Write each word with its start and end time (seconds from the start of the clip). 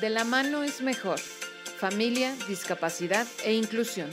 De 0.00 0.08
la 0.08 0.24
mano 0.24 0.62
es 0.62 0.80
mejor. 0.80 1.18
Familia, 1.18 2.32
discapacidad 2.48 3.26
e 3.44 3.52
inclusión. 3.52 4.08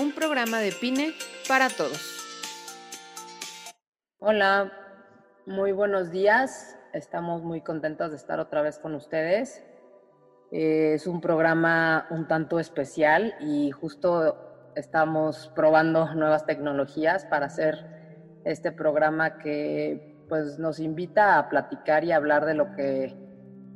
Un 0.00 0.12
programa 0.12 0.60
de 0.60 0.72
PINE 0.72 1.12
para 1.46 1.68
todos. 1.68 2.00
Hola, 4.18 4.72
muy 5.44 5.72
buenos 5.72 6.10
días. 6.10 6.78
Estamos 6.94 7.42
muy 7.42 7.60
contentos 7.60 8.12
de 8.12 8.16
estar 8.16 8.40
otra 8.40 8.62
vez 8.62 8.78
con 8.78 8.94
ustedes. 8.94 9.62
Eh, 10.52 10.94
es 10.94 11.06
un 11.06 11.20
programa 11.20 12.06
un 12.08 12.26
tanto 12.26 12.58
especial 12.58 13.34
y 13.38 13.72
justo 13.72 14.72
estamos 14.74 15.52
probando 15.54 16.14
nuevas 16.14 16.46
tecnologías 16.46 17.26
para 17.26 17.46
hacer 17.46 18.40
este 18.46 18.72
programa 18.72 19.36
que 19.36 20.16
pues 20.30 20.58
nos 20.58 20.80
invita 20.80 21.38
a 21.38 21.50
platicar 21.50 22.04
y 22.04 22.12
hablar 22.12 22.46
de 22.46 22.54
lo 22.54 22.74
que 22.74 23.25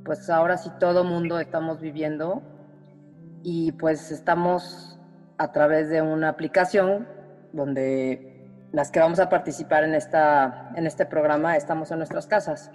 pues 0.04 0.28
ahora 0.30 0.56
sí 0.56 0.70
todo 0.78 1.04
mundo 1.04 1.38
estamos 1.38 1.80
viviendo 1.80 2.42
y 3.42 3.72
pues 3.72 4.10
estamos 4.10 4.98
a 5.38 5.52
través 5.52 5.88
de 5.88 6.02
una 6.02 6.28
aplicación 6.28 7.08
donde 7.52 8.68
las 8.72 8.90
que 8.90 9.00
vamos 9.00 9.18
a 9.18 9.28
participar 9.28 9.84
en, 9.84 9.94
esta, 9.94 10.72
en 10.76 10.86
este 10.86 11.06
programa 11.06 11.56
estamos 11.56 11.90
en 11.90 11.98
nuestras 11.98 12.26
casas. 12.26 12.70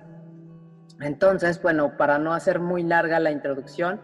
Entonces, 0.99 1.61
bueno, 1.61 1.97
para 1.97 2.17
no 2.19 2.33
hacer 2.33 2.59
muy 2.59 2.83
larga 2.83 3.19
la 3.19 3.31
introducción, 3.31 4.01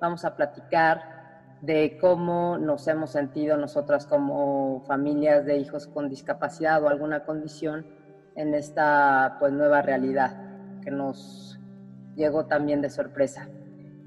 vamos 0.00 0.24
a 0.24 0.36
platicar 0.36 1.14
de 1.60 1.96
cómo 2.00 2.58
nos 2.58 2.86
hemos 2.88 3.10
sentido 3.10 3.56
nosotras 3.56 4.06
como 4.06 4.84
familias 4.86 5.46
de 5.46 5.56
hijos 5.56 5.86
con 5.86 6.10
discapacidad 6.10 6.82
o 6.82 6.88
alguna 6.88 7.24
condición 7.24 7.86
en 8.36 8.54
esta 8.54 9.36
pues 9.38 9.52
nueva 9.52 9.80
realidad 9.80 10.36
que 10.82 10.90
nos 10.90 11.53
llegó 12.16 12.46
también 12.46 12.80
de 12.80 12.90
sorpresa. 12.90 13.48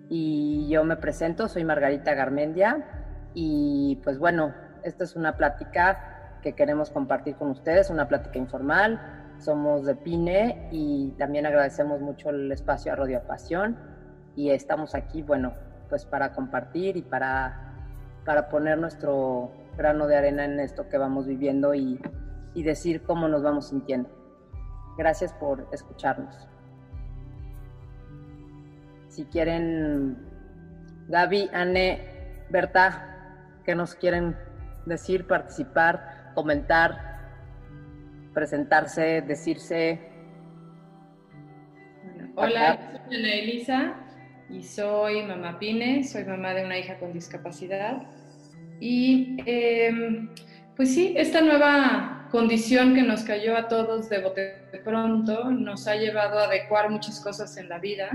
Y 0.09 0.67
yo 0.69 0.83
me 0.83 0.95
presento, 0.95 1.47
soy 1.47 1.63
Margarita 1.63 2.13
Garmendia 2.13 2.85
y 3.33 3.99
pues 4.03 4.17
bueno, 4.17 4.53
esta 4.83 5.03
es 5.03 5.15
una 5.15 5.35
plática 5.35 6.39
que 6.41 6.53
queremos 6.53 6.91
compartir 6.91 7.35
con 7.35 7.49
ustedes, 7.49 7.89
una 7.89 8.07
plática 8.07 8.37
informal. 8.37 9.35
Somos 9.37 9.85
de 9.85 9.95
PINE 9.95 10.69
y 10.71 11.11
también 11.17 11.45
agradecemos 11.45 12.01
mucho 12.01 12.29
el 12.29 12.51
espacio 12.51 12.93
a 12.93 12.95
Radio 12.95 13.21
Pasión 13.27 13.77
y 14.35 14.49
estamos 14.51 14.95
aquí, 14.95 15.21
bueno, 15.21 15.53
pues 15.89 16.05
para 16.05 16.31
compartir 16.31 16.97
y 16.97 17.01
para, 17.01 17.73
para 18.25 18.49
poner 18.49 18.77
nuestro 18.77 19.51
grano 19.77 20.07
de 20.07 20.15
arena 20.15 20.45
en 20.45 20.59
esto 20.59 20.87
que 20.89 20.97
vamos 20.97 21.27
viviendo 21.27 21.75
y, 21.75 21.99
y 22.53 22.63
decir 22.63 23.03
cómo 23.03 23.27
nos 23.27 23.43
vamos 23.43 23.67
sintiendo. 23.67 24.09
Gracias 24.97 25.33
por 25.33 25.67
escucharnos 25.71 26.47
si 29.17 29.25
quieren, 29.25 30.15
Gaby, 31.07 31.49
Anne, 31.51 32.01
Berta, 32.51 33.57
¿qué 33.65 33.73
nos 33.73 33.95
quieren 33.95 34.37
decir, 34.85 35.25
participar, 35.25 36.33
comentar, 36.35 37.17
presentarse, 38.35 39.23
decirse? 39.23 39.99
hola, 42.35 42.77
soy 43.07 43.17
Ana 43.17 43.33
Elisa 43.33 43.95
y 44.51 44.61
soy 44.61 45.23
mamá 45.23 45.57
Pine, 45.57 46.03
soy 46.03 46.23
mamá 46.23 46.53
de 46.53 46.65
una 46.65 46.77
hija 46.77 46.99
con 46.99 47.11
discapacidad. 47.11 48.03
Y 48.79 49.35
em, 49.47 50.29
pues 50.75 50.93
sí, 50.93 51.15
esta 51.17 51.41
nueva 51.41 52.27
condición 52.29 52.93
que 52.93 53.01
nos 53.01 53.23
cayó 53.23 53.57
a 53.57 53.67
todos 53.67 54.09
de 54.09 54.19
bote 54.21 54.41
de 54.71 54.77
pronto 54.77 55.49
nos 55.49 55.87
ha 55.87 55.95
llevado 55.95 56.37
a 56.37 56.43
adecuar 56.43 56.91
muchas 56.91 57.19
cosas 57.19 57.57
en 57.57 57.67
la 57.67 57.79
vida 57.79 58.11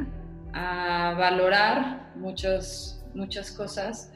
a 0.55 1.14
valorar 1.19 2.12
muchos, 2.17 3.05
muchas 3.14 3.53
cosas 3.53 4.12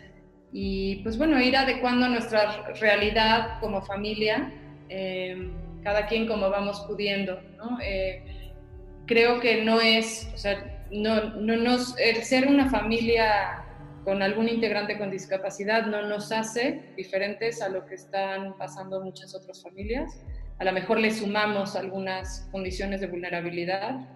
y 0.53 0.97
pues 1.03 1.19
bueno, 1.19 1.41
ir 1.41 1.57
adecuando 1.57 2.09
nuestra 2.09 2.73
realidad 2.81 3.61
como 3.61 3.83
familia, 3.83 4.53
eh, 4.89 5.51
cada 5.83 6.07
quien 6.07 6.27
como 6.27 6.51
vamos 6.51 6.85
pudiendo, 6.89 7.41
¿no? 7.57 7.79
Eh, 7.83 8.53
creo 9.07 9.41
que 9.41 9.65
no 9.65 9.81
es, 9.81 10.31
o 10.35 10.37
sea, 10.37 10.87
no, 10.91 11.35
no 11.35 11.57
nos, 11.57 11.99
el 11.99 12.23
ser 12.23 12.49
una 12.49 12.71
familia 12.71 13.65
con 14.07 14.23
algún 14.23 14.49
integrante 14.49 14.99
con 14.99 15.11
discapacidad 15.11 15.87
no 15.87 16.03
nos 16.03 16.31
hace 16.31 16.81
diferentes 16.97 17.61
a 17.61 17.69
lo 17.69 17.87
que 17.87 17.97
están 17.97 18.57
pasando 18.57 19.03
muchas 19.03 19.35
otras 19.35 19.61
familias. 19.63 20.23
A 20.59 20.65
lo 20.65 20.73
mejor 20.73 21.01
le 21.01 21.11
sumamos 21.11 21.75
algunas 21.75 22.49
condiciones 22.53 23.01
de 23.01 23.09
vulnerabilidad, 23.09 24.09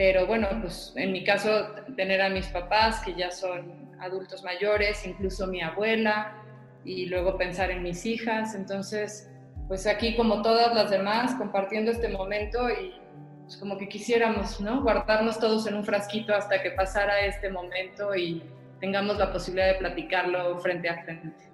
pero 0.00 0.26
bueno, 0.26 0.48
pues 0.62 0.94
en 0.96 1.12
mi 1.12 1.24
caso, 1.24 1.74
tener 1.94 2.22
a 2.22 2.30
mis 2.30 2.46
papás 2.46 3.02
que 3.04 3.14
ya 3.14 3.30
son 3.30 3.94
adultos 4.00 4.42
mayores, 4.42 5.06
incluso 5.06 5.46
mi 5.46 5.60
abuela, 5.60 6.42
y 6.86 7.04
luego 7.04 7.36
pensar 7.36 7.70
en 7.70 7.82
mis 7.82 8.06
hijas. 8.06 8.54
Entonces, 8.54 9.30
pues 9.68 9.86
aquí 9.86 10.16
como 10.16 10.40
todas 10.40 10.74
las 10.74 10.90
demás, 10.90 11.34
compartiendo 11.34 11.90
este 11.90 12.08
momento 12.08 12.70
y 12.70 12.94
pues 13.42 13.58
como 13.58 13.76
que 13.76 13.90
quisiéramos, 13.90 14.58
¿no? 14.62 14.80
Guardarnos 14.80 15.38
todos 15.38 15.66
en 15.66 15.74
un 15.74 15.84
frasquito 15.84 16.34
hasta 16.34 16.62
que 16.62 16.70
pasara 16.70 17.20
este 17.26 17.50
momento 17.50 18.16
y 18.16 18.42
tengamos 18.80 19.18
la 19.18 19.30
posibilidad 19.30 19.74
de 19.74 19.80
platicarlo 19.80 20.58
frente 20.60 20.88
a 20.88 21.02
frente. 21.02 21.44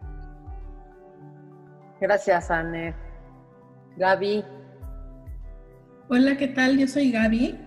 Gracias, 2.00 2.48
Anne. 2.52 2.94
Gaby. 3.96 4.44
Hola, 6.08 6.36
¿qué 6.36 6.46
tal? 6.46 6.78
Yo 6.78 6.86
soy 6.86 7.10
Gaby. 7.10 7.66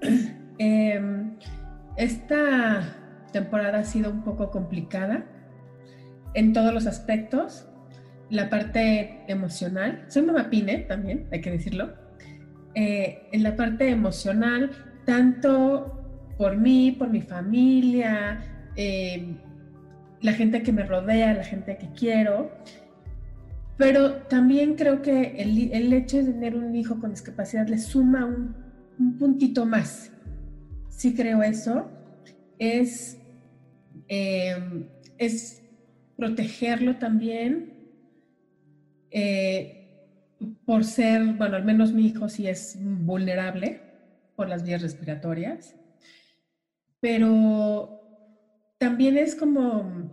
Em, 0.62 1.38
esta 1.96 2.82
temporada 3.32 3.78
ha 3.78 3.84
sido 3.84 4.10
un 4.10 4.22
poco 4.22 4.50
complicada 4.50 5.24
en 6.34 6.52
todos 6.52 6.74
los 6.74 6.86
aspectos. 6.86 7.66
La 8.28 8.50
parte 8.50 9.24
emocional, 9.26 10.04
soy 10.08 10.20
mamá 10.20 10.50
Pine 10.50 10.80
también, 10.80 11.26
hay 11.32 11.40
que 11.40 11.50
decirlo. 11.50 11.94
Eh, 12.74 13.22
en 13.32 13.42
la 13.42 13.56
parte 13.56 13.88
emocional, 13.88 14.70
tanto 15.06 16.34
por 16.36 16.58
mí, 16.58 16.92
por 16.92 17.08
mi 17.08 17.22
familia, 17.22 18.40
em, 18.76 19.38
la 20.20 20.34
gente 20.34 20.62
que 20.62 20.72
me 20.72 20.84
rodea, 20.84 21.32
la 21.32 21.44
gente 21.44 21.78
que 21.78 21.88
quiero, 21.98 22.50
pero 23.78 24.12
también 24.28 24.74
creo 24.74 25.00
que 25.00 25.40
el, 25.40 25.72
el 25.72 25.90
hecho 25.94 26.18
de 26.18 26.24
tener 26.24 26.54
un 26.54 26.76
hijo 26.76 27.00
con 27.00 27.10
discapacidad 27.10 27.66
le 27.66 27.78
suma 27.78 28.26
un 28.26 28.69
un 29.00 29.16
puntito 29.16 29.64
más. 29.64 30.12
Sí 30.88 31.14
creo 31.14 31.42
eso. 31.42 31.90
Es, 32.58 33.18
em, 34.06 34.86
es 35.18 35.62
protegerlo 36.16 36.96
también 36.96 37.72
eh, 39.10 39.80
por 40.66 40.84
ser, 40.84 41.24
bueno, 41.34 41.56
al 41.56 41.64
menos 41.64 41.92
mi 41.92 42.06
hijo 42.06 42.28
sí 42.28 42.46
es 42.46 42.76
vulnerable 42.80 43.80
por 44.36 44.48
las 44.48 44.62
vías 44.62 44.82
respiratorias, 44.82 45.74
pero 47.00 48.00
también 48.78 49.16
es 49.16 49.34
como, 49.34 50.10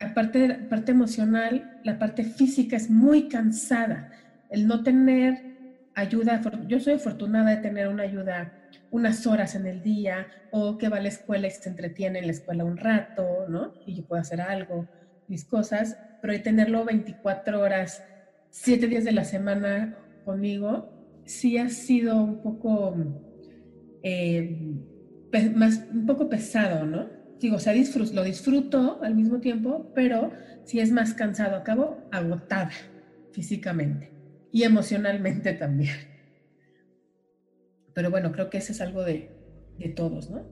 aparte 0.00 0.38
de 0.38 0.48
la 0.48 0.68
parte 0.68 0.92
emocional, 0.92 1.80
la 1.84 1.98
parte 1.98 2.24
física 2.24 2.76
es 2.76 2.90
muy 2.90 3.28
cansada. 3.28 4.10
El 4.50 4.66
no 4.66 4.82
tener 4.82 5.53
ayuda, 5.94 6.40
yo 6.66 6.80
soy 6.80 6.94
afortunada 6.94 7.50
de 7.50 7.56
tener 7.58 7.88
una 7.88 8.02
ayuda 8.02 8.52
unas 8.90 9.26
horas 9.26 9.54
en 9.54 9.66
el 9.66 9.82
día 9.82 10.28
o 10.50 10.78
que 10.78 10.88
va 10.88 10.98
a 10.98 11.00
la 11.00 11.08
escuela 11.08 11.48
y 11.48 11.50
se 11.50 11.68
entretiene 11.68 12.20
en 12.20 12.26
la 12.26 12.32
escuela 12.32 12.64
un 12.64 12.76
rato, 12.76 13.46
¿no? 13.48 13.72
Y 13.86 13.96
yo 13.96 14.04
puedo 14.04 14.22
hacer 14.22 14.40
algo, 14.40 14.88
mis 15.26 15.44
cosas, 15.44 15.98
pero 16.20 16.32
de 16.32 16.38
tenerlo 16.38 16.84
24 16.84 17.60
horas, 17.60 18.04
7 18.50 18.86
días 18.86 19.04
de 19.04 19.12
la 19.12 19.24
semana 19.24 19.98
conmigo, 20.24 20.92
sí 21.24 21.58
ha 21.58 21.68
sido 21.70 22.22
un 22.22 22.40
poco, 22.40 22.94
eh, 24.02 24.76
más, 25.56 25.84
un 25.92 26.06
poco 26.06 26.28
pesado, 26.28 26.86
¿no? 26.86 27.08
Digo, 27.40 27.56
o 27.56 27.58
sea, 27.58 27.74
lo 27.74 28.22
disfruto 28.22 29.00
al 29.02 29.14
mismo 29.16 29.40
tiempo, 29.40 29.90
pero 29.92 30.30
sí 30.64 30.78
es 30.78 30.92
más 30.92 31.14
cansado, 31.14 31.56
acabo 31.56 31.98
agotada 32.12 32.70
físicamente 33.32 34.13
y 34.54 34.62
emocionalmente 34.62 35.52
también. 35.54 35.96
Pero 37.92 38.08
bueno, 38.08 38.30
creo 38.30 38.50
que 38.50 38.58
eso 38.58 38.70
es 38.70 38.80
algo 38.80 39.02
de, 39.02 39.28
de 39.78 39.88
todos, 39.88 40.30
¿no? 40.30 40.42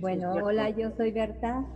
Bueno, 0.00 0.32
hola, 0.32 0.70
yo 0.70 0.90
soy 0.96 1.10
Berta. 1.10 1.66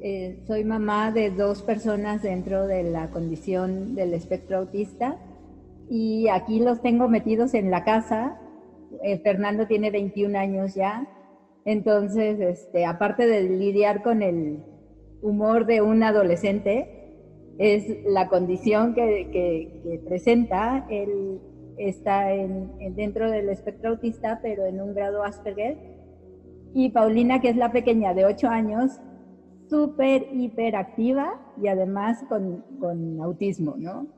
Eh, 0.00 0.42
soy 0.46 0.64
mamá 0.64 1.12
de 1.12 1.30
dos 1.30 1.60
personas 1.60 2.22
dentro 2.22 2.66
de 2.66 2.82
la 2.82 3.10
condición 3.10 3.94
del 3.94 4.14
espectro 4.14 4.56
autista 4.56 5.18
y 5.90 6.28
aquí 6.28 6.60
los 6.60 6.80
tengo 6.80 7.06
metidos 7.08 7.52
en 7.52 7.70
la 7.70 7.84
casa. 7.84 8.40
Eh, 9.02 9.18
Fernando 9.18 9.66
tiene 9.66 9.90
21 9.90 10.38
años 10.38 10.74
ya, 10.74 11.06
entonces, 11.66 12.40
este, 12.40 12.86
aparte 12.86 13.26
de 13.26 13.42
lidiar 13.42 14.02
con 14.02 14.22
el 14.22 14.64
humor 15.20 15.66
de 15.66 15.82
un 15.82 16.02
adolescente, 16.02 16.93
es 17.58 18.04
la 18.06 18.28
condición 18.28 18.94
que, 18.94 20.00
presenta. 20.06 20.86
Él 20.90 21.40
está 21.76 22.32
en, 22.32 22.94
dentro 22.94 23.30
del 23.30 23.48
espectro 23.48 23.90
autista, 23.90 24.40
pero 24.42 24.66
en 24.66 24.80
un 24.80 24.94
grado 24.94 25.22
Asperger. 25.22 25.76
Y 26.72 26.90
Paulina, 26.90 27.40
que 27.40 27.50
es 27.50 27.56
la 27.56 27.72
pequeña 27.72 28.14
de 28.14 28.24
8 28.24 28.48
años, 28.48 29.00
súper 29.68 30.28
hiperactiva 30.32 31.40
y 31.60 31.68
además 31.68 32.24
con, 32.28 32.64
con 32.80 33.20
autismo, 33.20 33.74
¿no? 33.78 34.08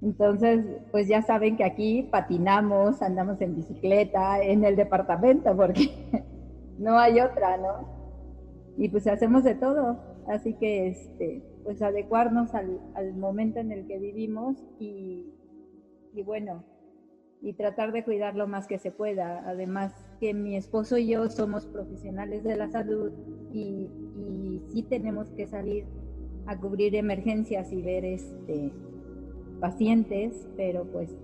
Entonces, 0.00 0.64
pues 0.92 1.08
ya 1.08 1.22
saben 1.22 1.56
que 1.56 1.64
aquí 1.64 2.04
patinamos, 2.04 3.02
andamos 3.02 3.40
en 3.40 3.56
bicicleta, 3.56 4.40
en 4.40 4.64
el 4.64 4.76
departamento, 4.76 5.56
porque 5.56 5.90
no 6.78 6.98
hay 6.98 7.20
otra, 7.20 7.56
¿no? 7.56 7.88
Y 8.76 8.88
pues 8.88 9.06
hacemos 9.08 9.42
de 9.42 9.56
todo. 9.56 9.98
Así 10.28 10.54
que, 10.54 10.88
este, 10.88 11.42
pues 11.68 11.82
adecuarnos 11.82 12.54
al, 12.54 12.80
al 12.94 13.12
momento 13.14 13.58
en 13.58 13.72
el 13.72 13.86
que 13.86 13.98
vivimos 13.98 14.56
y, 14.78 15.26
y 16.14 16.22
bueno, 16.22 16.64
y 17.42 17.52
tratar 17.52 17.92
de 17.92 18.04
cuidar 18.04 18.36
lo 18.36 18.48
más 18.48 18.66
que 18.66 18.78
se 18.78 18.90
pueda. 18.90 19.46
Además 19.46 19.92
que 20.18 20.32
mi 20.32 20.56
esposo 20.56 20.96
y 20.96 21.08
yo 21.08 21.28
somos 21.28 21.66
profesionales 21.66 22.42
de 22.42 22.56
la 22.56 22.70
salud 22.70 23.12
y, 23.52 23.90
y 24.16 24.62
sí 24.72 24.82
tenemos 24.82 25.28
que 25.32 25.46
salir 25.46 25.84
a 26.46 26.58
cubrir 26.58 26.94
emergencias 26.94 27.70
y 27.70 27.82
ver 27.82 28.06
este 28.06 28.72
pacientes, 29.60 30.48
pero 30.56 30.90
pues 30.90 31.14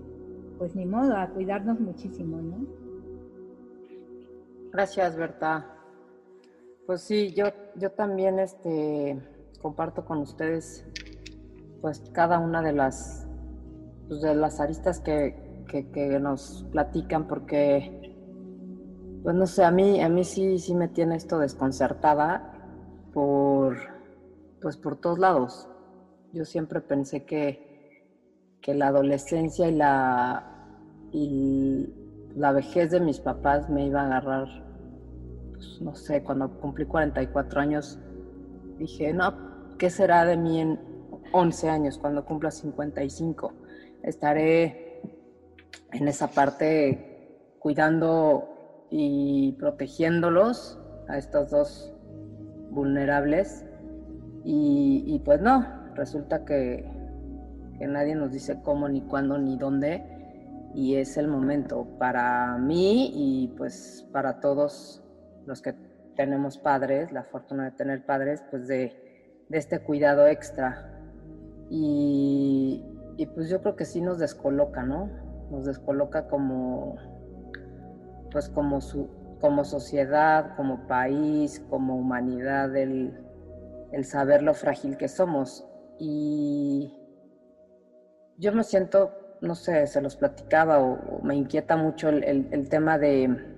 pues 0.59 0.75
ni 0.75 0.85
modo, 0.85 1.17
a 1.17 1.27
cuidarnos 1.31 1.79
muchísimo, 1.79 2.39
¿no? 2.39 2.67
Gracias, 4.71 5.17
Berta. 5.17 5.75
Pues 6.85 7.01
sí, 7.01 7.33
yo, 7.33 7.45
yo 7.77 7.89
también 7.93 8.37
este, 8.37 9.19
comparto 9.57 10.05
con 10.05 10.19
ustedes 10.19 10.85
pues 11.85 12.01
cada 12.13 12.39
una 12.39 12.63
de 12.63 12.73
las, 12.73 13.27
pues, 14.07 14.19
de 14.21 14.33
las 14.33 14.59
aristas 14.59 14.99
que, 14.99 15.43
nos 16.19 16.65
platican 16.71 17.27
porque, 17.27 18.15
pues 19.21 19.35
no 19.35 19.45
sé, 19.45 19.63
a 19.63 19.69
mí, 19.69 20.01
a 20.01 20.09
mí 20.09 20.23
sí, 20.23 20.57
sí 20.57 20.73
me 20.73 20.87
tiene 20.87 21.15
esto 21.15 21.37
desconcertada 21.37 22.53
por, 23.13 23.77
pues 24.61 24.77
por 24.77 24.95
todos 24.95 25.19
lados. 25.19 25.69
Yo 26.33 26.43
siempre 26.43 26.81
pensé 26.81 27.23
que, 27.25 28.07
que 28.61 28.73
la 28.73 28.87
adolescencia 28.87 29.67
y 29.67 29.75
la, 29.75 30.71
y 31.11 31.93
la 32.35 32.51
vejez 32.51 32.89
de 32.89 32.99
mis 33.01 33.19
papás 33.19 33.69
me 33.69 33.85
iba 33.85 34.01
a 34.01 34.05
agarrar, 34.05 34.47
pues, 35.51 35.79
no 35.81 35.93
sé, 35.93 36.23
cuando 36.23 36.49
cumplí 36.59 36.85
44 36.85 37.61
años, 37.61 37.99
dije, 38.79 39.13
no, 39.13 39.44
¿qué 39.77 39.89
será 39.89 40.25
de 40.25 40.37
mí 40.37 40.59
en 40.59 40.79
11 41.31 41.69
años, 41.69 41.97
cuando 41.97 42.25
cumpla 42.25 42.51
55? 42.51 43.53
Estaré 44.03 45.01
en 45.91 46.07
esa 46.07 46.27
parte 46.27 47.55
cuidando 47.59 48.87
y 48.89 49.53
protegiéndolos 49.53 50.79
a 51.07 51.17
estos 51.17 51.49
dos 51.49 51.93
vulnerables. 52.71 53.65
Y, 54.43 55.19
pues 55.25 55.41
no, 55.41 55.65
resulta 55.95 56.45
que, 56.45 56.87
que 57.79 57.87
nadie 57.87 58.13
nos 58.13 58.31
dice 58.31 58.61
cómo, 58.61 58.87
ni 58.87 59.01
cuándo, 59.01 59.39
ni 59.39 59.57
dónde. 59.57 60.03
Y 60.75 60.95
es 60.95 61.17
el 61.17 61.27
momento 61.27 61.87
para 61.97 62.57
mí 62.57 63.11
y 63.15 63.47
pues 63.57 64.07
para 64.11 64.39
todos 64.39 65.01
los 65.47 65.61
que 65.61 65.73
tenemos 66.15 66.57
padres, 66.57 67.11
la 67.11 67.23
fortuna 67.23 67.65
de 67.65 67.71
tener 67.71 68.05
padres, 68.05 68.43
pues 68.51 68.67
de, 68.67 69.04
de 69.49 69.57
este 69.57 69.79
cuidado 69.79 70.27
extra. 70.27 70.91
Y, 71.69 72.83
y, 73.17 73.25
pues 73.27 73.49
yo 73.49 73.61
creo 73.61 73.75
que 73.75 73.85
sí 73.85 74.01
nos 74.01 74.19
descoloca, 74.19 74.83
¿no? 74.83 75.09
Nos 75.51 75.65
descoloca 75.65 76.27
como, 76.27 76.95
pues 78.31 78.49
como, 78.49 78.81
su, 78.81 79.09
como 79.39 79.63
sociedad, 79.63 80.55
como 80.55 80.87
país, 80.87 81.63
como 81.69 81.95
humanidad, 81.95 82.75
el, 82.75 83.23
el 83.91 84.05
saber 84.05 84.43
lo 84.43 84.53
frágil 84.53 84.97
que 84.97 85.07
somos. 85.07 85.67
Y 85.97 86.93
yo 88.37 88.53
me 88.53 88.63
siento, 88.63 89.11
no 89.41 89.55
sé, 89.55 89.87
se 89.87 90.01
los 90.01 90.15
platicaba 90.15 90.79
o, 90.79 91.21
me 91.23 91.35
inquieta 91.35 91.77
mucho 91.77 92.09
el, 92.09 92.23
el, 92.23 92.47
el 92.51 92.69
tema 92.69 92.97
de 92.97 93.55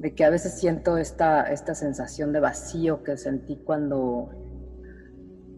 de 0.00 0.14
que 0.14 0.24
a 0.24 0.30
veces 0.30 0.58
siento 0.58 0.96
esta, 0.96 1.42
esta 1.52 1.74
sensación 1.74 2.32
de 2.32 2.40
vacío 2.40 3.04
que 3.04 3.18
sentí 3.18 3.56
cuando, 3.56 4.30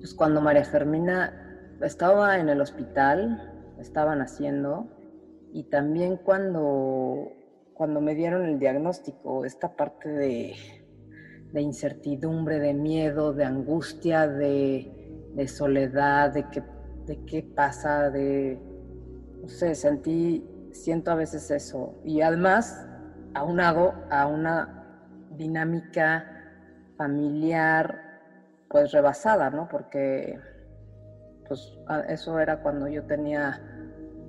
pues 0.03 0.15
cuando 0.15 0.41
María 0.41 0.65
Fermina 0.65 1.33
estaba 1.81 2.41
en 2.41 2.49
el 2.49 2.61
hospital, 2.61 3.73
estaba 3.79 4.17
naciendo, 4.17 4.89
y 5.53 5.63
también 5.71 6.17
cuando, 6.17 7.33
cuando 7.73 8.01
me 8.01 8.17
dieron 8.17 8.45
el 8.45 8.59
diagnóstico, 8.59 9.45
esta 9.45 9.77
parte 9.77 10.09
de, 10.09 10.55
de 11.53 11.61
incertidumbre, 11.61 12.59
de 12.59 12.75
miedo, 12.75 13.33
de 13.33 13.45
angustia, 13.45 14.27
de, 14.27 15.31
de 15.37 15.47
soledad, 15.47 16.33
de, 16.33 16.51
que, 16.51 16.65
de 17.07 17.25
qué 17.25 17.45
pasa, 17.45 18.11
de, 18.11 18.61
no 19.41 19.49
sé, 19.49 19.77
sentí, 19.77 20.45
siento 20.73 21.13
a 21.13 21.15
veces 21.15 21.49
eso. 21.53 21.95
Y 22.05 22.23
además 22.23 22.89
aunado 23.35 23.95
a 24.11 24.27
una 24.27 24.85
dinámica 25.37 26.27
familiar 26.97 28.12
pues 28.73 28.91
rebasada, 28.91 29.51
¿no? 29.51 29.69
Porque 29.69 30.39
pues 31.47 31.79
eso 32.09 32.39
era 32.41 32.63
cuando 32.63 32.89
yo 32.89 33.05
tenía 33.05 33.61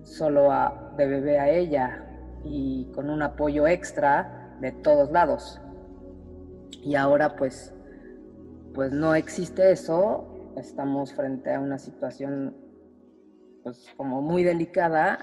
solo 0.04 0.50
de 0.98 1.08
bebé 1.08 1.40
a 1.40 1.50
ella 1.50 2.06
y 2.44 2.92
con 2.94 3.10
un 3.10 3.22
apoyo 3.22 3.66
extra 3.66 4.58
de 4.60 4.74
todos 4.74 5.10
lados. 5.12 5.62
Y 6.84 6.96
ahora 6.96 7.38
pues 7.38 7.74
pues 8.74 8.92
no 8.92 9.16
existe 9.16 9.72
eso, 9.72 10.52
estamos 10.58 11.14
frente 11.14 11.54
a 11.54 11.60
una 11.60 11.78
situación 11.78 12.58
pues 13.64 13.88
como 13.96 14.22
muy 14.22 14.44
delicada 14.44 15.20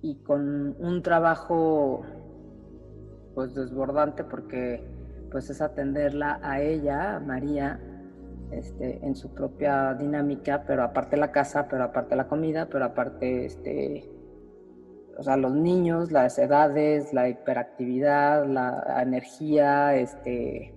y 0.00 0.22
con 0.22 0.74
un 0.78 1.02
trabajo 1.02 2.02
pues 3.34 3.54
desbordante 3.54 4.24
porque 4.24 4.88
pues 5.30 5.50
es 5.50 5.60
atenderla 5.60 6.40
a 6.42 6.60
ella, 6.60 7.20
María, 7.20 7.80
este, 8.52 9.04
en 9.04 9.14
su 9.14 9.32
propia 9.32 9.94
dinámica, 9.94 10.64
pero 10.66 10.82
aparte 10.82 11.16
la 11.16 11.32
casa, 11.32 11.68
pero 11.68 11.84
aparte 11.84 12.16
la 12.16 12.26
comida, 12.26 12.68
pero 12.70 12.84
aparte 12.84 13.44
este, 13.46 14.10
o 15.18 15.22
sea, 15.22 15.36
los 15.36 15.52
niños, 15.52 16.10
las 16.12 16.38
edades, 16.38 17.12
la 17.12 17.28
hiperactividad, 17.28 18.46
la 18.46 19.02
energía, 19.02 19.94
este, 19.96 20.74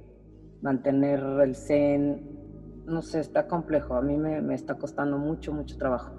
mantener 0.61 1.19
el 1.41 1.55
zen, 1.55 2.21
no 2.85 3.01
sé, 3.01 3.19
está 3.19 3.47
complejo. 3.47 3.95
A 3.95 4.01
mí 4.01 4.17
me, 4.17 4.41
me 4.41 4.55
está 4.55 4.75
costando 4.75 5.17
mucho, 5.17 5.53
mucho 5.53 5.77
trabajo. 5.77 6.13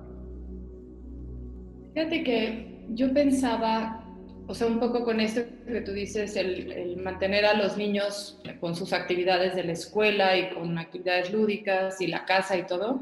Fíjate 1.95 2.25
que 2.25 2.87
yo 2.91 3.13
pensaba 3.13 4.04
o 4.47 4.55
sea, 4.55 4.67
un 4.67 4.79
poco 4.79 5.05
con 5.05 5.21
esto 5.21 5.43
que 5.67 5.81
tú 5.81 5.93
dices, 5.93 6.37
el, 6.37 6.97
mantener 7.03 7.47
a 7.47 7.55
los 7.55 7.77
niños 7.77 8.41
con 8.61 8.77
sus 8.77 8.93
actividades 8.93 9.55
de 9.55 9.65
la 9.65 9.73
escuela 9.73 10.37
y 10.37 10.51
con 10.51 10.77
actividades 10.79 11.33
lúdicas 11.33 12.01
y 12.01 12.09
la 12.09 12.25
casa 12.25 12.57
y 12.57 12.67
todo, 12.67 13.01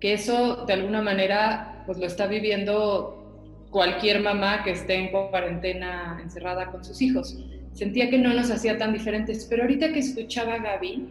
que 0.00 0.14
eso 0.14 0.64
de 0.66 0.72
alguna 0.72 1.02
manera 1.02 1.82
pues 1.86 1.98
lo 1.98 2.06
está 2.06 2.26
viviendo 2.26 3.14
cualquier 3.70 4.20
mamá 4.20 4.62
que 4.64 4.70
esté 4.70 4.94
en 4.94 5.10
cuarentena 5.10 6.20
encerrada 6.22 6.70
con 6.70 6.84
sus 6.84 7.02
hijos. 7.02 7.36
Sentía 7.72 8.08
que 8.08 8.18
no 8.18 8.32
nos 8.32 8.50
hacía 8.50 8.78
tan 8.78 8.92
diferentes, 8.92 9.46
pero 9.48 9.62
ahorita 9.62 9.92
que 9.92 9.98
escuchaba 9.98 10.54
a 10.54 10.58
Gaby, 10.58 11.06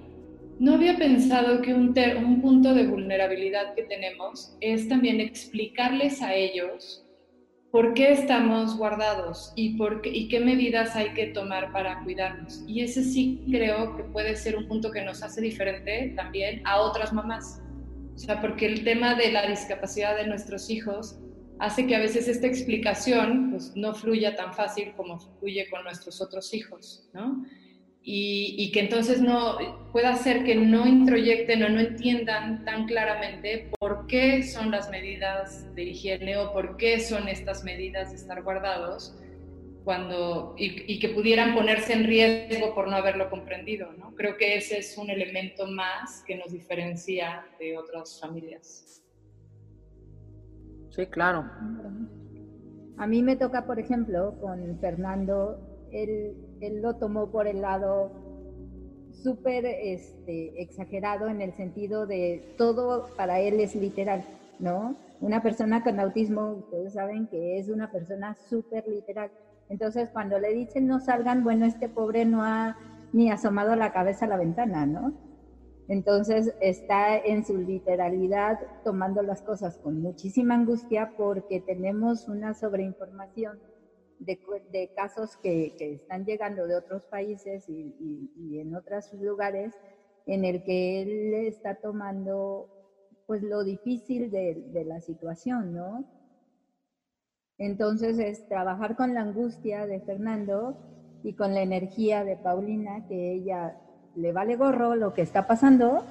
no 0.60 0.74
había 0.74 0.98
pensado 0.98 1.62
que 1.62 1.74
un, 1.74 1.94
un 2.26 2.42
punto 2.42 2.74
de 2.74 2.88
vulnerabilidad 2.88 3.76
que 3.76 3.84
tenemos 3.84 4.56
es 4.60 4.90
también 4.90 5.22
explicarles 5.22 6.22
a 6.24 6.34
ellos 6.34 7.07
por 7.72 7.94
qué 7.94 8.12
estamos 8.12 8.78
guardados 8.78 9.52
y, 9.56 9.78
por 9.78 10.02
qué, 10.02 10.10
y 10.10 10.28
qué 10.30 10.40
medidas 10.40 10.96
hay 10.96 11.14
que 11.14 11.28
tomar 11.28 11.72
para 11.72 12.04
cuidarnos. 12.04 12.64
Y 12.68 12.82
ese 12.82 13.04
sí 13.04 13.44
creo 13.50 13.96
que 13.98 14.04
puede 14.04 14.36
ser 14.36 14.56
un 14.56 14.68
punto 14.68 14.92
que 14.92 15.04
nos 15.04 15.22
hace 15.22 15.42
diferente 15.42 16.14
también 16.16 16.62
a 16.66 16.80
otras 16.80 17.12
mamás. 17.12 17.62
O 18.16 18.18
sea, 18.18 18.42
porque 18.42 18.66
el 18.66 18.84
tema 18.84 19.16
de 19.16 19.32
la 19.32 19.48
discapacidad 19.48 20.16
de 20.16 20.28
nuestros 20.28 20.70
hijos 20.70 21.20
hace 21.60 21.86
que 21.88 21.96
a 21.96 22.00
veces 22.00 22.28
esta 22.28 22.48
explicación 22.48 23.52
pues, 23.52 23.76
no 23.76 23.94
fluya 23.94 24.36
tan 24.36 24.54
fácil 24.54 24.94
como 24.96 25.20
fluye 25.20 25.70
con 25.70 25.84
nuestros 25.84 26.22
otros 26.22 26.54
hijos, 26.54 27.10
¿no? 27.14 27.46
Y, 28.10 28.72
que 28.72 28.80
entonces 28.80 29.22
no 29.22 29.58
pueda 29.92 30.16
ser 30.16 30.46
que 30.46 30.56
no 30.56 30.88
introyecten 30.88 31.62
o 31.64 31.68
no 31.68 31.82
entiendan 31.82 32.64
tan 32.64 32.86
claramente 32.86 33.70
por 33.78 34.08
qué 34.08 34.44
son 34.44 34.72
las 34.72 34.90
medidas 34.90 35.76
de 35.76 35.84
higiene 35.84 36.38
o 36.38 36.54
por 36.54 36.78
qué 36.78 37.02
son 37.02 37.28
estas 37.28 37.66
medidas 37.66 38.12
de 38.12 38.16
estar 38.16 38.44
guardados 38.44 39.14
cuando 39.84 40.56
y, 40.58 41.00
que 41.00 41.10
pudieran 41.10 41.54
ponerse 41.54 41.92
en 41.92 42.06
riesgo 42.06 42.74
por 42.74 42.88
no 42.88 42.96
haberlo 42.96 43.30
comprendido, 43.30 43.92
¿no? 43.92 44.16
Creo 44.16 44.38
que 44.38 44.56
ese 44.56 44.78
es 44.78 44.98
un 44.98 45.10
elemento 45.10 45.68
más 45.68 46.24
que 46.26 46.38
nos 46.38 46.54
diferencia 46.54 47.46
de 47.60 47.78
otras 47.78 48.22
familias. 48.22 49.04
Sí, 50.92 51.06
claro. 51.08 51.44
A 52.98 53.06
mí 53.06 53.22
me 53.22 53.36
toca, 53.36 53.66
por 53.66 53.80
ejemplo, 53.80 54.38
con 54.40 54.80
Fernando, 54.80 55.60
él 55.92 56.47
él 56.62 56.82
lo 56.82 56.96
tomó 56.96 57.30
por 57.32 57.48
el 57.48 57.62
lado 57.62 58.12
súper 59.12 59.66
este, 59.66 60.62
exagerado 60.62 61.28
en 61.28 61.42
el 61.42 61.54
sentido 61.54 62.06
de 62.06 62.56
todo 62.58 63.08
para 63.16 63.40
él 63.40 63.60
es 63.60 63.76
literal, 63.76 64.24
¿no? 64.60 64.96
Una 65.20 65.42
persona 65.42 65.84
con 65.84 66.00
autismo, 66.00 66.54
ustedes 66.54 66.94
saben 66.94 67.28
que 67.28 67.58
es 67.60 67.70
una 67.70 67.92
persona 67.92 68.36
súper 68.36 68.88
literal. 68.88 69.32
Entonces, 69.70 70.10
cuando 70.10 70.40
le 70.40 70.54
dicen 70.54 70.88
no 70.88 71.00
salgan, 71.00 71.44
bueno, 71.44 71.66
este 71.66 71.90
pobre 71.90 72.26
no 72.26 72.44
ha 72.44 72.78
ni 73.14 73.32
asomado 73.32 73.76
la 73.76 73.92
cabeza 73.92 74.26
a 74.26 74.30
la 74.30 74.38
ventana, 74.38 74.86
¿no? 74.86 75.14
Entonces 75.88 76.54
está 76.60 77.18
en 77.18 77.46
su 77.46 77.58
literalidad 77.58 78.60
tomando 78.84 79.22
las 79.22 79.42
cosas 79.42 79.78
con 79.78 80.02
muchísima 80.02 80.56
angustia 80.56 81.14
porque 81.18 81.62
tenemos 81.62 82.28
una 82.28 82.54
sobreinformación 82.54 83.58
de, 84.20 84.92
casos 84.96 85.38
que, 85.38 85.76
están 85.80 86.26
llegando 86.26 86.68
de 86.68 86.76
otros 86.76 87.06
países 87.06 87.68
y, 87.70 88.60
en 88.60 88.76
otros 88.76 89.14
lugares 89.14 89.74
en 90.26 90.46
el 90.46 90.64
que 90.64 91.02
él 91.02 91.34
está 91.34 91.76
tomando 91.76 92.70
pues 93.26 93.44
lo 93.44 93.64
difícil 93.64 94.32
de, 94.32 94.56
de 94.74 94.86
la 94.86 95.02
situación, 95.02 95.74
¿no? 95.74 96.06
Entonces 97.58 98.20
es 98.20 98.48
trabajar 98.48 98.96
con 98.96 99.14
la 99.14 99.22
angustia 99.22 99.86
de 99.86 100.00
Fernando 100.00 100.78
y 101.24 101.34
con 101.34 101.54
la 101.54 101.62
energía 101.62 102.24
de 102.24 102.38
Paulina, 102.38 103.06
que 103.08 103.34
ella 103.34 103.78
le 104.16 104.32
vale 104.32 104.56
gorro 104.56 104.96
lo 104.96 105.14
que 105.14 105.22
está 105.22 105.48
pasando 105.48 106.04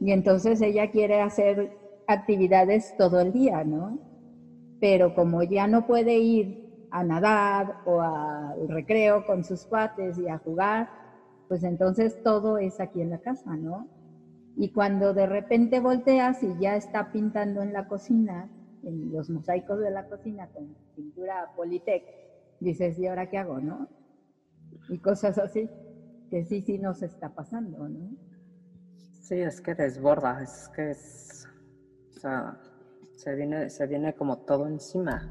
y 0.00 0.12
entonces 0.12 0.60
ella 0.62 0.90
quiere 0.90 1.20
hacer 1.20 1.72
actividades 2.06 2.94
todo 2.96 3.20
el 3.20 3.32
día, 3.32 3.64
¿no? 3.64 3.98
Pero 4.80 5.14
como 5.14 5.42
ya 5.42 5.66
no 5.66 5.86
puede 5.86 6.18
ir 6.18 6.69
a 6.90 7.04
nadar 7.04 7.76
o 7.84 8.00
al 8.00 8.68
recreo 8.68 9.24
con 9.24 9.44
sus 9.44 9.64
cuates 9.66 10.18
y 10.18 10.28
a 10.28 10.38
jugar, 10.38 10.88
pues 11.48 11.62
entonces 11.64 12.22
todo 12.22 12.58
es 12.58 12.80
aquí 12.80 13.00
en 13.00 13.10
la 13.10 13.18
casa, 13.18 13.56
¿no? 13.56 13.88
Y 14.56 14.70
cuando 14.72 15.14
de 15.14 15.26
repente 15.26 15.80
volteas 15.80 16.42
y 16.42 16.58
ya 16.58 16.76
está 16.76 17.10
pintando 17.12 17.62
en 17.62 17.72
la 17.72 17.86
cocina, 17.86 18.48
en 18.82 19.12
los 19.12 19.30
mosaicos 19.30 19.78
de 19.80 19.90
la 19.90 20.04
cocina 20.04 20.48
con 20.48 20.74
pintura 20.94 21.50
Politec, 21.54 22.02
dices, 22.60 22.98
¿y 22.98 23.06
ahora 23.06 23.26
qué 23.26 23.38
hago, 23.38 23.60
no? 23.60 23.88
Y 24.88 24.98
cosas 24.98 25.38
así 25.38 25.68
que 26.30 26.44
sí, 26.44 26.62
sí 26.62 26.78
nos 26.78 27.02
está 27.02 27.28
pasando, 27.28 27.88
¿no? 27.88 28.10
Sí, 29.12 29.40
es 29.40 29.60
que 29.60 29.74
desborda, 29.74 30.42
es 30.42 30.68
que 30.74 30.90
es, 30.90 31.46
o 32.16 32.20
sea, 32.20 32.60
se 33.16 33.34
viene, 33.34 33.68
se 33.70 33.86
viene 33.86 34.14
como 34.14 34.38
todo 34.38 34.66
encima. 34.66 35.28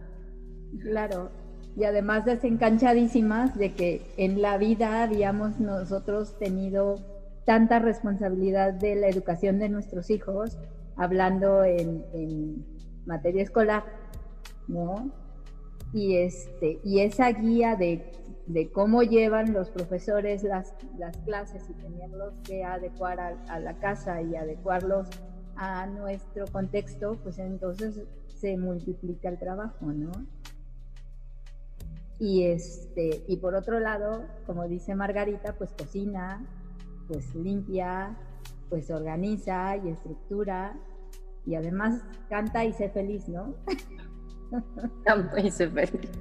Claro, 0.81 1.31
y 1.79 1.85
además 1.85 2.25
desencanchadísimas 2.25 3.57
de 3.57 3.73
que 3.73 4.01
en 4.17 4.41
la 4.41 4.57
vida 4.57 5.03
habíamos 5.03 5.59
nosotros 5.59 6.37
tenido 6.37 6.95
tanta 7.45 7.79
responsabilidad 7.79 8.73
de 8.73 8.95
la 8.95 9.07
educación 9.07 9.57
de 9.59 9.69
nuestros 9.69 10.09
hijos, 10.09 10.57
hablando 10.97 11.63
en, 11.63 12.65
materia 13.05 13.41
escolar, 13.41 13.85
¿no? 14.67 15.09
Y, 15.93 16.17
este, 16.17 16.79
y 16.83 16.99
esa 16.99 17.31
guía 17.31 17.75
de 17.75 18.11
de 18.49 18.71
cómo 18.71 19.03
llevan 19.03 19.53
los 19.53 19.69
profesores 19.69 20.43
las, 20.43 20.73
las 20.97 21.15
clases 21.17 21.69
y 21.69 21.73
tenerlos 21.73 22.33
que 22.43 22.63
adecuar 22.63 23.19
a, 23.19 23.59
la 23.59 23.77
casa 23.77 24.23
y 24.23 24.35
adecuarlos 24.35 25.07
a 25.55 25.85
nuestro 25.85 26.45
contexto, 26.47 27.15
pues 27.21 27.37
entonces 27.37 28.01
se 28.27 28.57
multiplica 28.57 29.29
el 29.29 29.37
trabajo, 29.37 29.85
¿no? 29.93 30.11
Y, 32.19 32.43
este, 32.43 33.23
y 33.27 33.37
por 33.37 33.55
otro 33.55 33.79
lado, 33.79 34.25
como 34.45 34.67
dice 34.67 34.93
Margarita, 34.93 35.55
pues 35.57 35.71
cocina, 35.71 36.45
pues 37.07 37.33
limpia, 37.33 38.17
pues 38.69 38.91
organiza 38.91 39.77
y 39.77 39.89
estructura 39.89 40.75
y 41.45 41.55
además 41.55 42.03
canta 42.29 42.65
y 42.65 42.73
sé 42.73 42.89
feliz, 42.89 43.27
¿no? 43.27 43.55
Canta 45.03 45.39
y 45.39 45.49
sé 45.49 45.69
feliz. 45.69 46.11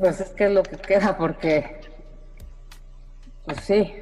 Pues 0.00 0.20
es 0.20 0.30
que 0.30 0.44
es 0.44 0.52
lo 0.52 0.62
que 0.62 0.76
queda 0.76 1.16
porque, 1.16 1.80
pues 3.44 3.58
sí, 3.60 3.92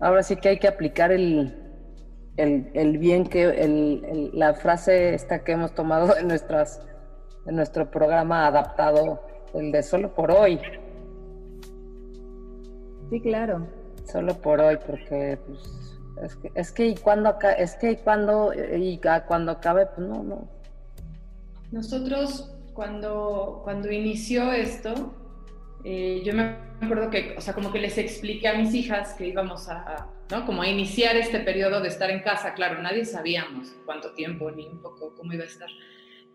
ahora 0.00 0.22
sí 0.22 0.36
que 0.36 0.50
hay 0.50 0.58
que 0.58 0.68
aplicar 0.68 1.12
el, 1.12 1.54
el, 2.36 2.98
bien 2.98 3.26
que, 3.26 3.44
el, 3.44 4.30
la 4.34 4.54
frase 4.54 5.14
esta 5.14 5.44
que 5.44 5.52
hemos 5.52 5.74
tomado 5.74 6.16
en, 6.16 6.28
nuestras, 6.28 6.82
en 7.50 7.56
nuestro 7.56 7.90
programa 7.90 8.46
adaptado, 8.46 9.20
el 9.54 9.72
de 9.72 9.82
solo 9.82 10.14
por 10.14 10.30
hoy. 10.30 10.58
Sí, 13.10 13.20
claro. 13.20 13.66
Solo 14.10 14.34
por 14.34 14.60
hoy, 14.60 14.78
porque 14.86 15.36
pues, 15.46 15.98
es 16.22 16.36
que, 16.36 16.52
es 16.54 16.72
que 16.72 16.86
y 16.86 16.94
cuando 16.96 17.36
es 17.58 17.74
que 17.74 17.92
y 17.92 17.96
cuando 17.96 18.52
y 18.54 19.00
cuando 19.26 19.52
acabe, 19.52 19.86
pues 19.86 20.06
no, 20.06 20.22
no. 20.22 20.48
Nosotros 21.72 22.52
cuando, 22.72 23.60
cuando 23.64 23.90
inició 23.90 24.52
esto, 24.52 25.12
eh, 25.84 26.22
yo 26.24 26.34
me 26.34 26.56
acuerdo 26.80 27.10
que, 27.10 27.34
o 27.36 27.40
sea, 27.40 27.52
como 27.52 27.72
que 27.72 27.80
les 27.80 27.98
expliqué 27.98 28.46
a 28.46 28.54
mis 28.54 28.74
hijas 28.74 29.14
que 29.14 29.26
íbamos 29.26 29.68
a, 29.68 30.06
¿no? 30.30 30.46
Como 30.46 30.62
a 30.62 30.68
iniciar 30.68 31.16
este 31.16 31.40
periodo 31.40 31.80
de 31.80 31.88
estar 31.88 32.10
en 32.10 32.22
casa. 32.22 32.54
Claro, 32.54 32.80
nadie 32.80 33.04
sabíamos 33.04 33.72
cuánto 33.84 34.12
tiempo 34.12 34.50
ni 34.52 34.68
un 34.68 34.80
poco 34.80 35.14
cómo 35.16 35.32
iba 35.32 35.42
a 35.42 35.46
estar. 35.48 35.68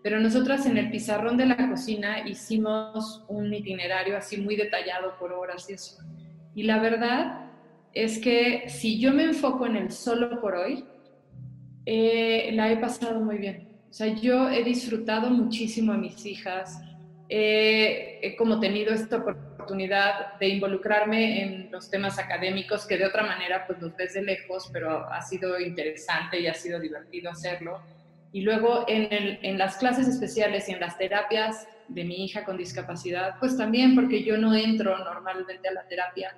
Pero 0.05 0.19
nosotras 0.19 0.67
en 0.67 0.77
el 0.77 0.91
pizarrón 0.91 1.35
de 1.35 1.47
la 1.47 1.67
cocina 1.67 2.29
hicimos 2.29 3.25
un 3.27 3.51
itinerario 3.51 4.15
así 4.15 4.37
muy 4.37 4.55
detallado 4.55 5.17
por 5.17 5.33
horas 5.33 5.67
y 5.67 5.73
eso. 5.73 5.97
Y 6.53 6.61
la 6.61 6.77
verdad 6.77 7.49
es 7.91 8.19
que 8.19 8.69
si 8.69 8.99
yo 8.99 9.11
me 9.13 9.23
enfoco 9.23 9.65
en 9.65 9.77
el 9.77 9.91
solo 9.91 10.39
por 10.39 10.53
hoy, 10.53 10.85
eh, 11.87 12.51
la 12.53 12.71
he 12.71 12.77
pasado 12.77 13.19
muy 13.19 13.39
bien. 13.39 13.67
O 13.89 13.93
sea, 13.93 14.13
yo 14.13 14.47
he 14.47 14.63
disfrutado 14.63 15.31
muchísimo 15.31 15.91
a 15.91 15.97
mis 15.97 16.23
hijas, 16.23 16.79
he 17.27 18.35
como 18.37 18.59
tenido 18.59 18.93
esta 18.93 19.17
oportunidad 19.17 20.37
de 20.39 20.49
involucrarme 20.49 21.41
en 21.41 21.71
los 21.71 21.89
temas 21.89 22.19
académicos 22.19 22.85
que 22.85 22.99
de 22.99 23.07
otra 23.07 23.23
manera 23.23 23.65
pues 23.65 23.81
los 23.81 23.97
ves 23.97 24.13
de 24.13 24.21
lejos, 24.21 24.69
pero 24.71 25.11
ha 25.11 25.23
sido 25.23 25.59
interesante 25.59 26.39
y 26.39 26.45
ha 26.45 26.53
sido 26.53 26.79
divertido 26.79 27.31
hacerlo. 27.31 27.81
Y 28.35 28.41
luego 28.41 28.83
en, 28.89 29.07
el, 29.13 29.39
en 29.43 29.57
las 29.57 29.77
clases 29.77 30.09
especiales 30.09 30.67
y 30.67 30.73
en 30.73 30.81
las 30.81 30.97
terapias 30.97 31.69
de 31.87 32.03
mi 32.03 32.25
hija 32.25 32.43
con 32.43 32.57
discapacidad, 32.57 33.35
pues 33.39 33.55
también 33.55 33.95
porque 33.95 34.25
yo 34.25 34.35
no 34.35 34.53
entro 34.53 34.97
normalmente 34.97 35.65
a 35.69 35.71
la 35.71 35.87
terapia, 35.87 36.35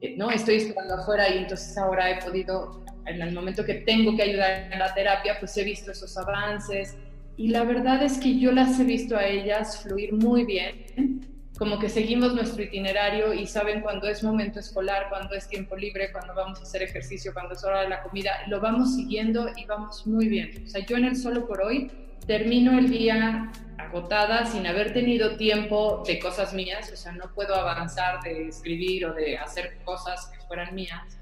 eh, 0.00 0.16
¿no? 0.16 0.30
Estoy 0.30 0.54
esperando 0.54 0.94
afuera 0.94 1.28
y 1.28 1.36
entonces 1.36 1.76
ahora 1.76 2.10
he 2.10 2.22
podido, 2.24 2.82
en 3.04 3.20
el 3.20 3.34
momento 3.34 3.62
que 3.62 3.74
tengo 3.74 4.16
que 4.16 4.22
ayudar 4.22 4.72
en 4.72 4.78
la 4.78 4.94
terapia, 4.94 5.36
pues 5.38 5.54
he 5.58 5.64
visto 5.64 5.92
esos 5.92 6.16
avances, 6.16 6.96
y 7.36 7.48
la 7.48 7.62
verdad 7.64 8.02
es 8.02 8.16
que 8.16 8.38
yo 8.38 8.50
las 8.50 8.80
he 8.80 8.84
visto 8.84 9.14
a 9.14 9.26
ellas 9.26 9.82
fluir 9.82 10.14
muy 10.14 10.46
bien, 10.46 11.26
como 11.58 11.80
que 11.80 11.88
seguimos 11.88 12.34
nuestro 12.34 12.62
itinerario 12.62 13.34
y 13.34 13.46
saben 13.46 13.80
cuándo 13.80 14.06
es 14.06 14.22
momento 14.22 14.60
escolar, 14.60 15.08
cuándo 15.08 15.34
es 15.34 15.48
tiempo 15.48 15.76
libre, 15.76 16.12
cuándo 16.12 16.32
vamos 16.32 16.60
a 16.60 16.62
hacer 16.62 16.82
ejercicio, 16.82 17.32
cuándo 17.32 17.54
es 17.54 17.64
hora 17.64 17.82
de 17.82 17.88
la 17.88 18.02
comida, 18.02 18.30
lo 18.46 18.60
vamos 18.60 18.94
siguiendo 18.94 19.50
y 19.56 19.66
vamos 19.66 20.06
muy 20.06 20.28
bien. 20.28 20.62
O 20.64 20.68
sea, 20.68 20.86
yo 20.86 20.96
en 20.96 21.04
el 21.04 21.16
solo 21.16 21.48
por 21.48 21.60
hoy 21.60 21.90
termino 22.28 22.78
el 22.78 22.88
día 22.88 23.50
agotada 23.76 24.46
sin 24.46 24.68
haber 24.68 24.92
tenido 24.92 25.36
tiempo 25.36 26.04
de 26.06 26.20
cosas 26.20 26.54
mías, 26.54 26.92
o 26.92 26.96
sea, 26.96 27.10
no 27.12 27.32
puedo 27.34 27.56
avanzar 27.56 28.22
de 28.22 28.48
escribir 28.48 29.06
o 29.06 29.14
de 29.14 29.36
hacer 29.36 29.78
cosas 29.84 30.26
que 30.26 30.46
fueran 30.46 30.74
mías, 30.76 31.18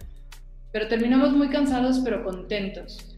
pero 0.71 0.87
terminamos 0.87 1.33
muy 1.33 1.49
cansados 1.49 2.01
pero 2.05 2.23
contentos. 2.23 3.17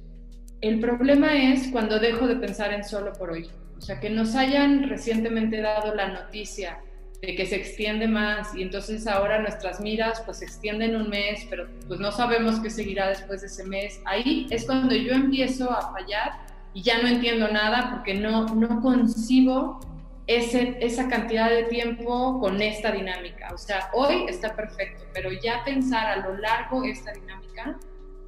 El 0.61 0.79
problema 0.79 1.35
es 1.35 1.69
cuando 1.73 1.99
dejo 1.99 2.29
de 2.29 2.37
pensar 2.37 2.73
en 2.73 2.85
solo 2.85 3.13
por 3.13 3.31
hoy. 3.31 3.49
O 3.77 3.81
sea, 3.81 4.01
que 4.01 4.11
nos 4.11 4.35
hayan 4.35 4.89
recientemente 4.89 5.61
dado 5.61 5.95
la 5.95 6.09
noticia 6.09 6.79
de 7.21 7.35
que 7.35 7.47
se 7.47 7.57
extiende 7.57 8.07
más 8.07 8.55
y 8.55 8.63
entonces 8.63 9.07
ahora 9.07 9.41
nuestras 9.41 9.81
miras 9.81 10.21
pues 10.21 10.39
se 10.39 10.45
extienden 10.45 10.95
un 10.95 11.09
mes, 11.09 11.47
pero 11.51 11.67
pues 11.89 11.99
no 11.99 12.13
sabemos 12.13 12.61
qué 12.61 12.71
seguirá 12.71 13.09
después 13.09 13.41
de 13.41 13.49
ese 13.49 13.65
mes. 13.65 14.01
Ahí 14.05 14.47
es 14.51 14.67
cuando 14.67 14.95
yo 14.95 15.13
empiezo 15.13 15.71
a 15.71 15.93
fallar 15.93 16.47
y 16.75 16.83
ya 16.83 17.03
no 17.03 17.09
entiendo 17.09 17.49
nada 17.49 17.91
porque 17.91 18.15
no, 18.15 18.47
no 18.55 18.81
concibo 18.81 19.81
ese, 20.29 20.77
esa 20.81 21.09
cantidad 21.09 21.51
de 21.51 21.65
tiempo 21.65 22.39
con 22.39 22.63
esta 22.63 22.93
dinámica. 22.93 23.49
O 23.53 23.59
sea, 23.59 23.91
hoy 23.95 24.27
está 24.29 24.55
perfecto, 24.55 25.05
pero 25.13 25.31
ya 25.33 25.65
pensar 25.65 26.07
a 26.07 26.17
lo 26.29 26.37
largo 26.37 26.85
esta 26.85 27.13
dinámica 27.13 27.79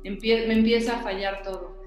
me 0.02 0.52
empieza 0.54 0.96
a 0.96 1.02
fallar 1.02 1.42
todo. 1.42 1.78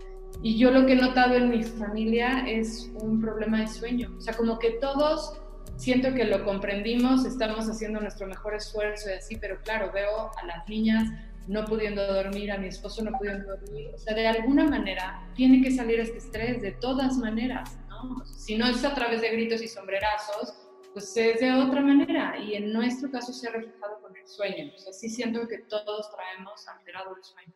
Y 0.42 0.58
yo 0.58 0.72
lo 0.72 0.86
que 0.86 0.94
he 0.94 0.96
notado 0.96 1.36
en 1.36 1.50
mi 1.50 1.64
familia 1.64 2.46
es 2.48 2.92
un 3.02 3.22
problema 3.22 3.62
de 3.62 3.68
sueño. 3.68 4.14
O 4.18 4.22
sea, 4.22 4.36
como 4.36 4.60
que 4.60 4.72
todos 4.72 5.40
siento 5.78 6.14
que 6.14 6.26
lo 6.26 6.44
comprendimos, 6.44 7.26
estamos 7.26 7.70
haciendo 7.70 8.00
nuestro 8.00 8.28
mejor 8.28 8.56
esfuerzo 8.56 9.10
y 9.10 9.14
así, 9.14 9.38
pero 9.38 9.60
claro, 9.62 9.92
veo 9.92 10.32
a 10.42 10.46
las 10.46 10.68
niñas 10.68 11.10
no 11.48 11.66
pudiendo 11.66 12.06
dormir, 12.14 12.52
a 12.52 12.58
mi 12.58 12.68
esposo 12.68 13.04
no 13.04 13.12
pudiendo 13.18 13.58
dormir. 13.58 13.92
O 13.94 13.98
sea, 13.98 14.14
de 14.14 14.28
alguna 14.28 14.66
manera 14.66 15.28
tiene 15.36 15.62
que 15.62 15.72
salir 15.72 16.00
este 16.00 16.20
estrés, 16.20 16.62
de 16.62 16.72
todas 16.72 17.18
maneras, 17.18 17.78
¿no? 17.90 18.26
Si 18.26 18.56
no 18.56 18.68
es 18.68 18.84
a 18.86 18.94
través 18.94 19.22
de 19.22 19.30
gritos 19.30 19.62
y 19.62 19.68
sombrerazos, 19.68 20.54
pues 20.94 21.16
es 21.18 21.40
de 21.40 21.52
otra 21.52 21.82
manera. 21.82 22.38
Y 22.38 22.54
en 22.54 22.72
nuestro 22.72 23.12
caso 23.12 23.34
se 23.34 23.48
ha 23.48 23.52
reflejado 23.52 24.00
con 24.02 24.16
el 24.16 24.28
sueño. 24.28 24.72
O 24.74 24.78
sea, 24.78 24.94
sí 24.94 25.10
siento 25.10 25.48
que 25.48 25.60
todos 25.60 26.10
traemos 26.12 26.68
alterado 26.68 27.16
el 27.18 27.24
sueño. 27.24 27.54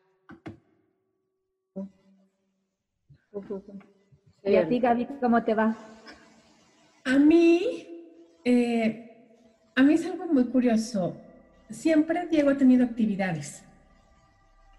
¿Y 4.44 4.56
a 4.56 4.68
ti, 4.68 4.80
Gaby, 4.80 5.08
cómo 5.22 5.44
te 5.44 5.54
va? 5.54 5.78
A 7.06 7.18
mí, 7.20 7.97
eh, 8.50 9.14
a 9.76 9.84
mí 9.84 9.96
es 9.96 10.06
algo 10.06 10.26
muy 10.26 10.46
curioso. 10.46 11.18
Siempre 11.70 12.28
Diego 12.28 12.50
ha 12.50 12.58
tenido 12.58 12.86
actividades. 12.86 13.66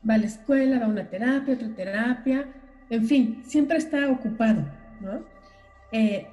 Va 0.09 0.15
a 0.15 0.19
la 0.19 0.25
escuela, 0.25 0.79
va 0.79 0.87
a 0.87 0.89
una 0.89 1.05
terapia, 1.05 1.53
otra 1.53 1.69
terapia, 1.77 2.47
en 2.89 3.05
fin, 3.05 3.43
siempre 3.45 3.77
está 3.77 4.09
ocupado, 4.09 4.65
¿no? 5.03 5.23
Eh, 5.93 6.27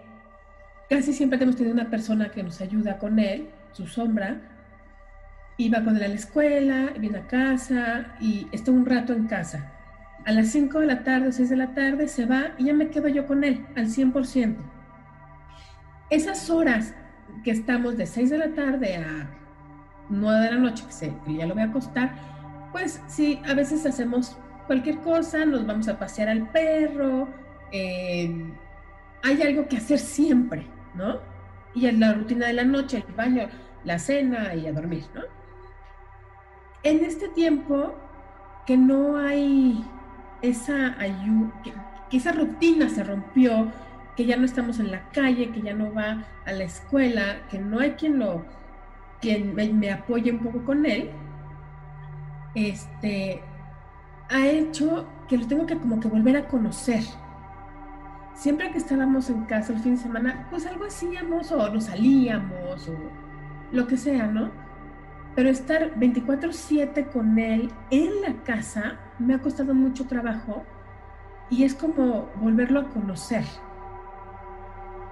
casi 0.89 1.11
siempre 1.11 1.37
hemos 1.41 1.57
tenido 1.57 1.73
una 1.73 1.89
persona 1.89 2.29
que 2.29 2.41
nos 2.41 2.61
ayuda 2.61 2.99
con 2.99 3.19
él, 3.19 3.49
su 3.73 3.85
sombra, 3.85 4.39
iba 5.57 5.83
con 5.83 5.97
él 5.97 6.03
a 6.03 6.07
la 6.07 6.15
escuela, 6.15 6.93
viene 6.97 7.17
a 7.17 7.27
casa 7.27 8.15
y 8.21 8.47
está 8.53 8.71
un 8.71 8.85
rato 8.85 9.11
en 9.11 9.27
casa. 9.27 9.73
A 10.23 10.31
las 10.31 10.47
5 10.51 10.79
de 10.79 10.85
la 10.85 11.03
tarde, 11.03 11.33
6 11.33 11.49
de 11.49 11.57
la 11.57 11.73
tarde 11.73 12.07
se 12.07 12.25
va 12.25 12.53
y 12.57 12.65
ya 12.65 12.73
me 12.73 12.87
quedo 12.87 13.09
yo 13.09 13.27
con 13.27 13.43
él 13.43 13.65
al 13.75 13.87
100%. 13.87 14.55
Esas 16.09 16.49
horas 16.49 16.93
que 17.43 17.51
estamos 17.51 17.97
de 17.97 18.05
6 18.05 18.29
de 18.29 18.37
la 18.37 18.53
tarde 18.53 18.97
a 18.97 19.29
9 20.09 20.45
de 20.45 20.51
la 20.51 20.57
noche, 20.57 20.85
que, 20.85 20.93
sé, 20.93 21.13
que 21.25 21.35
ya 21.35 21.45
lo 21.45 21.53
voy 21.53 21.63
a 21.63 21.67
acostar, 21.67 22.15
pues 22.71 23.01
sí, 23.07 23.41
a 23.47 23.53
veces 23.53 23.85
hacemos 23.85 24.37
cualquier 24.67 24.99
cosa, 24.99 25.45
nos 25.45 25.65
vamos 25.65 25.87
a 25.87 25.97
pasear 25.97 26.29
al 26.29 26.49
perro, 26.49 27.27
eh, 27.71 28.53
hay 29.23 29.41
algo 29.41 29.67
que 29.67 29.77
hacer 29.77 29.99
siempre, 29.99 30.67
¿no? 30.93 31.19
Y 31.73 31.87
en 31.87 31.99
la 31.99 32.13
rutina 32.13 32.47
de 32.47 32.53
la 32.53 32.63
noche, 32.63 33.03
el 33.07 33.13
baño, 33.13 33.47
la 33.83 33.99
cena 33.99 34.53
y 34.55 34.67
a 34.67 34.73
dormir, 34.73 35.05
¿no? 35.13 35.21
En 36.83 37.03
este 37.03 37.29
tiempo 37.29 37.95
que 38.65 38.77
no 38.77 39.17
hay 39.17 39.83
esa 40.41 40.99
ayuda, 40.99 41.51
que, 41.63 41.73
esa 42.17 42.31
rutina 42.31 42.87
se 42.89 43.03
rompió, 43.03 43.71
que 44.15 44.25
ya 44.25 44.37
no 44.37 44.45
estamos 44.45 44.79
en 44.79 44.91
la 44.91 45.09
calle, 45.09 45.51
que 45.51 45.61
ya 45.61 45.73
no 45.73 45.93
va 45.93 46.23
a 46.45 46.51
la 46.51 46.63
escuela, 46.63 47.45
que 47.49 47.59
no 47.59 47.79
hay 47.79 47.91
quien 47.91 48.19
lo, 48.19 48.45
quien 49.21 49.55
me, 49.55 49.91
apoye 49.91 50.31
un 50.31 50.39
poco 50.39 50.63
con 50.63 50.85
él, 50.85 51.11
este, 52.53 53.41
ha 54.29 54.47
hecho 54.47 55.07
que 55.27 55.37
lo 55.37 55.47
tengo 55.47 55.65
que 55.65 55.77
como 55.77 55.99
que 55.99 56.07
volver 56.07 56.37
a 56.37 56.47
conocer. 56.47 57.03
Siempre 58.33 58.71
que 58.71 58.77
estábamos 58.77 59.29
en 59.29 59.43
casa 59.45 59.73
el 59.73 59.79
fin 59.79 59.95
de 59.95 60.01
semana, 60.01 60.47
pues 60.49 60.65
algo 60.65 60.85
hacíamos 60.85 61.51
o 61.51 61.69
nos 61.69 61.85
salíamos 61.85 62.87
o 62.87 62.95
lo 63.71 63.87
que 63.87 63.97
sea, 63.97 64.27
¿no? 64.27 64.51
Pero 65.35 65.49
estar 65.49 65.95
24/7 65.99 67.07
con 67.11 67.37
él 67.39 67.71
en 67.91 68.21
la 68.21 68.33
casa 68.43 68.99
me 69.19 69.33
ha 69.33 69.39
costado 69.39 69.73
mucho 69.73 70.05
trabajo 70.07 70.63
y 71.49 71.63
es 71.63 71.75
como 71.75 72.29
volverlo 72.39 72.81
a 72.81 72.89
conocer. 72.89 73.43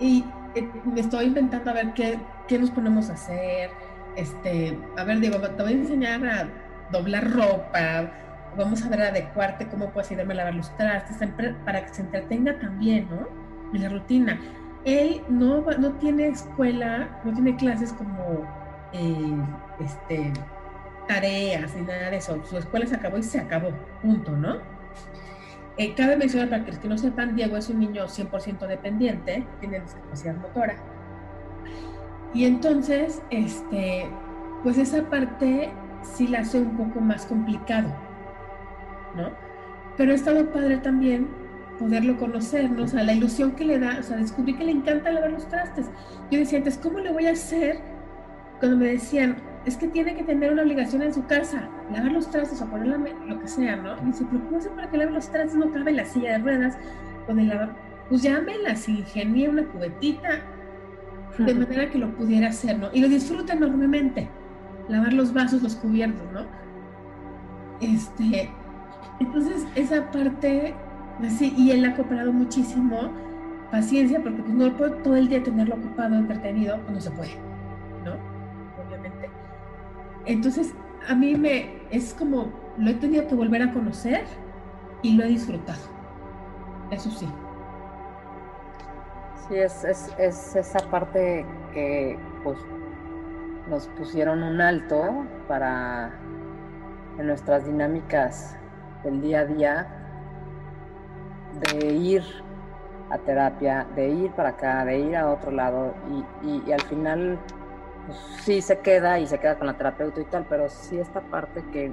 Y 0.03 0.25
eh, 0.55 0.69
me 0.83 0.99
estoy 0.99 1.27
inventando 1.27 1.71
a 1.71 1.73
ver 1.73 1.93
qué, 1.93 2.19
qué 2.49 2.59
nos 2.59 2.69
ponemos 2.71 3.09
a 3.09 3.13
hacer. 3.13 3.69
Este, 4.17 4.77
a 4.97 5.03
ver, 5.05 5.21
digo, 5.21 5.39
te 5.39 5.63
voy 5.63 5.71
a 5.71 5.75
enseñar 5.75 6.25
a 6.27 6.49
doblar 6.91 7.31
ropa, 7.31 8.11
vamos 8.57 8.83
a 8.83 8.89
ver 8.89 9.01
adecuarte 9.01 9.65
cómo 9.67 9.91
puedes 9.91 10.11
ayudarme 10.11 10.33
a 10.33 10.37
lavar 10.37 10.55
los 10.55 10.75
trastes, 10.75 11.17
para 11.65 11.85
que 11.85 11.93
se 11.93 12.01
entretenga 12.01 12.59
también, 12.59 13.07
¿no? 13.09 13.27
En 13.73 13.81
la 13.81 13.89
rutina. 13.89 14.39
Él 14.83 15.21
no, 15.29 15.61
no 15.61 15.93
tiene 15.93 16.27
escuela, 16.27 17.21
no 17.23 17.33
tiene 17.33 17.55
clases 17.55 17.93
como 17.93 18.45
eh, 18.91 19.37
este, 19.79 20.33
tareas 21.07 21.73
ni 21.75 21.83
nada 21.83 22.09
de 22.09 22.17
eso. 22.17 22.43
Su 22.43 22.57
escuela 22.57 22.85
se 22.85 22.95
acabó 22.95 23.17
y 23.17 23.23
se 23.23 23.39
acabó, 23.39 23.71
punto, 24.01 24.33
¿no? 24.33 24.57
Eh, 25.77 25.95
cabe 25.95 26.17
mencionar 26.17 26.49
para 26.49 26.65
que 26.65 26.87
no 26.87 26.97
sepan, 26.97 27.35
Diego 27.35 27.57
es 27.57 27.69
un 27.69 27.79
niño 27.79 28.07
100% 28.07 28.67
dependiente, 28.67 29.45
tiene 29.59 29.79
discapacidad 29.79 30.35
motora. 30.35 30.75
Y 32.33 32.45
entonces, 32.45 33.21
este, 33.29 34.07
pues 34.63 34.77
esa 34.77 35.03
parte 35.09 35.71
sí 36.03 36.27
la 36.27 36.39
hace 36.39 36.59
un 36.59 36.75
poco 36.77 36.99
más 36.99 37.25
complicado 37.25 37.93
¿no? 39.15 39.31
Pero 39.97 40.11
ha 40.11 40.15
estado 40.15 40.51
padre 40.51 40.77
también 40.77 41.27
poderlo 41.79 42.17
conocer, 42.17 42.69
¿no? 42.71 42.83
O 42.83 42.87
sea, 42.87 43.03
la 43.03 43.13
ilusión 43.13 43.51
que 43.51 43.65
le 43.65 43.79
da, 43.79 43.97
o 43.99 44.03
sea, 44.03 44.17
descubrí 44.17 44.55
que 44.55 44.65
le 44.65 44.71
encanta 44.71 45.11
lavar 45.11 45.31
los 45.31 45.47
trastes. 45.47 45.89
Yo 46.31 46.39
decía 46.39 46.59
antes, 46.59 46.77
¿cómo 46.77 46.99
le 46.99 47.11
voy 47.11 47.27
a 47.27 47.31
hacer? 47.31 47.79
Cuando 48.59 48.77
me 48.77 48.87
decían, 48.87 49.37
es 49.65 49.77
que 49.77 49.87
tiene 49.87 50.15
que 50.15 50.23
tener 50.23 50.51
una 50.51 50.63
obligación 50.63 51.01
en 51.01 51.13
su 51.13 51.25
casa, 51.25 51.69
lavar 51.91 52.11
los 52.11 52.29
trastes 52.29 52.61
o 52.61 52.65
poner 52.65 52.99
lo 53.27 53.39
que 53.39 53.47
sea, 53.47 53.77
¿no? 53.77 53.95
Y 54.01 54.07
dice, 54.07 54.25
pero 54.29 54.43
¿cómo 54.45 54.57
hace 54.57 54.69
para 54.69 54.89
que 54.89 54.97
lave 54.97 55.11
los 55.11 55.29
trastes? 55.29 55.55
No 55.55 55.71
cabe 55.71 55.91
en 55.91 55.97
la 55.97 56.05
silla 56.05 56.33
de 56.33 56.37
ruedas 56.39 56.77
con 57.25 57.39
el 57.39 57.47
lavar. 57.47 57.75
Pues 58.09 58.21
ya 58.21 58.41
me 58.41 58.57
las 58.57 58.87
ingenié 58.89 59.49
una 59.49 59.63
cubetita 59.65 60.41
de 61.37 61.55
manera 61.55 61.89
que 61.89 61.97
lo 61.97 62.13
pudiera 62.15 62.49
hacer, 62.49 62.77
¿no? 62.77 62.89
Y 62.93 63.01
lo 63.01 63.07
disfruta 63.07 63.53
enormemente, 63.53 64.29
lavar 64.87 65.13
los 65.13 65.33
vasos, 65.33 65.63
los 65.63 65.75
cubiertos, 65.75 66.31
¿no? 66.31 66.45
Este, 67.81 68.51
entonces, 69.19 69.65
esa 69.75 70.11
parte, 70.11 70.75
pues 71.19 71.33
sí, 71.33 71.53
y 71.57 71.71
él 71.71 71.85
ha 71.85 71.95
cooperado 71.95 72.31
muchísimo, 72.31 73.11
paciencia, 73.71 74.21
porque 74.21 74.43
pues 74.43 74.53
no 74.53 74.75
puedo 74.77 74.93
todo 74.97 75.15
el 75.15 75.27
día 75.27 75.41
tenerlo 75.41 75.75
ocupado, 75.75 76.15
entretenido, 76.15 76.79
pues 76.81 76.93
no 76.93 77.01
se 77.01 77.11
puede. 77.11 77.52
Entonces, 80.25 80.73
a 81.07 81.15
mí 81.15 81.35
me, 81.35 81.81
es 81.91 82.13
como, 82.13 82.51
lo 82.77 82.89
he 82.89 82.93
tenido 82.95 83.27
que 83.27 83.35
volver 83.35 83.61
a 83.61 83.71
conocer 83.71 84.25
y 85.01 85.15
lo 85.15 85.23
he 85.23 85.27
disfrutado. 85.27 85.81
Eso 86.91 87.09
sí. 87.11 87.27
Sí, 89.47 89.55
es, 89.55 89.83
es, 89.83 90.13
es 90.17 90.55
esa 90.55 90.79
parte 90.89 91.45
que 91.73 92.17
pues 92.43 92.57
nos 93.69 93.87
pusieron 93.87 94.43
un 94.43 94.61
alto 94.61 95.25
para 95.47 96.13
en 97.17 97.27
nuestras 97.27 97.65
dinámicas 97.65 98.57
del 99.03 99.21
día 99.21 99.41
a 99.41 99.45
día, 99.45 99.87
de 101.69 101.93
ir 101.93 102.23
a 103.09 103.17
terapia, 103.19 103.85
de 103.95 104.09
ir 104.09 104.31
para 104.31 104.49
acá, 104.49 104.85
de 104.85 104.99
ir 104.99 105.15
a 105.15 105.29
otro 105.29 105.51
lado 105.51 105.93
y, 106.43 106.71
al 106.71 106.81
final 106.81 107.39
pues, 108.05 108.17
sí 108.43 108.61
se 108.61 108.79
queda 108.79 109.19
y 109.19 109.27
se 109.27 109.39
queda 109.39 109.57
con 109.57 109.67
la 109.67 109.77
terapeuta 109.77 110.21
y 110.21 110.25
tal, 110.25 110.45
pero 110.49 110.69
sí 110.69 110.97
esta 110.97 111.21
parte 111.21 111.63
que 111.71 111.91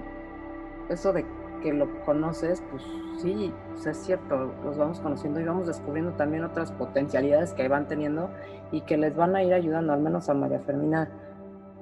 eso 0.89 1.13
de 1.13 1.25
que 1.63 1.73
lo 1.73 1.89
conoces, 2.05 2.63
pues 2.71 2.83
sí, 3.21 3.53
pues, 3.73 3.87
es 3.87 3.99
cierto, 3.99 4.53
los 4.65 4.79
vamos 4.79 5.01
conociendo 5.01 5.41
y 5.41 5.45
vamos 5.45 5.67
descubriendo 5.67 6.13
también 6.13 6.45
otras 6.45 6.73
potencialidades 6.73 7.53
que 7.53 7.69
van 7.69 7.87
teniendo 7.87 8.31
y 8.73 8.81
que 8.83 8.97
les 8.97 9.15
van 9.15 9.37
a 9.37 9.43
ir 9.43 9.53
ayudando, 9.53 9.93
al 9.93 10.01
menos 10.01 10.29
a 10.29 10.35
María 10.35 10.61
Fermina, 10.61 11.11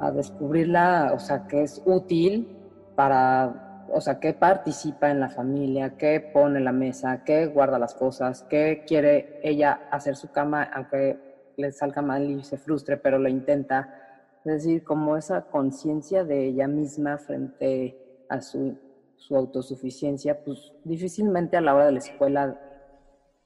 a 0.00 0.10
descubrirla, 0.10 1.12
o 1.14 1.18
sea, 1.18 1.46
que 1.46 1.62
es 1.62 1.82
útil 1.84 2.56
para 2.94 3.68
o 3.90 4.00
sea, 4.00 4.20
qué 4.20 4.34
participa 4.34 5.10
en 5.10 5.20
la 5.20 5.28
familia, 5.28 5.96
qué 5.96 6.20
pone 6.20 6.60
la 6.60 6.72
mesa, 6.72 7.22
qué 7.24 7.46
guarda 7.46 7.78
las 7.78 7.94
cosas, 7.94 8.44
qué 8.48 8.84
quiere 8.86 9.40
ella 9.42 9.88
hacer 9.90 10.16
su 10.16 10.30
cama, 10.30 10.64
aunque 10.74 11.18
le 11.56 11.72
salga 11.72 12.02
mal 12.02 12.30
y 12.30 12.42
se 12.44 12.58
frustre, 12.58 12.96
pero 12.96 13.18
lo 13.18 13.28
intenta. 13.28 14.07
Es 14.44 14.64
decir, 14.64 14.84
como 14.84 15.16
esa 15.16 15.42
conciencia 15.42 16.24
de 16.24 16.46
ella 16.46 16.68
misma 16.68 17.18
frente 17.18 18.24
a 18.28 18.40
su, 18.40 18.78
su 19.16 19.36
autosuficiencia, 19.36 20.42
pues 20.44 20.72
difícilmente 20.84 21.56
a 21.56 21.60
la 21.60 21.74
hora 21.74 21.86
de 21.86 21.92
la 21.92 21.98
escuela, 21.98 22.60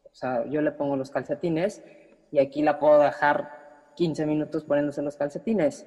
o 0.05 0.15
sea, 0.15 0.45
yo 0.47 0.61
le 0.61 0.73
pongo 0.73 0.97
los 0.97 1.11
calcetines 1.11 1.83
y 2.31 2.39
aquí 2.39 2.63
la 2.63 2.79
puedo 2.79 3.01
dejar 3.01 3.51
15 3.97 4.27
minutos 4.27 4.65
poniéndose 4.65 5.03
los 5.03 5.17
calcetines 5.17 5.87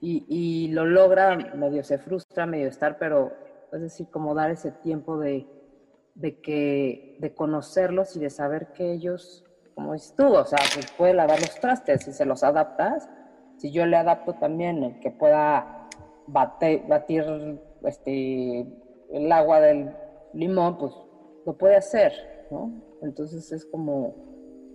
y, 0.00 0.68
lo 0.68 0.86
logra, 0.86 1.36
medio 1.36 1.82
se 1.82 1.98
frustra, 1.98 2.46
medio 2.46 2.68
estar, 2.68 2.98
pero 2.98 3.32
es 3.72 3.80
decir, 3.80 4.08
como 4.10 4.34
dar 4.34 4.50
ese 4.50 4.70
tiempo 4.70 5.18
de, 5.18 5.46
de, 6.14 6.40
que, 6.40 7.16
de 7.18 7.34
conocerlos 7.34 8.14
y 8.16 8.20
de 8.20 8.30
saber 8.30 8.72
que 8.72 8.92
ellos, 8.92 9.44
como 9.74 9.94
dices 9.94 10.14
tú, 10.16 10.26
o 10.34 10.44
sea, 10.44 10.58
que 10.58 10.86
puede 10.96 11.14
lavar 11.14 11.40
los 11.40 11.58
trastes 11.60 12.06
y 12.06 12.12
se 12.12 12.24
los 12.24 12.44
adaptas. 12.44 13.08
Si 13.58 13.72
yo 13.72 13.86
le 13.86 13.96
adapto 13.96 14.34
también 14.34 14.82
el 14.84 15.00
que 15.00 15.10
pueda 15.10 15.88
batir, 16.28 17.60
este, 17.84 18.66
el 19.10 19.32
agua 19.32 19.60
del 19.60 19.94
limón, 20.32 20.78
pues 20.78 20.92
lo 21.44 21.58
puede 21.58 21.76
hacer, 21.76 22.12
¿no? 22.50 22.72
Entonces 23.02 23.50
es 23.50 23.64
como, 23.64 24.14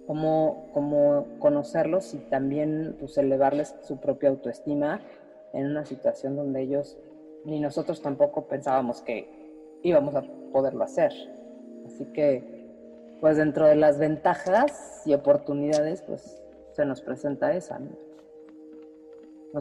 como, 0.06 0.70
como 0.74 1.40
conocerlos 1.40 2.14
y 2.14 2.20
también 2.20 2.98
pues, 3.00 3.18
elevarles 3.18 3.74
su 3.84 4.00
propia 4.00 4.30
autoestima 4.30 5.02
en 5.54 5.68
una 5.68 5.86
situación 5.86 6.36
donde 6.36 6.62
ellos 6.62 6.98
ni 7.46 7.60
nosotros 7.60 8.02
tampoco 8.02 8.48
pensábamos 8.48 9.02
que 9.02 9.80
íbamos 9.82 10.16
a 10.16 10.24
poderlo 10.52 10.84
hacer. 10.84 11.14
Así 11.86 12.06
que, 12.14 12.68
pues 13.22 13.38
dentro 13.38 13.66
de 13.66 13.76
las 13.76 13.98
ventajas 13.98 15.04
y 15.06 15.14
oportunidades, 15.14 16.02
pues 16.02 16.42
se 16.72 16.86
nos 16.86 17.02
presenta 17.02 17.54
esa. 17.54 17.80
no 17.80 18.03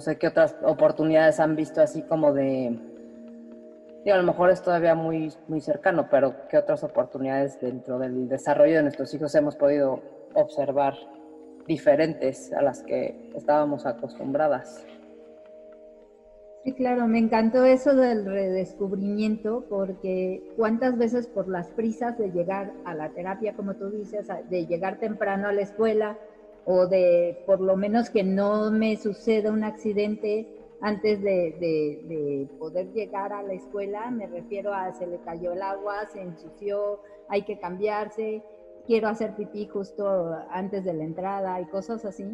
sé 0.00 0.16
qué 0.16 0.28
otras 0.28 0.57
oportunidades 0.64 1.38
han 1.38 1.55
visto 1.55 1.81
así 1.83 2.02
como 2.02 2.33
de, 2.33 2.78
a 4.11 4.16
lo 4.16 4.22
mejor 4.22 4.50
es 4.50 4.62
todavía 4.62 4.94
muy, 4.94 5.33
muy 5.48 5.61
cercano, 5.61 6.09
pero 6.11 6.48
qué 6.48 6.57
otras 6.59 6.83
oportunidades 6.83 7.61
dentro 7.61 7.98
del 7.98 8.28
desarrollo 8.28 8.76
de 8.76 8.83
nuestros 8.83 9.12
hijos 9.14 9.35
hemos 9.35 9.57
podido 9.57 10.02
observar 10.35 10.94
diferentes 11.66 12.52
a 12.52 12.62
las 12.62 12.83
que 12.83 13.31
estábamos 13.35 13.87
acostumbradas. 13.87 14.85
Sí, 16.64 16.72
claro, 16.74 17.09
me 17.09 17.18
encantó 17.18 17.64
eso 17.64 17.94
del 17.94 18.24
redescubrimiento 18.24 19.64
porque 19.68 20.55
cuántas 20.57 20.96
veces 20.96 21.26
por 21.26 21.48
las 21.48 21.68
prisas 21.70 22.16
de 22.16 22.31
llegar 22.31 22.72
a 22.85 22.94
la 22.94 23.11
terapia, 23.11 23.55
como 23.55 23.74
tú 23.74 23.90
dices, 23.90 24.28
de 24.48 24.66
llegar 24.66 25.00
temprano 25.00 25.48
a 25.48 25.52
la 25.52 25.62
escuela 25.62 26.16
o 26.64 26.87
de 26.87 27.42
por 27.46 27.61
lo 27.61 27.77
menos 27.77 28.11
que 28.11 28.22
no 28.22 28.70
me 28.70 28.96
suceda 28.96 29.53
un 29.53 29.64
accidente 29.64 30.48
antes 30.81 31.22
de, 31.22 32.48
poder 32.59 32.92
llegar 32.92 33.33
a 33.33 33.42
la 33.42 33.53
escuela, 33.53 34.11
me 34.11 34.27
refiero 34.27 34.75
a 34.75 34.92
se 34.92 35.07
le 35.07 35.18
cayó 35.20 35.53
el 35.53 35.62
agua, 35.62 36.07
se 36.12 36.20
ensució, 36.20 37.01
hay 37.29 37.42
que 37.42 37.59
cambiarse, 37.59 38.42
quiero 38.87 39.09
hacer 39.09 39.37
pipí 39.37 39.66
justo 39.66 40.35
antes 40.51 40.85
de 40.85 40.92
la 40.92 41.05
entrada 41.05 41.61
y 41.61 41.66
cosas 41.66 42.05
así 42.05 42.25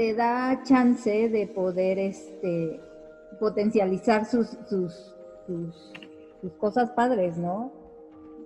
te 0.00 0.14
da 0.14 0.62
chance 0.62 1.28
de 1.28 1.46
poder 1.46 1.98
este, 1.98 2.80
potencializar 3.38 4.24
sus, 4.24 4.48
sus, 4.66 5.14
sus, 5.46 6.52
cosas 6.58 6.90
padres, 6.92 7.36
¿no? 7.36 7.70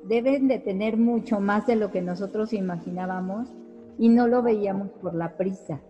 Deben 0.02 0.48
de 0.48 0.58
tener 0.58 0.96
mucho 0.96 1.38
más 1.38 1.64
de 1.68 1.76
lo 1.76 1.92
que 1.92 2.02
nosotros 2.02 2.52
imaginábamos 2.52 3.54
y 3.98 4.08
no 4.08 4.26
lo 4.26 4.42
veíamos 4.42 4.90
por 5.02 5.14
la 5.14 5.36
prisa. 5.36 5.80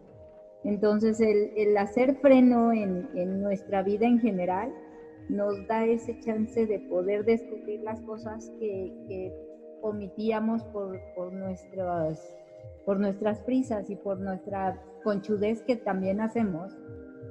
Entonces, 0.64 1.20
el, 1.20 1.76
hacer 1.76 2.16
freno 2.16 2.72
en, 2.72 3.08
en, 3.14 3.42
nuestra 3.42 3.82
vida 3.82 4.06
en 4.06 4.18
general 4.18 4.72
nos 5.28 5.66
da 5.66 5.84
ese 5.84 6.18
chance 6.20 6.66
de 6.66 6.80
poder 6.80 7.24
descubrir 7.24 7.80
las 7.82 8.00
cosas 8.02 8.50
que, 8.58 8.92
que 9.06 9.32
omitíamos 9.82 10.64
por, 10.64 10.98
por, 11.14 11.32
nuestras, 11.32 12.36
por 12.86 12.98
nuestras 12.98 13.40
prisas 13.40 13.90
y 13.90 13.96
por 13.96 14.18
nuestra 14.18 14.82
conchudez 15.02 15.62
que 15.62 15.76
también 15.76 16.20
hacemos, 16.20 16.74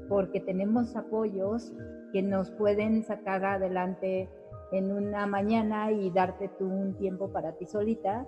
porque 0.08 0.40
tenemos 0.40 0.96
apoyos 0.96 1.74
que 2.12 2.22
nos 2.22 2.52
pueden 2.52 3.04
sacar 3.04 3.44
adelante 3.44 4.30
en 4.72 4.92
una 4.92 5.26
mañana 5.26 5.92
y 5.92 6.12
darte 6.12 6.50
tú 6.60 6.68
un 6.68 6.96
tiempo 6.96 7.32
para 7.32 7.54
ti 7.54 7.66
solita, 7.66 8.28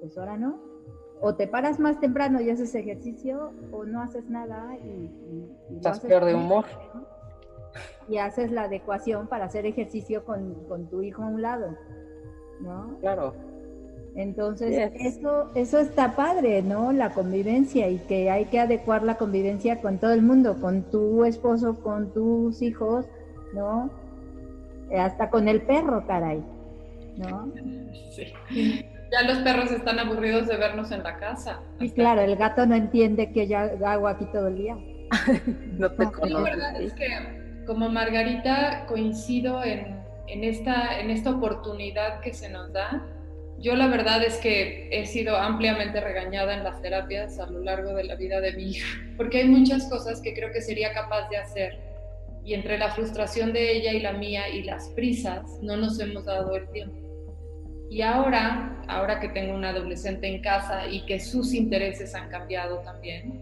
pues 0.00 0.16
ahora 0.16 0.36
no. 0.36 0.73
O 1.24 1.34
te 1.34 1.48
paras 1.48 1.80
más 1.80 1.98
temprano 2.00 2.42
y 2.42 2.50
haces 2.50 2.74
ejercicio, 2.74 3.52
o 3.72 3.86
no 3.86 4.02
haces 4.02 4.28
nada 4.28 4.76
y... 4.76 5.10
Estás 5.76 6.00
peor 6.00 6.26
de 6.26 6.34
humor. 6.34 6.66
Y 8.10 8.18
haces 8.18 8.52
la 8.52 8.64
adecuación 8.64 9.26
para 9.26 9.46
hacer 9.46 9.64
ejercicio 9.64 10.22
con, 10.26 10.52
con 10.68 10.86
tu 10.90 11.00
hijo 11.00 11.22
a 11.22 11.26
un 11.28 11.40
lado, 11.40 11.78
¿no? 12.60 12.98
Claro. 13.00 13.32
Entonces, 14.14 14.92
eso, 14.96 15.50
eso 15.54 15.78
está 15.78 16.14
padre, 16.14 16.62
¿no? 16.62 16.92
La 16.92 17.14
convivencia 17.14 17.88
y 17.88 18.00
que 18.00 18.30
hay 18.30 18.44
que 18.44 18.60
adecuar 18.60 19.02
la 19.02 19.16
convivencia 19.16 19.80
con 19.80 19.96
todo 19.96 20.12
el 20.12 20.20
mundo, 20.20 20.60
con 20.60 20.82
tu 20.90 21.24
esposo, 21.24 21.82
con 21.82 22.12
tus 22.12 22.60
hijos, 22.60 23.06
¿no? 23.54 23.88
Hasta 24.94 25.30
con 25.30 25.48
el 25.48 25.62
perro, 25.62 26.06
caray, 26.06 26.44
¿no? 27.16 27.50
Sí. 28.12 28.84
Ya 29.14 29.28
los 29.28 29.38
perros 29.38 29.70
están 29.70 29.98
aburridos 29.98 30.46
de 30.48 30.56
vernos 30.56 30.90
en 30.90 31.02
la 31.02 31.16
casa. 31.18 31.60
Y 31.80 31.90
claro, 31.90 32.20
el 32.20 32.36
gato 32.36 32.66
no 32.66 32.74
entiende 32.74 33.32
que 33.32 33.46
ya 33.46 33.70
hago 33.84 34.08
aquí 34.08 34.26
todo 34.26 34.48
el 34.48 34.56
día. 34.56 34.76
no 35.78 35.90
te 35.90 36.04
La 36.28 36.40
verdad 36.40 36.80
es 36.80 36.92
que 36.94 37.06
como 37.66 37.88
Margarita 37.88 38.86
coincido 38.86 39.62
en, 39.62 40.00
en, 40.26 40.44
esta, 40.44 40.98
en 40.98 41.10
esta 41.10 41.30
oportunidad 41.30 42.20
que 42.20 42.34
se 42.34 42.48
nos 42.48 42.72
da 42.72 43.02
yo 43.58 43.76
la 43.76 43.86
verdad 43.86 44.22
es 44.22 44.36
que 44.38 44.88
he 44.90 45.06
sido 45.06 45.36
ampliamente 45.36 46.00
regañada 46.00 46.54
en 46.54 46.64
las 46.64 46.82
terapias 46.82 47.38
a 47.38 47.46
lo 47.46 47.60
largo 47.60 47.94
de 47.94 48.04
la 48.04 48.14
vida 48.16 48.40
de 48.40 48.52
mi 48.52 48.70
hija, 48.70 48.86
porque 49.16 49.38
hay 49.38 49.48
muchas 49.48 49.88
cosas 49.88 50.20
que 50.20 50.34
creo 50.34 50.52
que 50.52 50.60
sería 50.60 50.92
capaz 50.92 51.28
de 51.28 51.38
hacer 51.38 51.78
y 52.44 52.54
entre 52.54 52.76
la 52.78 52.90
frustración 52.90 53.52
de 53.52 53.72
ella 53.72 53.92
y 53.92 54.00
la 54.00 54.12
mía 54.12 54.48
y 54.48 54.64
las 54.64 54.88
prisas 54.90 55.42
no 55.62 55.76
nos 55.76 55.98
hemos 55.98 56.24
dado 56.26 56.54
el 56.56 56.68
tiempo. 56.70 57.03
Y 57.94 58.02
ahora, 58.02 58.76
ahora 58.88 59.20
que 59.20 59.28
tengo 59.28 59.54
una 59.54 59.68
adolescente 59.68 60.26
en 60.26 60.42
casa 60.42 60.88
y 60.88 61.06
que 61.06 61.20
sus 61.20 61.54
intereses 61.54 62.12
han 62.16 62.28
cambiado 62.28 62.78
también, 62.78 63.40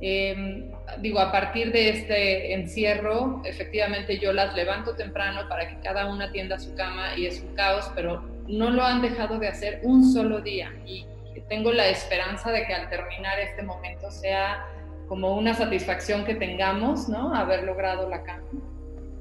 em, 0.00 0.70
digo, 1.02 1.20
a 1.20 1.30
partir 1.30 1.70
de 1.70 1.90
este 1.90 2.54
encierro, 2.54 3.42
efectivamente 3.44 4.18
yo 4.18 4.32
las 4.32 4.54
levanto 4.54 4.96
temprano 4.96 5.46
para 5.50 5.68
que 5.68 5.78
cada 5.80 6.06
una 6.06 6.24
atienda 6.28 6.58
su 6.58 6.74
cama 6.74 7.14
y 7.18 7.26
es 7.26 7.42
un 7.42 7.54
caos, 7.54 7.92
pero 7.94 8.22
no 8.48 8.70
lo 8.70 8.82
han 8.82 9.02
dejado 9.02 9.38
de 9.38 9.48
hacer 9.48 9.80
un 9.82 10.02
solo 10.14 10.40
día 10.40 10.72
y 10.86 11.04
tengo 11.50 11.70
la 11.70 11.86
esperanza 11.88 12.50
de 12.52 12.64
que 12.64 12.72
al 12.72 12.88
terminar 12.88 13.38
este 13.38 13.62
momento 13.62 14.10
sea 14.10 14.64
como 15.08 15.36
una 15.36 15.52
satisfacción 15.52 16.24
que 16.24 16.34
tengamos, 16.34 17.06
¿no? 17.10 17.34
Haber 17.34 17.64
logrado 17.64 18.08
la 18.08 18.22
cama. 18.22 18.48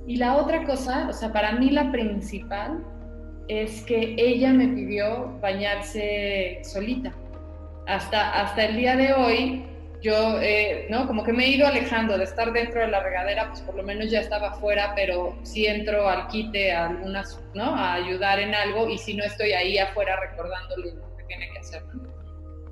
Y 0.07 0.15
la 0.15 0.37
otra 0.37 0.63
cosa, 0.63 1.09
o 1.09 1.13
sea, 1.13 1.33
para 1.33 1.51
mí 1.51 1.69
la 1.69 1.91
principal 1.91 2.81
es 3.47 3.81
que 3.81 4.15
ella 4.17 4.53
me 4.53 4.67
pidió 4.67 5.37
bañarse 5.41 6.59
solita. 6.63 7.13
Hasta, 7.87 8.41
hasta 8.41 8.65
el 8.65 8.77
día 8.77 8.95
de 8.95 9.13
hoy 9.13 9.65
yo, 10.03 10.39
eh, 10.41 10.85
¿no? 10.89 11.07
Como 11.07 11.23
que 11.23 11.31
me 11.31 11.45
he 11.45 11.47
ido 11.49 11.65
alejando 11.65 12.17
de 12.17 12.25
estar 12.25 12.51
dentro 12.51 12.81
de 12.81 12.87
la 12.87 13.01
regadera, 13.01 13.47
pues 13.47 13.61
por 13.61 13.75
lo 13.75 13.83
menos 13.83 14.11
ya 14.11 14.19
estaba 14.19 14.53
fuera, 14.55 14.93
pero 14.95 15.37
sí 15.43 15.65
entro 15.65 16.09
al 16.09 16.27
quite 16.27 16.73
a 16.73 16.87
algunas, 16.87 17.41
¿no? 17.53 17.73
A 17.75 17.93
ayudar 17.93 18.39
en 18.39 18.53
algo 18.53 18.89
y 18.89 18.97
si 18.97 19.13
no 19.13 19.23
estoy 19.23 19.53
ahí 19.53 19.77
afuera 19.77 20.19
recordándole 20.19 20.95
lo 20.95 21.17
que 21.17 21.23
tiene 21.23 21.49
que 21.53 21.59
hacer, 21.59 21.83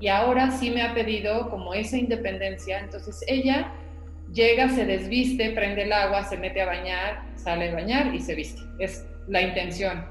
Y 0.02 0.10
ahora 0.10 0.52
sí 0.52 0.72
me 0.72 0.82
ha 0.82 0.94
pedido 0.94 1.50
como 1.50 1.74
esa 1.74 1.96
independencia, 1.96 2.80
entonces 2.80 3.24
ella 3.28 3.72
llega, 4.34 4.68
se 4.68 4.86
desviste, 4.86 5.52
prende 5.52 5.84
el 5.84 5.94
agua, 5.94 6.26
se 6.26 6.38
mete 6.38 6.62
a 6.62 6.66
bañar, 6.66 7.24
sale 7.36 7.70
a 7.70 7.76
bañar 7.76 8.14
y 8.14 8.20
se 8.20 8.36
viste. 8.36 8.62
Es 8.80 9.06
la 9.28 9.42
intención. 9.42 10.06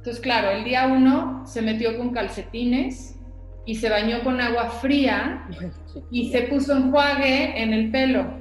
Entonces, 0.00 0.20
claro, 0.20 0.50
el 0.50 0.64
día 0.64 0.86
uno 0.86 1.46
se 1.46 1.62
metió 1.62 1.96
con 1.96 2.10
calcetines, 2.10 3.20
y 3.64 3.76
se 3.76 3.88
bañó 3.88 4.22
con 4.24 4.40
agua 4.40 4.68
fría 4.68 5.46
y 6.10 6.30
se 6.32 6.42
puso 6.42 6.76
enjuague 6.76 7.62
en 7.62 7.72
el 7.72 7.90
pelo. 7.90 8.38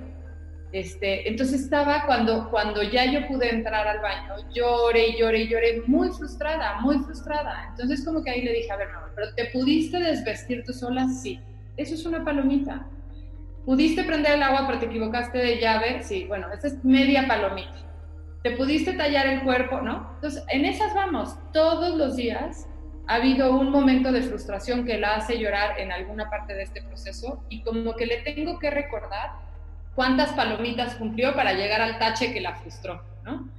Este, 0.72 1.28
entonces 1.28 1.62
estaba 1.62 2.06
cuando, 2.06 2.50
cuando 2.50 2.84
ya 2.84 3.06
yo 3.06 3.28
pude 3.28 3.50
entrar 3.50 3.88
al 3.88 4.00
baño, 4.00 4.36
lloré, 4.54 5.18
lloré, 5.18 5.48
lloré, 5.48 5.84
muy 5.88 6.10
frustrada, 6.10 6.80
muy 6.82 7.00
frustrada. 7.00 7.68
Entonces 7.70 8.06
como 8.06 8.24
que 8.24 8.32
ahí 8.32 8.42
le 8.42 8.54
dije, 8.54 8.72
a 8.72 8.78
ver, 8.78 8.90
mamá, 8.90 9.12
¿pero 9.16 9.34
te 9.36 9.46
pudiste 9.46 10.00
desvestir 10.00 10.64
tú 10.64 10.74
sola? 10.74 11.08
Sí. 11.10 11.40
Eso 11.76 11.96
es 11.96 12.06
una 12.06 12.24
palomita. 12.24 12.88
¿Pudiste 13.66 14.04
prender 14.04 14.34
el 14.34 14.44
agua 14.44 14.66
pero 14.68 14.80
te 14.80 14.86
equivocaste 14.88 15.38
de 15.38 15.60
llave? 15.60 16.02
Sí, 16.02 16.26
bueno, 16.28 16.48
esa 16.52 16.68
es 16.68 16.84
media 16.84 17.28
palomita. 17.28 17.89
¿Te 18.44 18.52
pudiste 18.52 18.94
tallar 18.94 19.28
el 19.28 19.42
cuerpo? 19.44 19.82
¿No? 19.82 20.12
Entonces, 20.16 20.44
en 20.48 20.66
esas 20.66 20.94
vamos, 20.94 21.36
todos 21.52 21.96
los 21.96 22.16
días 22.16 22.68
ha 23.08 23.16
habido 23.16 23.56
un 23.56 23.72
momento 23.72 24.12
de 24.12 24.22
frustración 24.22 24.86
que 24.86 24.98
la 24.98 25.16
hace 25.16 25.40
llorar 25.40 25.80
en 25.80 25.92
alguna 25.92 26.30
parte 26.30 26.54
de 26.54 26.64
este 26.64 26.82
proceso 26.82 27.44
y 27.50 27.64
como 27.64 27.96
que 27.96 28.06
le 28.06 28.22
tengo 28.22 28.60
que 28.60 28.70
recordar 28.70 29.32
cuántas 29.96 30.32
palomitas 30.34 30.96
cumplió 30.96 31.36
para 31.36 31.54
llegar 31.54 31.82
al 31.82 31.98
tache 31.98 32.32
que 32.32 32.40
la 32.40 32.56
frustró, 32.56 33.04
¿no? 33.24 33.50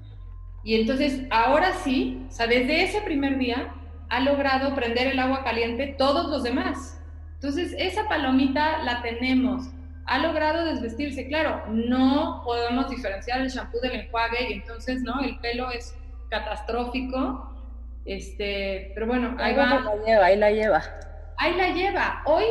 Y 0.62 0.80
entonces 0.80 1.22
ahora 1.30 1.72
sí, 1.72 2.24
o 2.28 2.30
sea, 2.30 2.46
desde 2.46 2.84
ese 2.84 3.00
primer 3.00 3.38
día 3.38 3.74
ha 4.08 4.20
logrado 4.20 4.74
prender 4.74 5.08
el 5.08 5.18
agua 5.18 5.42
caliente 5.42 5.94
todos 5.98 6.30
los 6.30 6.42
demás. 6.42 7.02
Entonces 7.34 7.74
esa 7.78 8.08
palomita 8.08 8.82
la 8.84 9.02
tenemos. 9.02 9.64
Ha 10.10 10.18
logrado 10.18 10.64
desvestirse, 10.64 11.28
claro, 11.28 11.62
no 11.68 12.42
podemos 12.44 12.90
diferenciar 12.90 13.42
el 13.42 13.48
shampoo 13.48 13.80
del 13.80 13.92
enjuague 13.92 14.48
y 14.50 14.54
entonces, 14.54 15.02
¿no? 15.02 15.20
El 15.20 15.38
pelo 15.38 15.70
es 15.70 15.96
catastrófico, 16.30 17.48
este, 18.04 18.90
pero 18.92 19.06
bueno, 19.06 19.36
ahí 19.38 19.54
va. 19.54 19.66
La 19.66 19.94
lleva, 20.04 20.26
ahí 20.26 20.36
la 20.36 20.50
lleva. 20.50 20.82
Ahí 21.36 21.54
la 21.54 21.68
lleva. 21.68 22.22
Hoy, 22.24 22.42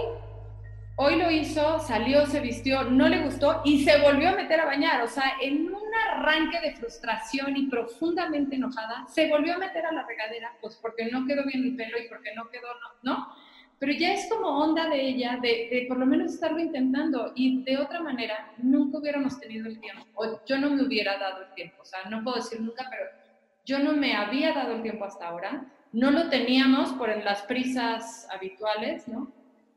hoy 0.95 1.17
lo 1.17 1.29
hizo, 1.29 1.79
salió, 1.79 2.25
se 2.27 2.39
vistió, 2.39 2.85
no 2.85 3.09
le 3.09 3.23
gustó 3.23 3.61
y 3.65 3.83
se 3.83 3.99
volvió 3.99 4.29
a 4.29 4.35
meter 4.35 4.61
a 4.61 4.65
bañar. 4.65 5.01
O 5.01 5.07
sea, 5.07 5.33
en 5.41 5.65
un 5.65 5.89
arranque 6.13 6.61
de 6.61 6.75
frustración 6.77 7.57
y 7.57 7.67
profundamente 7.67 8.55
enojada, 8.55 9.05
se 9.09 9.27
volvió 9.27 9.55
a 9.55 9.57
meter 9.57 9.85
a 9.85 9.91
la 9.91 10.05
regadera, 10.07 10.53
pues 10.61 10.77
porque 10.81 11.11
no 11.11 11.25
quedó 11.27 11.43
bien 11.43 11.65
el 11.65 11.75
pelo 11.75 11.97
y 11.97 12.07
porque 12.07 12.33
no 12.35 12.49
quedó, 12.49 12.67
no, 13.03 13.13
¿no? 13.13 13.48
Pero 13.79 13.93
ya 13.93 14.13
es 14.13 14.29
como 14.29 14.47
onda 14.47 14.89
de 14.89 15.01
ella, 15.01 15.39
de, 15.41 15.69
de 15.71 15.85
por 15.87 15.97
lo 15.97 16.05
menos 16.05 16.33
estarlo 16.33 16.59
intentando 16.59 17.31
y 17.35 17.63
de 17.63 17.77
otra 17.77 18.01
manera 18.01 18.51
nunca 18.57 18.97
hubiéramos 18.97 19.39
tenido 19.39 19.67
el 19.67 19.79
tiempo, 19.79 20.05
o 20.15 20.45
yo 20.45 20.57
no 20.57 20.69
me 20.69 20.83
hubiera 20.83 21.17
dado 21.17 21.43
el 21.43 21.53
tiempo, 21.53 21.81
o 21.81 21.85
sea, 21.85 22.09
no 22.09 22.23
puedo 22.23 22.37
decir 22.37 22.59
nunca, 22.59 22.87
pero 22.89 23.05
yo 23.65 23.79
no 23.79 23.93
me 23.93 24.15
había 24.15 24.53
dado 24.53 24.73
el 24.73 24.81
tiempo 24.81 25.05
hasta 25.05 25.27
ahora, 25.27 25.65
no 25.93 26.11
lo 26.11 26.29
teníamos 26.29 26.91
por 26.93 27.09
las 27.23 27.41
prisas 27.43 28.27
habituales, 28.31 29.07
¿no? 29.07 29.31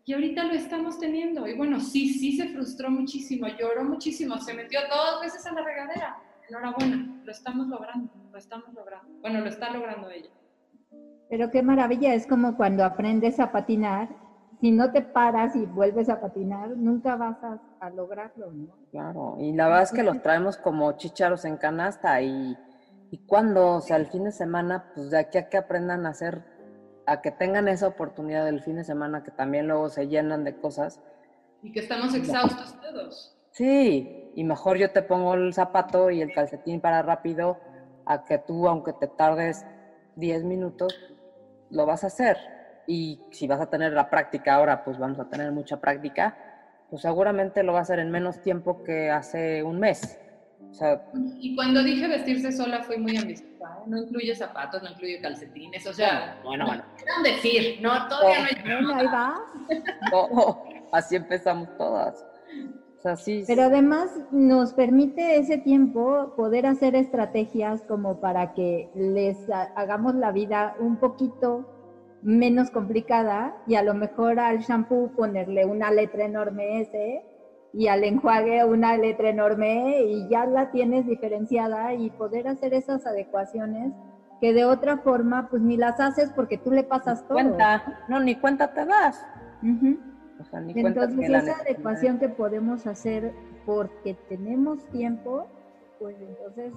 y 0.04 0.14
ahorita 0.14 0.44
lo 0.44 0.54
estamos 0.54 0.98
teniendo. 0.98 1.46
Y 1.46 1.54
bueno, 1.54 1.80
sí, 1.80 2.12
sí 2.12 2.36
se 2.36 2.48
frustró 2.48 2.90
muchísimo, 2.90 3.46
lloró 3.48 3.84
muchísimo, 3.84 4.38
se 4.38 4.54
metió 4.54 4.80
dos 4.88 5.20
veces 5.20 5.46
a 5.46 5.52
la 5.52 5.62
regadera. 5.62 6.16
Enhorabuena, 6.48 7.20
lo 7.24 7.30
estamos 7.30 7.68
logrando, 7.68 8.12
lo 8.30 8.38
estamos 8.38 8.74
logrando. 8.74 9.08
Bueno, 9.20 9.40
lo 9.40 9.48
está 9.48 9.70
logrando 9.70 10.10
ella. 10.10 10.30
Pero 11.32 11.50
qué 11.50 11.62
maravilla, 11.62 12.12
es 12.12 12.26
como 12.26 12.58
cuando 12.58 12.84
aprendes 12.84 13.40
a 13.40 13.52
patinar, 13.52 14.10
si 14.60 14.70
no 14.70 14.92
te 14.92 15.00
paras 15.00 15.56
y 15.56 15.64
vuelves 15.64 16.10
a 16.10 16.20
patinar, 16.20 16.76
nunca 16.76 17.16
vas 17.16 17.38
a, 17.80 17.88
lograrlo, 17.88 18.52
¿no? 18.52 18.76
Claro, 18.90 19.36
y 19.40 19.54
la 19.54 19.64
verdad 19.68 19.84
es 19.84 19.92
que 19.92 20.02
los 20.02 20.20
traemos 20.20 20.58
como 20.58 20.92
chicharos 20.92 21.46
en 21.46 21.56
canasta 21.56 22.20
y, 22.20 22.54
y 23.10 23.16
cuando, 23.24 23.76
o 23.76 23.80
sea, 23.80 23.96
el 23.96 24.08
fin 24.08 24.24
de 24.24 24.32
semana, 24.32 24.92
pues 24.94 25.08
de 25.08 25.20
aquí 25.20 25.38
a 25.38 25.48
que 25.48 25.56
aprendan 25.56 26.04
a 26.04 26.10
hacer, 26.10 26.44
a 27.06 27.22
que 27.22 27.30
tengan 27.30 27.66
esa 27.66 27.88
oportunidad 27.88 28.44
del 28.44 28.60
fin 28.60 28.76
de 28.76 28.84
semana, 28.84 29.22
que 29.22 29.30
también 29.30 29.68
luego 29.68 29.88
se 29.88 30.08
llenan 30.08 30.44
de 30.44 30.60
cosas. 30.60 31.00
Y 31.62 31.72
que 31.72 31.80
estamos 31.80 32.14
exhaustos 32.14 32.78
todos. 32.78 33.38
Sí, 33.52 34.30
y 34.34 34.44
mejor 34.44 34.76
yo 34.76 34.90
te 34.90 35.00
pongo 35.00 35.32
el 35.32 35.54
zapato 35.54 36.10
y 36.10 36.20
el 36.20 36.34
calcetín 36.34 36.82
para 36.82 37.00
rápido, 37.00 37.56
a 38.04 38.22
que 38.26 38.36
tú, 38.36 38.68
aunque 38.68 38.92
te 38.92 39.06
tardes 39.06 39.64
10 40.16 40.44
minutos, 40.44 40.94
lo 41.72 41.86
vas 41.86 42.04
a 42.04 42.06
hacer. 42.06 42.36
Y 42.86 43.20
si 43.30 43.46
vas 43.46 43.60
a 43.60 43.68
tener 43.68 43.92
la 43.92 44.08
práctica 44.08 44.54
ahora, 44.54 44.84
pues 44.84 44.98
vamos 44.98 45.18
a 45.18 45.28
tener 45.28 45.50
mucha 45.52 45.80
práctica, 45.80 46.36
pues 46.90 47.02
seguramente 47.02 47.62
lo 47.62 47.72
va 47.72 47.80
a 47.80 47.82
hacer 47.82 47.98
en 47.98 48.10
menos 48.10 48.40
tiempo 48.42 48.82
que 48.84 49.10
hace 49.10 49.62
un 49.62 49.80
mes. 49.80 50.18
y 51.40 51.54
cuando 51.56 51.82
dije 51.82 52.06
vestirse 52.08 52.52
sola 52.52 52.82
fue 52.82 52.98
muy 52.98 53.16
ambiciosa. 53.16 53.78
¿eh? 53.78 53.84
No 53.86 53.98
incluye 53.98 54.34
zapatos, 54.34 54.82
no 54.82 54.90
incluye 54.90 55.20
calcetines, 55.20 55.86
o 55.86 55.92
sea, 55.92 56.40
bueno, 56.44 56.66
bueno. 56.66 56.84
un 57.16 57.22
decir, 57.22 57.78
no, 57.80 58.08
todavía 58.08 58.48
no, 58.80 58.94
hay 58.94 59.06
va. 59.06 59.40
No, 60.12 60.64
así 60.92 61.16
empezamos 61.16 61.68
todas. 61.76 62.26
O 63.02 63.06
sea, 63.08 63.16
sí, 63.16 63.42
Pero 63.48 63.64
además 63.64 64.16
nos 64.30 64.74
permite 64.74 65.36
ese 65.36 65.58
tiempo 65.58 66.34
poder 66.36 66.66
hacer 66.66 66.94
estrategias 66.94 67.82
como 67.82 68.20
para 68.20 68.52
que 68.52 68.90
les 68.94 69.50
hagamos 69.74 70.14
la 70.14 70.30
vida 70.30 70.76
un 70.78 70.98
poquito 70.98 71.66
menos 72.22 72.70
complicada 72.70 73.56
y 73.66 73.74
a 73.74 73.82
lo 73.82 73.94
mejor 73.94 74.38
al 74.38 74.60
shampoo 74.60 75.10
ponerle 75.16 75.64
una 75.66 75.90
letra 75.90 76.26
enorme 76.26 76.82
S 76.82 77.24
y 77.72 77.88
al 77.88 78.04
enjuague 78.04 78.64
una 78.64 78.96
letra 78.96 79.30
enorme 79.30 79.96
E 79.96 80.04
y 80.04 80.28
ya 80.28 80.46
la 80.46 80.70
tienes 80.70 81.04
diferenciada 81.04 81.94
y 81.94 82.08
poder 82.10 82.46
hacer 82.46 82.72
esas 82.72 83.04
adecuaciones 83.04 83.92
que 84.40 84.52
de 84.52 84.64
otra 84.64 84.98
forma 84.98 85.48
pues 85.50 85.60
ni 85.60 85.76
las 85.76 85.98
haces 85.98 86.30
porque 86.36 86.56
tú 86.56 86.70
le 86.70 86.84
pasas 86.84 87.22
todo. 87.26 87.34
Cuenta, 87.34 88.04
no, 88.06 88.20
ni 88.20 88.36
cuenta 88.36 88.72
te 88.72 88.86
das. 88.86 89.26
Entonces 90.74 91.30
esa 91.30 91.56
adecuación 91.58 92.18
que 92.18 92.28
podemos 92.28 92.86
hacer 92.86 93.32
porque 93.64 94.14
tenemos 94.28 94.84
tiempo, 94.90 95.46
pues 95.98 96.16
entonces 96.20 96.74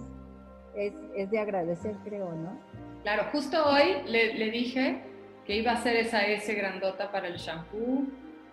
es, 0.75 0.93
es 1.15 1.31
de 1.31 1.39
agradecer 1.39 1.95
creo, 2.03 2.31
¿no? 2.33 2.59
Claro, 3.03 3.23
justo 3.31 3.57
hoy 3.65 4.01
le, 4.07 4.33
le 4.35 4.51
dije 4.51 5.01
que 5.45 5.57
iba 5.57 5.71
a 5.71 5.77
ser 5.77 5.95
esa 5.95 6.25
S 6.25 6.53
grandota 6.53 7.11
para 7.11 7.27
el 7.27 7.37
shampoo. 7.37 8.05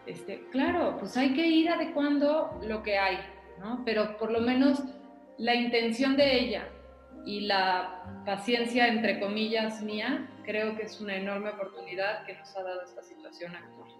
Este, 0.06 0.46
claro, 0.50 0.96
pues 0.98 1.16
hay 1.16 1.34
que 1.34 1.46
ir 1.46 1.70
adecuando 1.70 2.58
lo 2.62 2.82
que 2.82 2.98
hay, 2.98 3.18
¿no? 3.60 3.82
Pero 3.84 4.16
por 4.18 4.30
lo 4.30 4.40
menos 4.40 4.82
la 5.38 5.54
intención 5.54 6.16
de 6.16 6.38
ella 6.38 6.68
y 7.24 7.42
la 7.42 8.22
paciencia, 8.26 8.88
entre 8.88 9.20
comillas, 9.20 9.82
mía, 9.82 10.28
creo 10.44 10.76
que 10.76 10.82
es 10.82 11.00
una 11.00 11.16
enorme 11.16 11.50
oportunidad 11.50 12.24
que 12.26 12.36
nos 12.36 12.54
ha 12.56 12.62
dado 12.62 12.82
esta 12.82 13.02
situación 13.02 13.54
actual. 13.54 13.91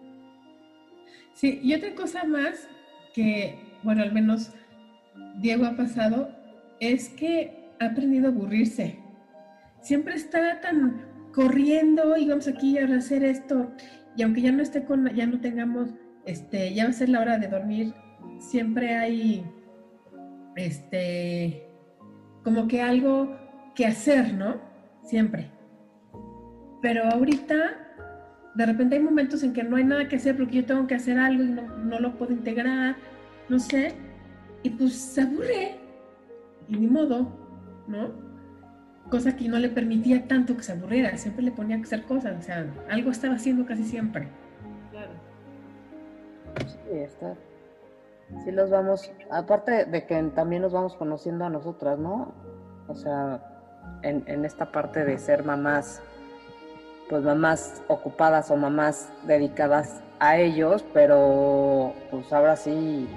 Sí, 1.33 1.59
y 1.63 1.73
otra 1.73 1.95
cosa 1.95 2.23
más 2.23 2.67
que, 3.13 3.57
bueno, 3.83 4.03
al 4.03 4.13
menos 4.13 4.53
Diego 5.39 5.65
ha 5.65 5.75
pasado, 5.75 6.29
es 6.79 7.09
que 7.09 7.73
ha 7.79 7.85
aprendido 7.85 8.27
a 8.27 8.31
aburrirse. 8.31 8.99
Siempre 9.81 10.15
está 10.15 10.61
tan 10.61 11.01
corriendo 11.33 12.15
y 12.17 12.27
vamos 12.27 12.47
aquí 12.47 12.77
a 12.77 12.85
hacer 12.85 13.23
esto. 13.23 13.71
Y 14.15 14.23
aunque 14.23 14.41
ya 14.41 14.51
no 14.51 14.61
esté 14.61 14.85
con, 14.85 15.13
ya 15.13 15.25
no 15.25 15.39
tengamos, 15.39 15.89
este, 16.25 16.73
ya 16.73 16.85
va 16.85 16.91
a 16.91 16.93
ser 16.93 17.09
la 17.09 17.19
hora 17.19 17.37
de 17.37 17.47
dormir, 17.47 17.93
siempre 18.39 18.95
hay, 18.95 19.43
este, 20.55 21.67
como 22.43 22.67
que 22.67 22.81
algo 22.81 23.35
que 23.75 23.85
hacer, 23.85 24.33
¿no? 24.33 24.61
Siempre. 25.03 25.49
Pero 26.81 27.05
ahorita, 27.05 27.82
de 28.55 28.65
repente 28.65 28.95
hay 28.95 29.01
momentos 29.01 29.43
en 29.43 29.53
que 29.53 29.63
no 29.63 29.75
hay 29.75 29.83
nada 29.83 30.07
que 30.07 30.15
hacer 30.17 30.37
porque 30.37 30.57
yo 30.57 30.65
tengo 30.65 30.87
que 30.87 30.95
hacer 30.95 31.17
algo 31.17 31.43
y 31.43 31.47
no, 31.47 31.63
no 31.77 31.99
lo 31.99 32.13
puedo 32.17 32.33
integrar, 32.33 32.95
no 33.49 33.59
sé, 33.59 33.93
y 34.61 34.69
pues 34.69 34.93
se 34.93 35.21
aburre, 35.21 35.77
y 36.67 36.77
ni 36.77 36.87
modo, 36.87 37.27
¿no? 37.87 38.23
cosa 39.09 39.35
que 39.35 39.47
no 39.47 39.59
le 39.59 39.69
permitía 39.69 40.27
tanto 40.27 40.55
que 40.57 40.63
se 40.63 40.71
aburriera, 40.71 41.15
siempre 41.17 41.43
le 41.43 41.51
ponía 41.51 41.77
que 41.77 41.83
hacer 41.83 42.03
cosas, 42.03 42.35
o 42.39 42.41
sea, 42.41 42.65
algo 42.89 43.11
estaba 43.11 43.35
haciendo 43.35 43.65
casi 43.65 43.83
siempre. 43.83 44.27
Claro. 44.91 45.11
Sí, 46.65 46.97
está. 46.97 47.35
Sí 48.43 48.51
los 48.51 48.69
vamos, 48.69 49.11
aparte 49.29 49.85
de 49.85 50.05
que 50.05 50.21
también 50.35 50.63
nos 50.63 50.73
vamos 50.73 50.95
conociendo 50.95 51.45
a 51.45 51.49
nosotras, 51.49 51.99
¿no? 51.99 52.33
O 52.87 52.95
sea, 52.95 53.39
en, 54.01 54.23
en 54.25 54.45
esta 54.45 54.71
parte 54.71 55.05
de 55.05 55.17
ser 55.17 55.43
mamás, 55.43 56.01
pues 57.13 57.23
mamás 57.23 57.83
ocupadas 57.89 58.49
o 58.49 58.55
mamás 58.55 59.13
dedicadas 59.27 60.01
a 60.17 60.39
ellos, 60.39 60.83
pero 60.95 61.93
pues 62.09 62.33
ahora 62.33 62.55
sí 62.55 63.07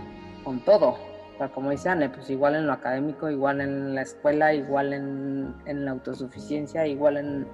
con 0.44 0.62
todo. 0.66 0.90
O 0.90 1.38
sea, 1.38 1.48
como 1.48 1.70
dice 1.70 1.88
Anne, 1.88 2.10
pues 2.10 2.28
igual 2.28 2.56
en 2.56 2.66
lo 2.66 2.74
académico, 2.74 3.30
igual 3.30 3.62
en 3.62 3.94
la 3.94 4.02
escuela, 4.02 4.52
igual 4.52 4.92
en, 4.92 5.84
la 5.86 5.92
autosuficiencia, 5.92 6.86
igual 6.86 7.16
en, 7.16 7.46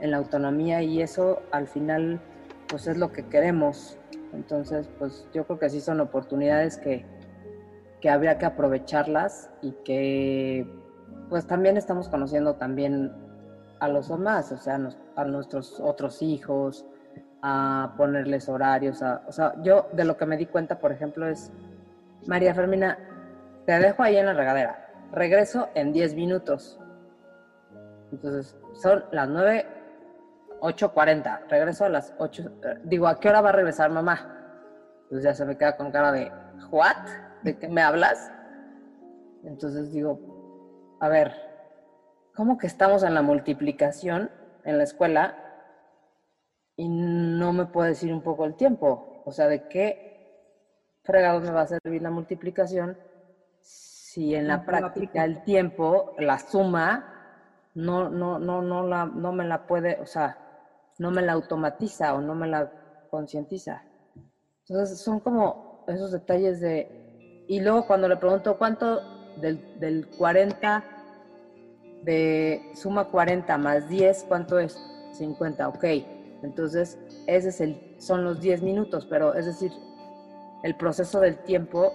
la 0.00 0.16
autonomía 0.16 0.82
y 0.82 1.00
eso 1.00 1.42
al 1.52 1.68
final 1.68 2.20
pues 2.66 2.88
es 2.88 2.96
lo 2.98 3.12
que 3.12 3.26
queremos. 3.26 3.98
Entonces, 4.32 4.90
pues 4.98 5.28
yo 5.32 5.46
creo 5.46 5.60
que 5.60 5.70
sí 5.70 5.80
son 5.80 6.00
oportunidades 6.00 6.76
que, 6.76 7.06
que 8.00 8.10
habría 8.10 8.36
que 8.36 8.46
aprovecharlas 8.46 9.48
y 9.62 9.70
que 9.84 10.66
pues 11.28 11.46
también 11.46 11.76
estamos 11.76 12.08
conociendo 12.08 12.56
también 12.56 13.27
a 13.80 13.88
los 13.88 14.08
demás, 14.08 14.52
o 14.52 14.58
sea, 14.58 14.78
a 15.16 15.24
nuestros 15.24 15.80
otros 15.80 16.22
hijos, 16.22 16.86
a 17.42 17.94
ponerles 17.96 18.48
horarios, 18.48 19.02
o 19.02 19.32
sea, 19.32 19.54
yo 19.62 19.88
de 19.92 20.04
lo 20.04 20.16
que 20.16 20.26
me 20.26 20.36
di 20.36 20.46
cuenta, 20.46 20.78
por 20.78 20.92
ejemplo, 20.92 21.26
es 21.26 21.52
María 22.26 22.54
Fermina, 22.54 22.98
te 23.64 23.78
dejo 23.78 24.02
ahí 24.02 24.16
en 24.16 24.26
la 24.26 24.34
regadera. 24.34 24.86
Regreso 25.12 25.68
en 25.74 25.92
10 25.92 26.14
minutos. 26.14 26.78
Entonces, 28.12 28.56
son 28.74 29.04
las 29.12 29.28
9, 29.28 29.66
8.40. 30.60 31.46
Regreso 31.48 31.84
a 31.84 31.88
las 31.88 32.14
8. 32.18 32.42
Eh, 32.42 32.80
digo, 32.84 33.06
¿a 33.06 33.18
qué 33.20 33.28
hora 33.28 33.40
va 33.40 33.50
a 33.50 33.52
regresar 33.52 33.90
mamá? 33.90 34.34
Entonces 35.04 35.24
ya 35.24 35.34
se 35.34 35.46
me 35.46 35.56
queda 35.56 35.76
con 35.76 35.90
cara 35.90 36.12
de, 36.12 36.30
¿what? 36.70 36.96
¿De 37.42 37.58
qué 37.58 37.68
me 37.68 37.82
hablas? 37.82 38.30
Entonces 39.44 39.92
digo, 39.92 40.96
a 41.00 41.08
ver, 41.08 41.32
¿cómo 42.38 42.56
que 42.56 42.68
estamos 42.68 43.02
en 43.02 43.14
la 43.14 43.22
multiplicación 43.22 44.30
en 44.62 44.78
la 44.78 44.84
escuela 44.84 45.36
y 46.76 46.88
no 46.88 47.52
me 47.52 47.66
puede 47.66 47.88
decir 47.88 48.12
un 48.12 48.22
poco 48.22 48.44
el 48.44 48.54
tiempo? 48.54 49.22
O 49.24 49.32
sea, 49.32 49.48
¿de 49.48 49.66
qué 49.66 51.02
fregado 51.02 51.40
me 51.40 51.50
va 51.50 51.62
a 51.62 51.66
servir 51.66 52.00
la 52.00 52.12
multiplicación 52.12 52.96
si 53.60 54.36
en 54.36 54.46
la 54.46 54.64
práctica 54.64 55.24
el 55.24 55.42
tiempo, 55.42 56.14
la 56.20 56.38
suma, 56.38 57.12
no, 57.74 58.08
no, 58.08 58.38
no, 58.38 58.62
no, 58.62 58.86
la, 58.86 59.04
no 59.06 59.32
me 59.32 59.44
la 59.44 59.66
puede, 59.66 59.98
o 60.00 60.06
sea, 60.06 60.38
no 60.98 61.10
me 61.10 61.22
la 61.22 61.32
automatiza 61.32 62.14
o 62.14 62.20
no 62.20 62.36
me 62.36 62.46
la 62.46 62.70
concientiza. 63.10 63.82
Entonces 64.68 65.00
son 65.00 65.18
como 65.18 65.84
esos 65.88 66.12
detalles 66.12 66.60
de... 66.60 67.44
Y 67.48 67.58
luego 67.62 67.88
cuando 67.88 68.08
le 68.08 68.16
pregunto 68.16 68.56
cuánto 68.58 69.00
del, 69.40 69.80
del 69.80 70.06
40, 70.16 70.97
de 72.02 72.70
suma 72.74 73.06
40 73.06 73.58
más 73.58 73.88
10, 73.88 74.26
¿cuánto 74.28 74.58
es? 74.58 74.78
50, 75.12 75.68
ok. 75.68 75.84
Entonces, 76.42 76.98
ese 77.26 77.48
es 77.48 77.60
el, 77.60 77.94
son 77.98 78.24
los 78.24 78.40
10 78.40 78.62
minutos, 78.62 79.06
pero 79.10 79.34
es 79.34 79.46
decir, 79.46 79.72
el 80.62 80.74
proceso 80.76 81.20
del 81.20 81.38
tiempo, 81.38 81.92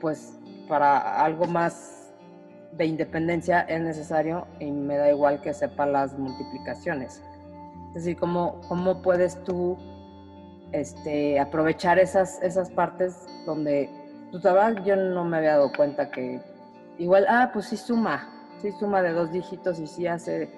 pues 0.00 0.38
para 0.68 1.22
algo 1.24 1.46
más 1.46 2.12
de 2.72 2.86
independencia 2.86 3.60
es 3.62 3.80
necesario 3.82 4.46
y 4.58 4.70
me 4.70 4.96
da 4.96 5.10
igual 5.10 5.40
que 5.42 5.52
sepa 5.52 5.86
las 5.86 6.18
multiplicaciones. 6.18 7.22
Es 7.88 8.04
decir, 8.04 8.16
cómo, 8.16 8.60
cómo 8.68 9.02
puedes 9.02 9.42
tú 9.44 9.76
este, 10.72 11.38
aprovechar 11.38 11.98
esas, 11.98 12.42
esas 12.42 12.70
partes 12.70 13.26
donde, 13.44 13.90
pues 14.30 14.42
la 14.44 14.82
yo 14.84 14.96
no 14.96 15.24
me 15.24 15.36
había 15.36 15.52
dado 15.52 15.72
cuenta 15.76 16.10
que 16.10 16.40
igual, 16.98 17.26
ah, 17.28 17.50
pues 17.52 17.66
sí 17.66 17.76
suma, 17.76 18.41
sí 18.62 18.72
suma 18.72 19.02
de 19.02 19.12
dos 19.12 19.32
dígitos 19.32 19.80
y 19.80 19.86
sí 19.86 20.06
hace, 20.06 20.48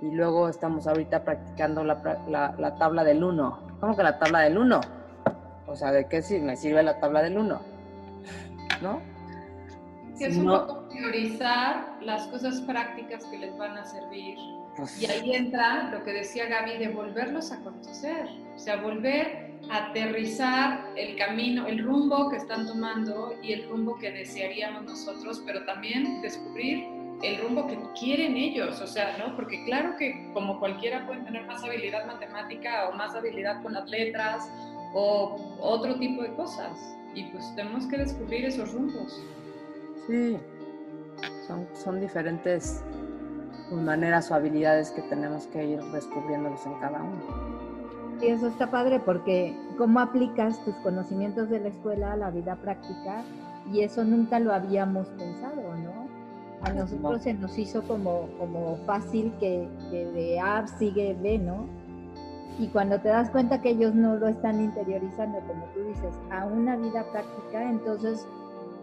y 0.00 0.10
luego 0.10 0.48
estamos 0.48 0.86
ahorita 0.86 1.22
practicando 1.22 1.84
la, 1.84 2.22
la, 2.28 2.54
la 2.58 2.74
tabla 2.76 3.04
del 3.04 3.22
1. 3.22 3.76
¿Cómo 3.80 3.96
que 3.96 4.02
la 4.02 4.18
tabla 4.18 4.40
del 4.40 4.56
1? 4.56 4.80
O 5.66 5.76
sea, 5.76 5.92
¿de 5.92 6.08
qué 6.08 6.22
si 6.22 6.40
me 6.40 6.56
sirve 6.56 6.82
la 6.82 6.98
tabla 6.98 7.22
del 7.22 7.36
1? 7.36 7.60
¿No? 8.82 9.00
Que 10.18 10.26
es 10.26 10.36
un 10.36 10.46
poco 10.46 10.88
priorizar 10.88 11.98
las 12.02 12.26
cosas 12.28 12.60
prácticas 12.62 13.24
que 13.26 13.38
les 13.38 13.56
van 13.56 13.76
a 13.76 13.84
servir. 13.84 14.36
Pues 14.76 15.00
y 15.00 15.06
ahí 15.06 15.34
entra 15.34 15.90
lo 15.90 16.02
que 16.04 16.12
decía 16.12 16.46
Gaby 16.46 16.78
de 16.78 16.88
volverlos 16.88 17.52
a 17.52 17.60
conocer. 17.60 18.26
O 18.54 18.58
sea, 18.58 18.76
volver 18.76 19.50
a 19.70 19.88
aterrizar 19.88 20.90
el 20.96 21.16
camino, 21.16 21.66
el 21.66 21.84
rumbo 21.84 22.30
que 22.30 22.36
están 22.36 22.66
tomando 22.66 23.34
y 23.42 23.52
el 23.52 23.68
rumbo 23.68 23.96
que 23.98 24.10
desearíamos 24.10 24.84
nosotros, 24.84 25.42
pero 25.46 25.64
también 25.64 26.20
descubrir 26.22 26.99
el 27.22 27.40
rumbo 27.42 27.66
que 27.66 27.78
quieren 27.98 28.36
ellos, 28.36 28.80
o 28.80 28.86
sea, 28.86 29.16
¿no? 29.18 29.36
Porque 29.36 29.64
claro 29.64 29.96
que 29.96 30.30
como 30.32 30.58
cualquiera 30.58 31.06
puede 31.06 31.20
tener 31.22 31.46
más 31.46 31.62
habilidad 31.62 32.06
matemática 32.06 32.88
o 32.88 32.92
más 32.92 33.14
habilidad 33.14 33.62
con 33.62 33.74
las 33.74 33.88
letras 33.88 34.50
o 34.94 35.36
otro 35.60 35.96
tipo 35.96 36.22
de 36.22 36.32
cosas. 36.34 36.96
Y 37.14 37.24
pues 37.24 37.44
tenemos 37.56 37.86
que 37.86 37.98
descubrir 37.98 38.44
esos 38.44 38.72
rumbos. 38.72 39.22
Sí, 40.06 40.38
son, 41.46 41.66
son 41.74 42.00
diferentes 42.00 42.82
maneras 43.70 44.30
o 44.30 44.34
habilidades 44.34 44.90
que 44.90 45.02
tenemos 45.02 45.46
que 45.48 45.64
ir 45.64 45.82
descubriéndolos 45.92 46.64
en 46.66 46.74
cada 46.74 47.02
uno. 47.02 47.60
Y 48.20 48.26
eso 48.26 48.48
está 48.48 48.70
padre 48.70 49.00
porque 49.00 49.56
cómo 49.78 50.00
aplicas 50.00 50.62
tus 50.64 50.74
conocimientos 50.76 51.48
de 51.48 51.60
la 51.60 51.68
escuela 51.68 52.12
a 52.12 52.16
la 52.16 52.30
vida 52.30 52.56
práctica 52.56 53.22
y 53.72 53.80
eso 53.80 54.04
nunca 54.04 54.38
lo 54.38 54.52
habíamos 54.52 55.08
pensado. 55.08 55.69
A 56.62 56.72
nosotros 56.72 57.22
se 57.22 57.34
nos 57.34 57.56
hizo 57.58 57.82
como, 57.82 58.28
como 58.38 58.76
fácil 58.86 59.32
que, 59.40 59.68
que 59.90 60.06
de 60.06 60.40
A 60.40 60.66
sigue 60.66 61.16
B, 61.20 61.38
¿no? 61.38 61.66
Y 62.58 62.68
cuando 62.68 63.00
te 63.00 63.08
das 63.08 63.30
cuenta 63.30 63.62
que 63.62 63.70
ellos 63.70 63.94
no 63.94 64.16
lo 64.16 64.28
están 64.28 64.60
interiorizando, 64.60 65.38
como 65.40 65.64
tú 65.72 65.80
dices, 65.88 66.14
a 66.30 66.44
una 66.44 66.76
vida 66.76 67.04
práctica, 67.10 67.70
entonces 67.70 68.26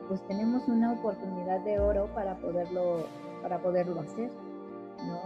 pues 0.08 0.26
tenemos 0.28 0.68
una 0.68 0.94
oportunidad 0.94 1.60
de 1.62 1.80
oro 1.80 2.08
para 2.16 2.36
poderlo, 2.38 3.06
para 3.42 3.60
poderlo 3.60 4.00
hacer, 4.02 4.32
¿no? 5.06 5.20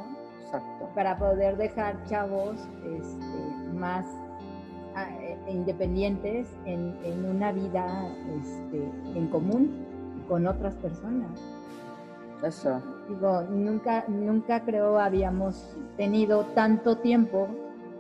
Exacto. 0.44 0.90
Para 0.96 1.18
poder 1.18 1.56
dejar 1.58 2.04
chavos 2.08 2.56
este, 2.84 3.74
más 3.74 4.06
ah, 4.96 5.08
e, 5.22 5.38
e 5.48 5.52
independientes 5.54 6.48
en, 6.66 6.98
en, 7.04 7.26
una 7.26 7.52
vida 7.52 8.10
este, 8.42 8.84
en 9.16 9.28
común 9.28 9.86
con 10.28 10.48
otras 10.48 10.76
personas. 10.76 11.30
Eso. 12.44 12.82
Digo, 13.08 13.44
nunca, 13.44 14.04
nunca 14.08 14.62
creo 14.62 15.00
habíamos 15.00 15.76
tenido 15.98 16.46
tanto 16.56 16.98
tiempo 16.98 17.48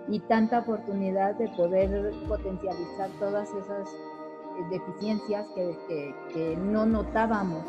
y 0.07 0.19
tanta 0.21 0.59
oportunidad 0.59 1.35
de 1.35 1.47
poder 1.49 2.11
potencializar 2.27 3.09
todas 3.19 3.49
esas 3.53 3.87
eh, 3.87 4.63
deficiencias 4.71 5.45
que, 5.55 6.15
que, 6.33 6.57
no 6.57 6.85
notábamos, 6.85 7.63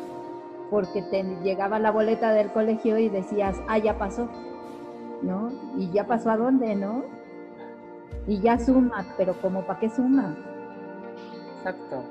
porque 0.71 1.03
te 1.03 1.23
llegaba 1.43 1.77
la 1.77 1.91
boleta 1.91 2.33
del 2.33 2.51
colegio 2.51 2.97
y 2.97 3.09
decías, 3.09 3.55
ah, 3.67 3.77
ya 3.77 3.97
pasó, 3.99 4.27
¿no? 5.21 5.51
Y 5.77 5.91
ya 5.91 6.07
pasó 6.07 6.31
a 6.31 6.37
dónde, 6.37 6.75
¿no? 6.75 7.03
Y 8.25 8.39
ya 8.39 8.57
suma, 8.57 9.05
pero 9.17 9.39
como 9.41 9.61
para 9.67 9.79
qué 9.79 9.89
suma. 9.89 10.35
Exacto. 11.57 12.03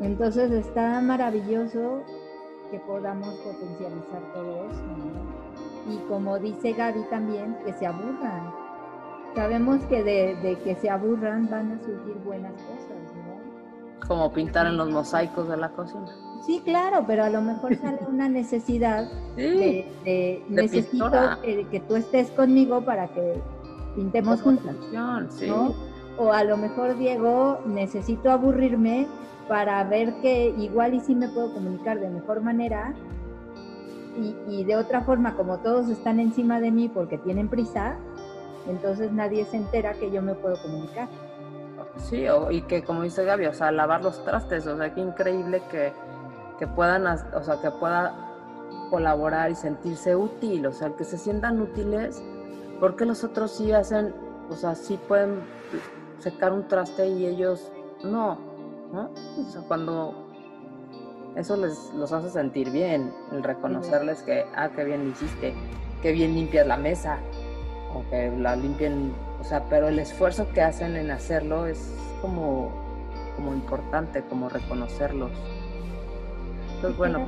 Entonces 0.00 0.50
está 0.52 1.00
maravilloso 1.02 2.02
que 2.70 2.78
podamos 2.80 3.34
potencializar 3.36 4.22
todo 4.32 4.66
eso, 4.70 4.82
¿no? 4.82 5.92
Y 5.92 5.98
como 6.08 6.38
dice 6.38 6.72
Gaby 6.72 7.02
también, 7.10 7.56
que 7.64 7.72
se 7.72 7.86
aburran. 7.86 8.52
Sabemos 9.34 9.80
que 9.84 10.02
de, 10.02 10.36
de 10.36 10.58
que 10.58 10.74
se 10.76 10.90
aburran 10.90 11.48
van 11.50 11.72
a 11.72 11.78
surgir 11.78 12.16
buenas 12.24 12.52
cosas, 12.52 13.14
¿no? 13.14 14.06
Como 14.06 14.32
pintar 14.32 14.66
en 14.66 14.76
los 14.76 14.90
mosaicos 14.90 15.48
de 15.48 15.56
la 15.56 15.70
cocina. 15.70 16.10
Sí, 16.44 16.62
claro, 16.64 17.04
pero 17.06 17.24
a 17.24 17.30
lo 17.30 17.40
mejor 17.42 17.76
sale 17.76 17.98
una 18.08 18.28
necesidad 18.28 19.10
de, 19.36 19.86
de, 20.04 20.44
necesito 20.48 21.10
que, 21.42 21.82
tú 21.86 21.96
estés 21.96 22.30
conmigo 22.30 22.80
para 22.82 23.08
que 23.08 23.40
pintemos 23.94 24.42
juntos. 24.42 24.74
¿no? 24.92 25.74
O 26.18 26.32
a 26.32 26.44
lo 26.44 26.56
mejor, 26.56 26.98
Diego, 26.98 27.60
necesito 27.66 28.30
aburrirme 28.30 29.06
para 29.50 29.82
ver 29.82 30.14
que 30.20 30.54
igual 30.58 30.94
y 30.94 31.00
sí 31.00 31.12
me 31.12 31.28
puedo 31.28 31.52
comunicar 31.52 31.98
de 31.98 32.08
mejor 32.08 32.40
manera 32.40 32.94
y, 34.16 34.36
y 34.46 34.62
de 34.64 34.76
otra 34.76 35.00
forma, 35.00 35.34
como 35.34 35.58
todos 35.58 35.88
están 35.88 36.20
encima 36.20 36.60
de 36.60 36.70
mí 36.70 36.88
porque 36.88 37.18
tienen 37.18 37.48
prisa, 37.48 37.96
entonces 38.68 39.10
nadie 39.10 39.44
se 39.46 39.56
entera 39.56 39.94
que 39.94 40.12
yo 40.12 40.22
me 40.22 40.36
puedo 40.36 40.54
comunicar. 40.62 41.08
Sí, 41.96 42.26
y 42.50 42.62
que 42.62 42.84
como 42.84 43.02
dice 43.02 43.24
Gaby, 43.24 43.46
o 43.46 43.52
sea, 43.52 43.72
lavar 43.72 44.04
los 44.04 44.24
trastes, 44.24 44.68
o 44.68 44.76
sea, 44.76 44.94
qué 44.94 45.00
increíble 45.00 45.60
que, 45.68 45.92
que 46.60 46.68
puedan, 46.68 47.08
o 47.08 47.42
sea, 47.42 47.60
que 47.60 47.72
pueda 47.72 48.14
colaborar 48.88 49.50
y 49.50 49.56
sentirse 49.56 50.14
útil, 50.14 50.64
o 50.66 50.72
sea, 50.72 50.90
que 50.90 51.02
se 51.02 51.18
sientan 51.18 51.60
útiles, 51.60 52.22
porque 52.78 53.04
los 53.04 53.24
otros 53.24 53.50
sí 53.50 53.72
hacen, 53.72 54.14
o 54.48 54.54
sea, 54.54 54.76
sí 54.76 54.96
pueden 55.08 55.40
secar 56.20 56.52
un 56.52 56.68
traste 56.68 57.08
y 57.08 57.26
ellos 57.26 57.72
no, 58.04 58.49
¿no? 58.92 59.10
O 59.38 59.50
sea, 59.50 59.62
cuando 59.62 60.28
eso 61.36 61.56
les 61.56 61.92
los 61.94 62.12
hace 62.12 62.30
sentir 62.30 62.70
bien, 62.70 63.12
el 63.32 63.42
reconocerles 63.42 64.22
que, 64.22 64.44
ah, 64.54 64.70
qué 64.74 64.84
bien 64.84 65.04
lo 65.04 65.10
hiciste, 65.10 65.54
qué 66.02 66.12
bien 66.12 66.34
limpias 66.34 66.66
la 66.66 66.76
mesa, 66.76 67.18
o 67.94 68.08
que 68.10 68.30
la 68.30 68.56
limpien, 68.56 69.12
o 69.40 69.44
sea, 69.44 69.64
pero 69.68 69.88
el 69.88 69.98
esfuerzo 69.98 70.48
que 70.52 70.62
hacen 70.62 70.96
en 70.96 71.10
hacerlo 71.10 71.66
es 71.66 71.92
como, 72.20 72.72
como 73.36 73.52
importante, 73.52 74.22
como 74.22 74.48
reconocerlos. 74.48 75.30
Entonces, 76.76 76.96
bueno, 76.96 77.26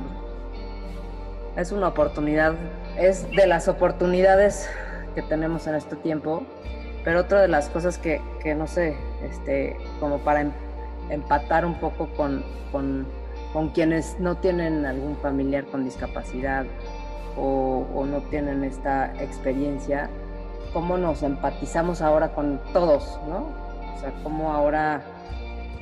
es 1.55 1.71
una 1.71 1.89
oportunidad, 1.89 2.55
es 2.97 3.29
de 3.31 3.47
las 3.47 3.67
oportunidades 3.67 4.69
que 5.15 5.21
tenemos 5.21 5.67
en 5.67 5.75
este 5.75 5.95
tiempo, 5.95 6.43
pero 7.03 7.21
otra 7.21 7.41
de 7.41 7.47
las 7.47 7.69
cosas 7.69 7.97
que, 7.97 8.21
que 8.41 8.55
no 8.55 8.67
sé, 8.67 8.95
este, 9.21 9.77
como 9.99 10.19
para 10.19 10.41
empatar 11.13 11.65
un 11.65 11.75
poco 11.75 12.07
con, 12.15 12.43
con, 12.71 13.05
con, 13.51 13.69
quienes 13.69 14.19
no 14.19 14.37
tienen 14.37 14.85
algún 14.85 15.15
familiar 15.17 15.65
con 15.65 15.83
discapacidad 15.83 16.65
o, 17.37 17.85
o 17.93 18.05
no 18.05 18.21
tienen 18.23 18.63
esta 18.63 19.13
experiencia, 19.21 20.09
cómo 20.73 20.97
nos 20.97 21.23
empatizamos 21.23 22.01
ahora 22.01 22.33
con 22.33 22.59
todos, 22.73 23.19
¿no? 23.27 23.47
O 23.95 23.99
sea, 23.99 24.13
cómo 24.23 24.53
ahora 24.53 25.01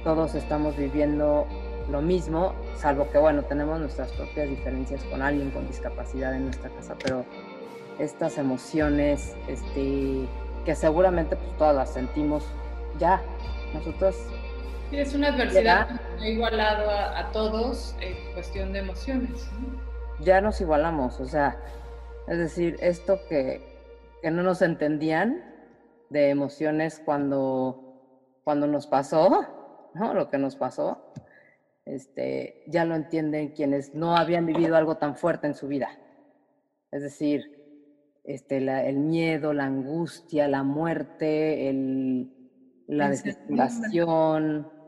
todos 0.04 0.36
estamos 0.36 0.76
viviendo 0.76 1.48
lo 1.90 2.02
mismo, 2.02 2.54
salvo 2.76 3.10
que, 3.10 3.18
bueno, 3.18 3.44
tenemos 3.44 3.80
nuestras 3.80 4.12
propias 4.14 4.50
diferencias 4.50 5.04
con 5.06 5.22
alguien 5.22 5.52
con 5.52 5.68
discapacidad 5.68 6.34
en 6.36 6.46
nuestra 6.46 6.70
casa, 6.70 6.96
pero 7.02 7.26
estas 8.00 8.38
emociones, 8.38 9.36
este, 9.48 10.28
que 10.66 10.76
seguramente 10.76 11.36
pues 11.36 11.58
todas 11.58 11.76
las 11.76 11.94
sentimos 11.94 12.46
ya, 13.00 13.22
nosotros... 13.74 14.16
Sí, 14.92 15.00
es 15.00 15.16
una 15.16 15.30
adversidad 15.30 15.88
que 16.20 16.26
ha 16.26 16.30
igualado 16.30 16.92
a, 16.92 17.32
todos 17.32 17.96
en 18.02 18.34
cuestión 18.34 18.74
de 18.74 18.80
emociones. 18.80 19.50
Ya 20.20 20.42
nos 20.42 20.60
igualamos, 20.60 21.22
o 21.22 21.26
sea, 21.26 21.58
es 22.28 22.38
decir, 22.38 22.76
esto 22.82 23.18
que, 23.30 23.62
que 24.22 24.32
no 24.32 24.44
nos 24.44 24.62
entendían 24.62 25.46
de 26.10 26.28
emociones 26.30 27.02
cuando, 27.06 28.42
cuando 28.44 28.68
nos 28.68 28.86
pasó, 28.86 29.48
¿no? 29.94 30.14
Lo 30.14 30.30
que 30.30 30.38
nos 30.38 30.58
pasó, 30.58 31.14
este, 31.86 32.62
ya 32.68 32.84
lo 32.84 32.96
entienden 32.96 33.54
quienes 33.54 33.96
no 33.96 34.18
habían 34.18 34.46
vivido 34.46 34.76
algo 34.76 34.98
tan 34.98 35.16
fuerte 35.16 35.48
en 35.48 35.56
su 35.56 35.70
vida. 35.70 35.88
Es 36.92 37.02
decir, 37.02 37.64
este, 38.26 38.58
el 38.58 38.98
miedo, 38.98 39.54
la 39.54 39.68
angustia, 39.68 40.50
la 40.50 40.64
muerte, 40.64 41.70
el, 41.70 42.30
la 42.88 43.10
desesperación. 43.10 44.81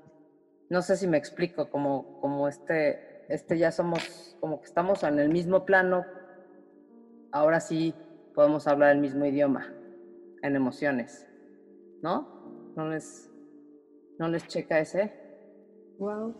No 0.73 0.81
sé 0.81 0.97
si 0.97 1.05
me 1.05 1.17
explico, 1.17 1.69
como, 1.69 2.19
como 2.19 2.47
este, 2.47 3.31
este 3.31 3.59
ya 3.59 3.71
somos, 3.71 4.35
como 4.39 4.59
que 4.59 4.65
estamos 4.65 5.03
en 5.03 5.19
el 5.19 5.29
mismo 5.29 5.65
plano, 5.65 6.03
ahora 7.31 7.59
sí 7.59 7.93
podemos 8.33 8.65
hablar 8.65 8.93
el 8.93 8.99
mismo 8.99 9.23
idioma 9.23 9.71
en 10.41 10.55
emociones, 10.55 11.29
¿no? 12.01 12.73
¿No 12.75 12.89
les, 12.89 13.31
no 14.17 14.27
les 14.29 14.47
checa 14.47 14.79
ese? 14.79 15.13
Wow. 15.99 16.33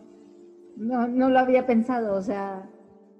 No, 0.78 1.06
no 1.06 1.30
lo 1.30 1.38
había 1.38 1.64
pensado, 1.64 2.16
o 2.16 2.20
sea, 2.20 2.68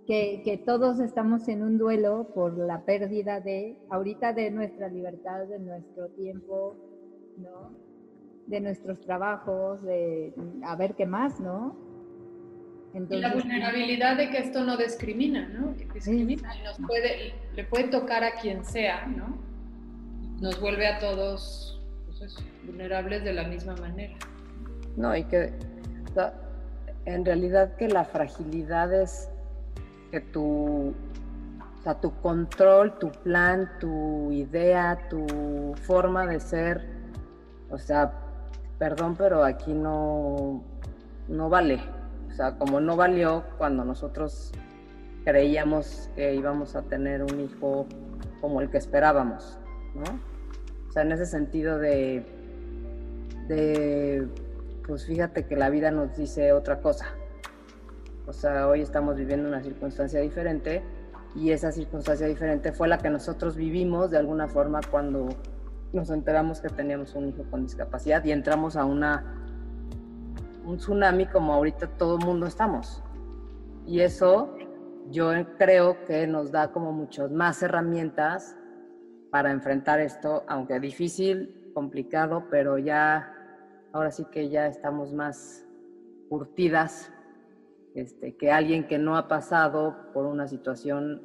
que, 0.08 0.42
que, 0.44 0.56
todos 0.56 0.98
estamos 0.98 1.46
en 1.46 1.62
un 1.62 1.78
duelo 1.78 2.32
por 2.34 2.58
la 2.58 2.84
pérdida 2.84 3.38
de, 3.38 3.78
ahorita 3.88 4.32
de 4.32 4.50
nuestra 4.50 4.88
libertad, 4.88 5.46
de 5.46 5.60
nuestro 5.60 6.08
tiempo, 6.08 6.74
¿no? 7.36 7.93
De 8.46 8.60
nuestros 8.60 9.00
trabajos, 9.00 9.82
de 9.82 10.34
a 10.64 10.76
ver 10.76 10.94
qué 10.94 11.06
más, 11.06 11.40
¿no? 11.40 11.76
y 12.94 13.16
la 13.16 13.34
vulnerabilidad 13.34 14.16
de 14.16 14.30
que 14.30 14.38
esto 14.38 14.64
no 14.64 14.76
discrimina, 14.76 15.48
¿no? 15.48 15.74
Que 15.76 15.84
discrimina 15.94 16.56
y 16.56 16.62
nos 16.62 16.78
puede, 16.78 17.34
le 17.54 17.64
puede 17.64 17.88
tocar 17.88 18.22
a 18.22 18.34
quien 18.34 18.64
sea, 18.64 19.06
¿no? 19.06 19.36
Nos 20.40 20.60
vuelve 20.60 20.86
a 20.86 21.00
todos 21.00 21.82
pues 22.06 22.36
vulnerables 22.64 23.24
de 23.24 23.32
la 23.32 23.44
misma 23.48 23.74
manera. 23.76 24.14
No, 24.96 25.16
y 25.16 25.24
que 25.24 25.52
en 27.04 27.24
realidad 27.24 27.74
que 27.76 27.88
la 27.88 28.04
fragilidad 28.04 28.92
es 28.92 29.28
que 30.12 30.20
tu, 30.20 30.94
o 31.80 31.82
sea, 31.82 32.00
tu 32.00 32.12
control, 32.20 32.96
tu 33.00 33.10
plan, 33.10 33.68
tu 33.80 34.30
idea, 34.30 35.00
tu 35.10 35.74
forma 35.82 36.28
de 36.28 36.38
ser, 36.38 36.86
o 37.70 37.78
sea, 37.78 38.12
perdón, 38.78 39.16
pero 39.16 39.44
aquí 39.44 39.72
no, 39.72 40.62
no 41.28 41.48
vale. 41.48 41.80
O 42.28 42.32
sea, 42.32 42.58
como 42.58 42.80
no 42.80 42.96
valió 42.96 43.44
cuando 43.58 43.84
nosotros 43.84 44.52
creíamos 45.24 46.10
que 46.16 46.34
íbamos 46.34 46.76
a 46.76 46.82
tener 46.82 47.22
un 47.22 47.40
hijo 47.40 47.86
como 48.40 48.60
el 48.60 48.70
que 48.70 48.78
esperábamos, 48.78 49.58
¿no? 49.94 50.02
O 50.88 50.92
sea, 50.92 51.02
en 51.02 51.12
ese 51.12 51.26
sentido 51.26 51.78
de, 51.78 52.24
de 53.48 54.28
pues 54.86 55.06
fíjate 55.06 55.46
que 55.46 55.56
la 55.56 55.70
vida 55.70 55.90
nos 55.90 56.16
dice 56.16 56.52
otra 56.52 56.80
cosa. 56.80 57.06
O 58.26 58.32
sea, 58.32 58.68
hoy 58.68 58.80
estamos 58.80 59.16
viviendo 59.16 59.48
una 59.48 59.62
circunstancia 59.62 60.20
diferente 60.20 60.82
y 61.34 61.50
esa 61.50 61.72
circunstancia 61.72 62.26
diferente 62.26 62.72
fue 62.72 62.88
la 62.88 62.98
que 62.98 63.10
nosotros 63.10 63.56
vivimos 63.56 64.10
de 64.10 64.18
alguna 64.18 64.48
forma 64.48 64.80
cuando 64.90 65.28
nos 65.94 66.10
enteramos 66.10 66.60
que 66.60 66.68
teníamos 66.68 67.14
un 67.14 67.28
hijo 67.28 67.44
con 67.50 67.62
discapacidad 67.62 68.22
y 68.24 68.32
entramos 68.32 68.76
a 68.76 68.84
una 68.84 69.40
un 70.66 70.78
tsunami 70.78 71.26
como 71.26 71.52
ahorita 71.52 71.86
todo 71.98 72.18
el 72.18 72.24
mundo 72.24 72.46
estamos. 72.46 73.02
Y 73.86 74.00
eso 74.00 74.56
yo 75.10 75.30
creo 75.58 76.04
que 76.06 76.26
nos 76.26 76.50
da 76.50 76.72
como 76.72 76.92
muchas 76.92 77.30
más 77.30 77.62
herramientas 77.62 78.56
para 79.30 79.50
enfrentar 79.50 80.00
esto, 80.00 80.42
aunque 80.48 80.80
difícil, 80.80 81.70
complicado, 81.74 82.46
pero 82.50 82.78
ya 82.78 83.34
ahora 83.92 84.10
sí 84.10 84.24
que 84.30 84.48
ya 84.48 84.66
estamos 84.66 85.12
más 85.12 85.66
curtidas 86.28 87.12
este, 87.94 88.36
que 88.36 88.50
alguien 88.50 88.86
que 88.86 88.98
no 88.98 89.16
ha 89.16 89.28
pasado 89.28 90.12
por 90.12 90.24
una 90.26 90.48
situación 90.48 91.22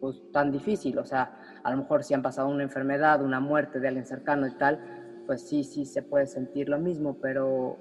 pues, 0.00 0.20
tan 0.32 0.52
difícil. 0.52 0.98
O 0.98 1.04
sea, 1.04 1.39
a 1.62 1.70
lo 1.70 1.78
mejor 1.78 2.04
si 2.04 2.14
han 2.14 2.22
pasado 2.22 2.48
una 2.48 2.62
enfermedad, 2.62 3.22
una 3.22 3.40
muerte 3.40 3.80
de 3.80 3.88
alguien 3.88 4.06
cercano 4.06 4.46
y 4.46 4.52
tal, 4.52 4.80
pues 5.26 5.42
sí, 5.42 5.64
sí 5.64 5.84
se 5.84 6.02
puede 6.02 6.26
sentir 6.26 6.68
lo 6.68 6.78
mismo, 6.78 7.16
pero, 7.20 7.76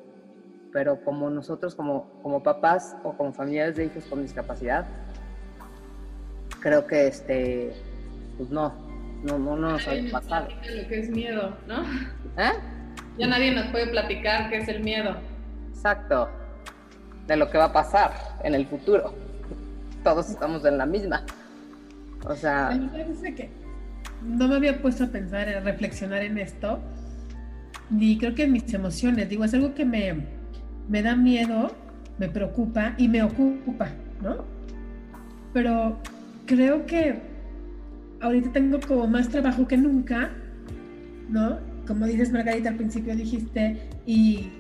pero 0.72 1.04
como 1.04 1.30
nosotros, 1.30 1.76
como, 1.76 2.12
como 2.22 2.44
papás 2.44 2.96
o 3.04 3.14
como 3.14 3.34
familiares 3.34 3.76
de 3.76 3.86
hijos 3.86 4.06
con 4.06 4.22
discapacidad, 4.22 4.86
creo 6.62 6.86
que 6.86 7.08
este, 7.08 7.74
pues 8.38 8.50
no, 8.50 8.74
no, 9.24 9.38
no, 9.38 9.56
no 9.56 9.72
nos 9.72 9.88
ha 9.88 9.92
pasado. 10.12 10.48
Lo 10.50 10.88
que 10.88 11.00
es 11.00 11.10
miedo, 11.10 11.56
¿no? 11.68 11.82
¿Eh? 12.38 12.54
Ya 13.18 13.28
nadie 13.28 13.54
nos 13.54 13.68
puede 13.68 13.88
platicar 13.88 14.50
qué 14.50 14.58
es 14.58 14.68
el 14.68 14.82
miedo. 14.82 15.16
Exacto. 15.70 16.30
De 17.28 17.36
lo 17.36 17.50
que 17.50 17.58
va 17.58 17.66
a 17.66 17.74
pasar 17.74 18.14
en 18.44 18.56
el 18.56 18.66
futuro. 18.66 19.14
Todos 20.04 20.30
estamos 20.30 20.64
en 20.66 20.78
la 20.78 20.86
misma. 20.86 21.24
O 22.26 22.36
sea. 22.36 22.72
Me 22.72 22.88
parece 22.88 23.36
que 23.36 23.50
no 24.24 24.48
me 24.48 24.56
había 24.56 24.82
puesto 24.82 25.06
a 25.06 25.08
pensar, 25.08 25.50
a 25.50 25.60
reflexionar 25.62 26.24
en 26.24 26.38
esto. 26.38 26.80
Ni 27.90 28.18
creo 28.18 28.36
que 28.36 28.44
en 28.44 28.52
mis 28.52 28.74
emociones. 28.74 29.30
Digo, 29.30 29.44
es 29.44 29.54
algo 29.54 29.74
que 29.74 29.86
me, 29.86 30.26
me 30.88 31.02
da 31.02 31.16
miedo, 31.16 31.76
me 32.18 32.30
preocupa 32.30 32.96
y 32.98 33.08
me 33.08 33.24
ocupa, 33.24 33.90
¿no? 34.22 34.46
Pero 35.54 36.00
creo 36.46 36.86
que 36.86 37.22
ahorita 38.22 38.52
tengo 38.52 38.80
como 38.80 39.08
más 39.08 39.30
trabajo 39.30 39.68
que 39.68 39.78
nunca, 39.78 40.32
¿no? 41.30 41.70
como 41.90 42.06
dices 42.06 42.32
Margarita 42.32 42.70
al 42.70 42.76
principio 42.76 43.16
dijiste, 43.16 43.90
y 44.06 44.52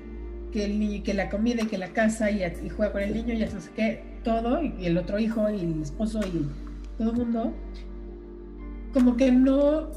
que 0.51 0.66
el 0.66 0.80
niño, 0.80 1.03
que 1.03 1.14
la 1.14 1.30
comida 1.30 1.62
y 1.62 1.68
que 1.68 1.78
la 1.78 1.89
casa 1.89 2.32
y, 2.32 2.41
juega 2.76 2.91
con 2.91 3.03
el 3.03 3.14
niño 3.14 3.36
y 3.36 3.43
eso 3.43 3.62
sé 3.62 3.70
qué, 3.76 4.03
todo, 4.24 4.64
y, 4.64 4.88
el 4.88 4.97
otro 4.97 5.20
hijo 5.20 5.47
y 5.47 5.60
el 5.60 5.84
esposo 5.84 6.22
y 6.22 6.49
todo 6.97 7.12
el 7.12 7.18
mundo, 7.18 7.53
como 8.94 9.16
que 9.18 9.32
no 9.32 9.90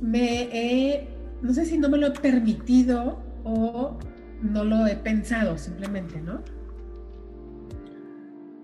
me 0.00 0.48
he, 0.52 1.08
no 1.42 1.52
sé 1.52 1.64
si 1.64 1.78
no 1.78 1.88
me 1.88 1.98
lo 1.98 2.08
he 2.08 2.10
permitido 2.12 3.22
o 3.44 3.98
no 4.42 4.64
lo 4.64 4.86
he 4.86 4.96
pensado 4.96 5.56
simplemente, 5.56 6.20
¿no? 6.20 6.42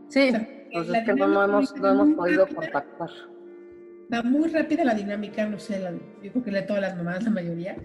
Sí, 0.08 0.30
pues 0.72 0.88
es 0.88 1.04
que 1.04 1.14
no, 1.14 1.44
hemos, 1.44 1.76
no 1.76 1.88
hemos 1.90 2.16
podido 2.16 2.46
contactar. 2.46 3.10
Va 4.12 4.22
muy 4.22 4.50
rápida 4.50 4.84
la 4.84 4.94
dinámica, 4.94 5.46
no 5.46 5.58
sé, 5.58 5.78
la, 5.80 5.92
yo 6.22 6.32
creo 6.32 6.44
que 6.44 6.50
de 6.50 6.62
todas 6.62 6.82
las 6.82 6.96
mamás, 6.96 7.24
la 7.24 7.30
mayoría 7.30 7.76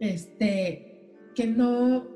este, 0.00 1.00
que 1.34 1.46
no, 1.46 2.06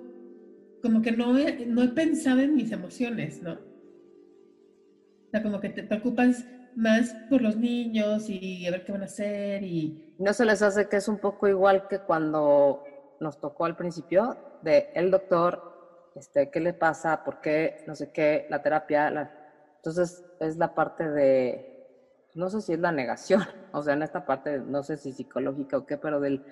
como 0.83 1.03
que 1.03 1.13
no 1.13 1.37
he, 1.39 1.67
no 1.67 1.83
he 1.83 1.89
pensado 1.89 2.41
en 2.41 2.55
mis 2.55 2.73
emociones, 2.73 3.43
¿no? 3.43 3.55
O 3.55 5.31
sea, 5.31 5.43
como 5.43 5.61
que 5.61 5.71
te 5.71 5.83
preocupas 5.83 6.45
más 6.77 7.15
por 7.29 7.43
los 7.43 7.57
niños 7.57 8.29
y 8.29 8.67
a 8.67 8.71
ver 8.71 8.85
qué 8.85 8.93
van 8.93 9.03
a 9.03 9.07
hacer 9.07 9.63
y... 9.63 10.15
¿No 10.19 10.33
se 10.33 10.45
les 10.45 10.63
hace 10.63 10.89
que 10.89 10.97
es 10.97 11.09
un 11.09 11.19
poco 11.19 11.49
igual 11.49 11.89
que 11.89 12.01
cuando 12.01 12.85
nos 13.21 13.41
tocó 13.41 13.65
al 13.65 13.77
principio 13.77 14.37
de 14.63 14.91
el 14.95 15.11
doctor, 15.11 16.11
este, 16.15 16.51
qué 16.51 16.61
le 16.61 16.75
pasa, 16.75 17.25
por 17.25 17.41
qué, 17.41 17.85
no 17.87 17.95
sé 17.95 18.13
qué, 18.13 18.47
la 18.51 18.63
terapia, 18.63 19.31
entonces 19.77 20.25
es 20.41 20.57
la 20.57 20.75
parte 20.75 21.09
de, 21.09 21.89
no 22.35 22.51
sé 22.51 22.61
si 22.61 22.73
es 22.73 22.79
la 22.79 22.93
negación, 22.93 23.43
o 23.73 23.83
sea, 23.83 23.95
en 23.95 24.03
esta 24.03 24.27
parte, 24.27 24.59
no 24.59 24.83
sé 24.83 24.97
si 24.97 25.13
psicológica 25.13 25.79
o 25.79 25.87
qué, 25.87 25.97
pero 25.97 26.21
del 26.21 26.45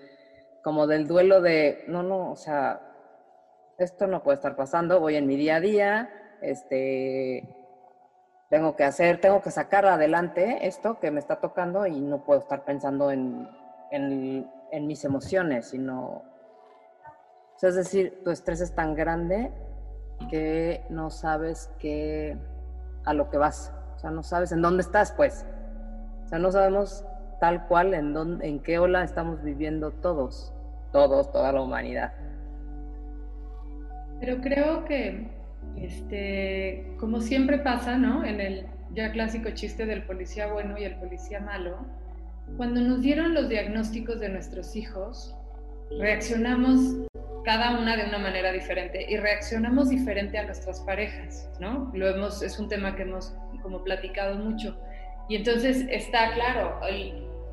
como 0.62 0.87
del 0.87 1.07
duelo 1.07 1.41
de, 1.41 1.85
no, 1.89 2.03
no, 2.03 2.33
o 2.33 2.37
sea, 2.37 2.81
esto 3.79 4.07
no 4.07 4.23
puede 4.23 4.37
estar 4.37 4.57
pasando, 4.57 5.01
voy 5.01 5.16
en 5.16 5.27
mi 5.27 5.37
día 5.37 5.57
a 5.57 5.61
día, 5.61 6.39
este, 6.43 7.60
tengo 8.51 8.75
que 8.75 8.83
hacer, 8.83 9.21
tengo 9.21 9.41
que 9.41 9.53
sacar 9.53 9.87
adelante 9.87 10.67
esto 10.67 10.99
que 10.99 11.13
me 11.13 11.21
está 11.21 11.37
tocando 11.37 11.87
y 11.87 12.01
no 12.01 12.25
puedo 12.25 12.41
estar 12.41 12.65
pensando 12.65 13.13
en, 13.13 13.49
en, 13.93 14.87
mis 14.87 15.05
emociones, 15.05 15.69
sino, 15.71 16.25
es 17.63 17.75
decir, 17.77 18.21
tu 18.25 18.31
estrés 18.31 18.61
es 18.61 18.75
tan 18.75 18.97
grande 18.97 19.53
que 20.29 20.85
no 20.91 21.11
sabes 21.11 21.71
qué, 21.79 22.37
a 23.05 23.15
lo 23.15 23.31
que 23.31 23.39
vas, 23.39 23.73
o 23.95 23.99
sea, 24.01 24.11
no 24.11 24.25
sabes 24.25 24.51
en 24.51 24.63
dónde 24.63 24.83
estás, 24.83 25.13
pues, 25.13 25.47
o 26.25 26.29
sea, 26.29 26.39
no 26.41 26.51
sabemos 26.51 27.05
tal 27.39 27.69
cual 27.69 27.95
en, 27.95 28.13
dónde, 28.13 28.49
en 28.49 28.61
qué 28.61 28.81
ola 28.81 29.05
estamos 29.05 29.45
viviendo 29.45 29.93
todos, 29.93 30.53
todos, 30.91 31.31
toda 31.31 31.53
la 31.53 31.63
humanidad. 31.63 32.13
Pero 34.19 34.41
creo 34.41 34.85
que, 34.85 35.39
este, 35.81 36.87
como 36.99 37.20
siempre 37.20 37.59
pasa, 37.59 37.97
¿no? 37.97 38.24
En 38.24 38.41
el 38.41 38.66
ya 38.93 39.12
clásico 39.12 39.51
chiste 39.51 39.87
del 39.87 40.03
policía 40.03 40.53
bueno 40.53 40.76
y 40.78 40.85
el 40.85 40.97
policía 40.97 41.41
malo, 41.41 41.78
cuando 42.57 42.81
nos 42.81 43.01
dieron 43.01 43.35
los 43.35 43.49
diagnósticos 43.49 44.20
de 44.20 44.28
nuestros 44.28 44.74
hijos, 44.76 45.37
reaccionamos 45.99 47.09
cada 47.45 47.78
una 47.78 47.97
de 47.97 48.05
una 48.05 48.18
manera 48.18 48.53
diferente 48.53 49.07
y 49.09 49.16
reaccionamos 49.16 49.89
diferente 49.89 50.39
a 50.39 50.45
nuestras 50.45 50.81
parejas, 50.81 51.49
¿no? 51.59 51.91
Lo 51.95 52.09
hemos, 52.09 52.43
es 52.43 52.59
un 52.59 52.68
tema 52.68 52.95
que 52.97 53.03
hemos 53.03 53.35
como 53.62 53.83
platicado 53.83 54.37
mucho. 54.37 54.76
Y 55.28 55.37
entonces 55.37 55.87
está 55.91 56.33
claro, 56.35 56.81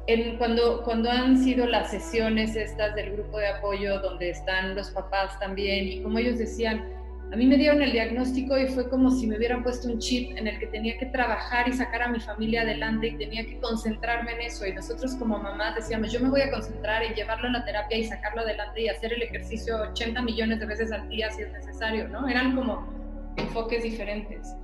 el, 0.07 0.37
cuando, 0.37 0.83
cuando 0.83 1.09
han 1.09 1.37
sido 1.37 1.67
las 1.67 1.91
sesiones 1.91 2.55
estas 2.55 2.95
del 2.95 3.13
grupo 3.13 3.37
de 3.37 3.47
apoyo 3.47 3.99
donde 3.99 4.29
están 4.29 4.75
los 4.75 4.89
papás 4.91 5.39
también 5.39 5.87
y 5.87 6.01
como 6.01 6.17
ellos 6.17 6.37
decían, 6.37 6.83
a 7.31 7.35
mí 7.35 7.45
me 7.45 7.57
dieron 7.57 7.81
el 7.81 7.91
diagnóstico 7.91 8.57
y 8.57 8.67
fue 8.67 8.89
como 8.89 9.11
si 9.11 9.27
me 9.27 9.37
hubieran 9.37 9.61
puesto 9.61 9.89
un 9.89 9.99
chip 9.99 10.37
en 10.37 10.47
el 10.47 10.59
que 10.59 10.67
tenía 10.67 10.97
que 10.97 11.07
trabajar 11.07 11.67
y 11.67 11.73
sacar 11.73 12.03
a 12.03 12.07
mi 12.07 12.21
familia 12.21 12.61
adelante 12.61 13.07
y 13.07 13.17
tenía 13.17 13.45
que 13.45 13.59
concentrarme 13.59 14.31
en 14.31 14.41
eso. 14.41 14.65
Y 14.65 14.73
nosotros 14.73 15.13
como 15.15 15.37
mamás 15.37 15.75
decíamos, 15.75 16.11
yo 16.11 16.21
me 16.21 16.29
voy 16.29 16.41
a 16.41 16.51
concentrar 16.51 17.03
en 17.03 17.13
llevarlo 17.15 17.49
a 17.49 17.51
la 17.51 17.65
terapia 17.65 17.97
y 17.97 18.05
sacarlo 18.05 18.41
adelante 18.41 18.81
y 18.81 18.87
hacer 18.87 19.11
el 19.11 19.21
ejercicio 19.21 19.77
80 19.91 20.21
millones 20.21 20.59
de 20.59 20.65
veces 20.67 20.91
al 20.91 21.09
día 21.09 21.29
si 21.31 21.41
es 21.41 21.51
necesario, 21.51 22.07
¿no? 22.07 22.27
Eran 22.29 22.55
como 22.55 22.87
enfoques 23.35 23.83
diferentes. 23.83 24.55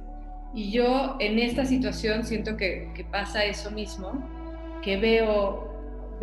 Y 0.53 0.71
yo 0.71 1.17
en 1.19 1.39
esta 1.39 1.65
situación 1.65 2.23
siento 2.23 2.55
que, 2.55 2.91
que 2.95 3.03
pasa 3.03 3.43
eso 3.43 3.71
mismo 3.71 4.23
que 4.83 4.97
veo, 4.97 5.72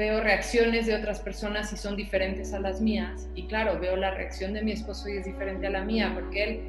veo 0.00 0.22
reacciones 0.22 0.86
de 0.86 0.96
otras 0.96 1.20
personas 1.20 1.74
y 1.74 1.76
son 1.76 1.94
diferentes 1.94 2.54
a 2.54 2.58
las 2.58 2.80
mías. 2.80 3.28
Y 3.34 3.46
claro, 3.46 3.78
veo 3.78 3.96
la 3.96 4.12
reacción 4.12 4.54
de 4.54 4.62
mi 4.62 4.72
esposo 4.72 5.10
y 5.10 5.18
es 5.18 5.26
diferente 5.26 5.66
a 5.66 5.70
la 5.70 5.84
mía, 5.84 6.12
porque 6.14 6.42
él 6.42 6.60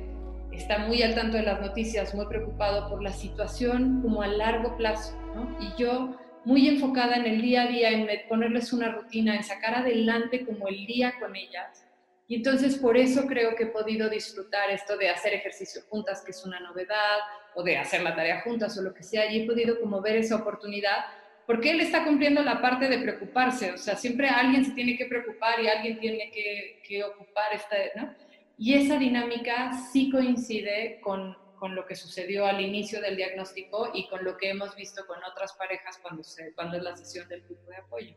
está 0.51 0.79
muy 0.79 1.01
al 1.01 1.15
tanto 1.15 1.38
de 1.38 1.43
las 1.43 1.61
noticias, 1.61 2.13
muy 2.13 2.25
preocupado 2.25 2.89
por 2.89 3.01
la 3.01 3.13
situación 3.13 4.01
como 4.01 4.21
a 4.21 4.27
largo 4.27 4.75
plazo, 4.75 5.17
Y 5.61 5.82
yo 5.82 6.19
muy 6.43 6.67
enfocada 6.67 7.15
en 7.15 7.25
el 7.25 7.41
día 7.41 7.61
a 7.61 7.67
día, 7.67 7.89
en 7.91 8.05
ponerles 8.27 8.73
una 8.73 8.91
rutina, 8.91 9.38
en 9.38 9.43
sacar 9.43 9.75
adelante 9.75 10.45
como 10.45 10.67
el 10.67 10.86
día 10.86 11.13
con 11.17 11.34
ellas. 11.34 11.88
Y 12.27 12.36
entonces 12.36 12.77
por 12.77 12.97
eso 12.97 13.27
creo 13.27 13.55
que 13.55 13.63
he 13.63 13.67
podido 13.67 14.09
disfrutar 14.09 14.69
esto 14.71 14.97
de 14.97 15.09
hacer 15.09 15.34
ejercicio 15.34 15.84
juntas, 15.89 16.21
que 16.21 16.32
es 16.32 16.45
una 16.45 16.59
novedad, 16.59 17.19
o 17.55 17.63
de 17.63 17.77
hacer 17.77 18.01
la 18.01 18.13
tarea 18.13 18.41
juntas 18.41 18.77
o 18.77 18.82
lo 18.82 18.93
que 18.93 19.03
sea, 19.03 19.32
y 19.32 19.41
he 19.41 19.47
podido 19.47 19.79
como 19.79 20.01
ver 20.01 20.17
esa 20.17 20.36
oportunidad 20.36 21.05
porque 21.48 21.72
él 21.72 21.82
está 21.82 22.06
cumpliendo 22.06 22.44
la 22.44 22.62
parte 22.62 22.88
de 22.88 23.00
preocuparse, 23.00 23.74
o 23.74 23.78
sea, 23.78 23.96
siempre 23.96 24.30
alguien 24.30 24.64
se 24.64 24.72
tiene 24.72 24.98
que 24.98 25.06
preocupar 25.06 25.60
y 25.60 25.68
alguien 25.68 26.00
tiene 26.00 26.32
que, 26.32 27.04
ocupar 27.04 27.54
esta, 27.54 27.76
¿no? 27.96 28.14
Y 28.58 28.74
esa 28.76 28.98
dinámica 28.98 29.74
sí 29.92 30.12
coincide 30.12 31.00
con, 31.02 31.36
con, 31.58 31.74
lo 31.74 31.86
que 31.86 31.96
sucedió 31.96 32.46
al 32.46 32.62
inicio 32.62 33.02
del 33.02 33.16
diagnóstico 33.16 33.89
y 33.94 34.08
con 34.08 34.24
lo 34.24 34.38
que 34.38 34.52
hemos 34.52 34.76
visto 34.76 35.06
con 35.08 35.18
otras 35.24 35.54
parejas 35.54 35.98
cuando, 36.02 36.24
se, 36.24 36.54
cuando 36.54 36.78
es 36.78 36.84
la 36.84 36.96
sesión 36.96 37.28
del 37.28 37.42
grupo 37.42 37.70
de 37.72 37.78
apoyo. 37.78 38.16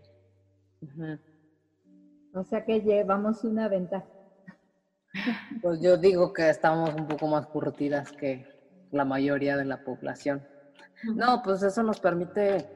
O 2.35 2.45
sea 2.45 2.65
que 2.65 2.81
llevamos 2.81 3.45
una 3.45 3.69
ventaja. 3.69 4.07
Pues 5.63 5.81
yo 5.81 5.97
digo 5.97 6.33
que 6.33 6.51
estamos 6.51 6.93
un 6.93 7.07
poco 7.07 7.29
más 7.29 7.47
curtidas 7.47 8.11
que 8.13 8.47
la 8.91 9.05
mayoría 9.05 9.57
de 9.57 9.65
la 9.65 9.85
población. 9.85 10.47
No, 11.15 11.43
pues 11.43 11.63
eso 11.63 11.83
nos 11.83 12.01
permite, 12.01 12.67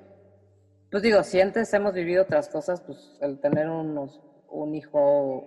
pues 0.91 1.03
digo, 1.03 1.23
si 1.23 1.41
antes 1.41 1.73
hemos 1.75 1.93
vivido 1.93 2.23
otras 2.23 2.49
cosas, 2.49 2.81
pues 2.81 3.19
el 3.21 3.41
tener 3.41 3.69
unos, 3.69 4.21
un 4.49 4.75
hijo 4.75 5.47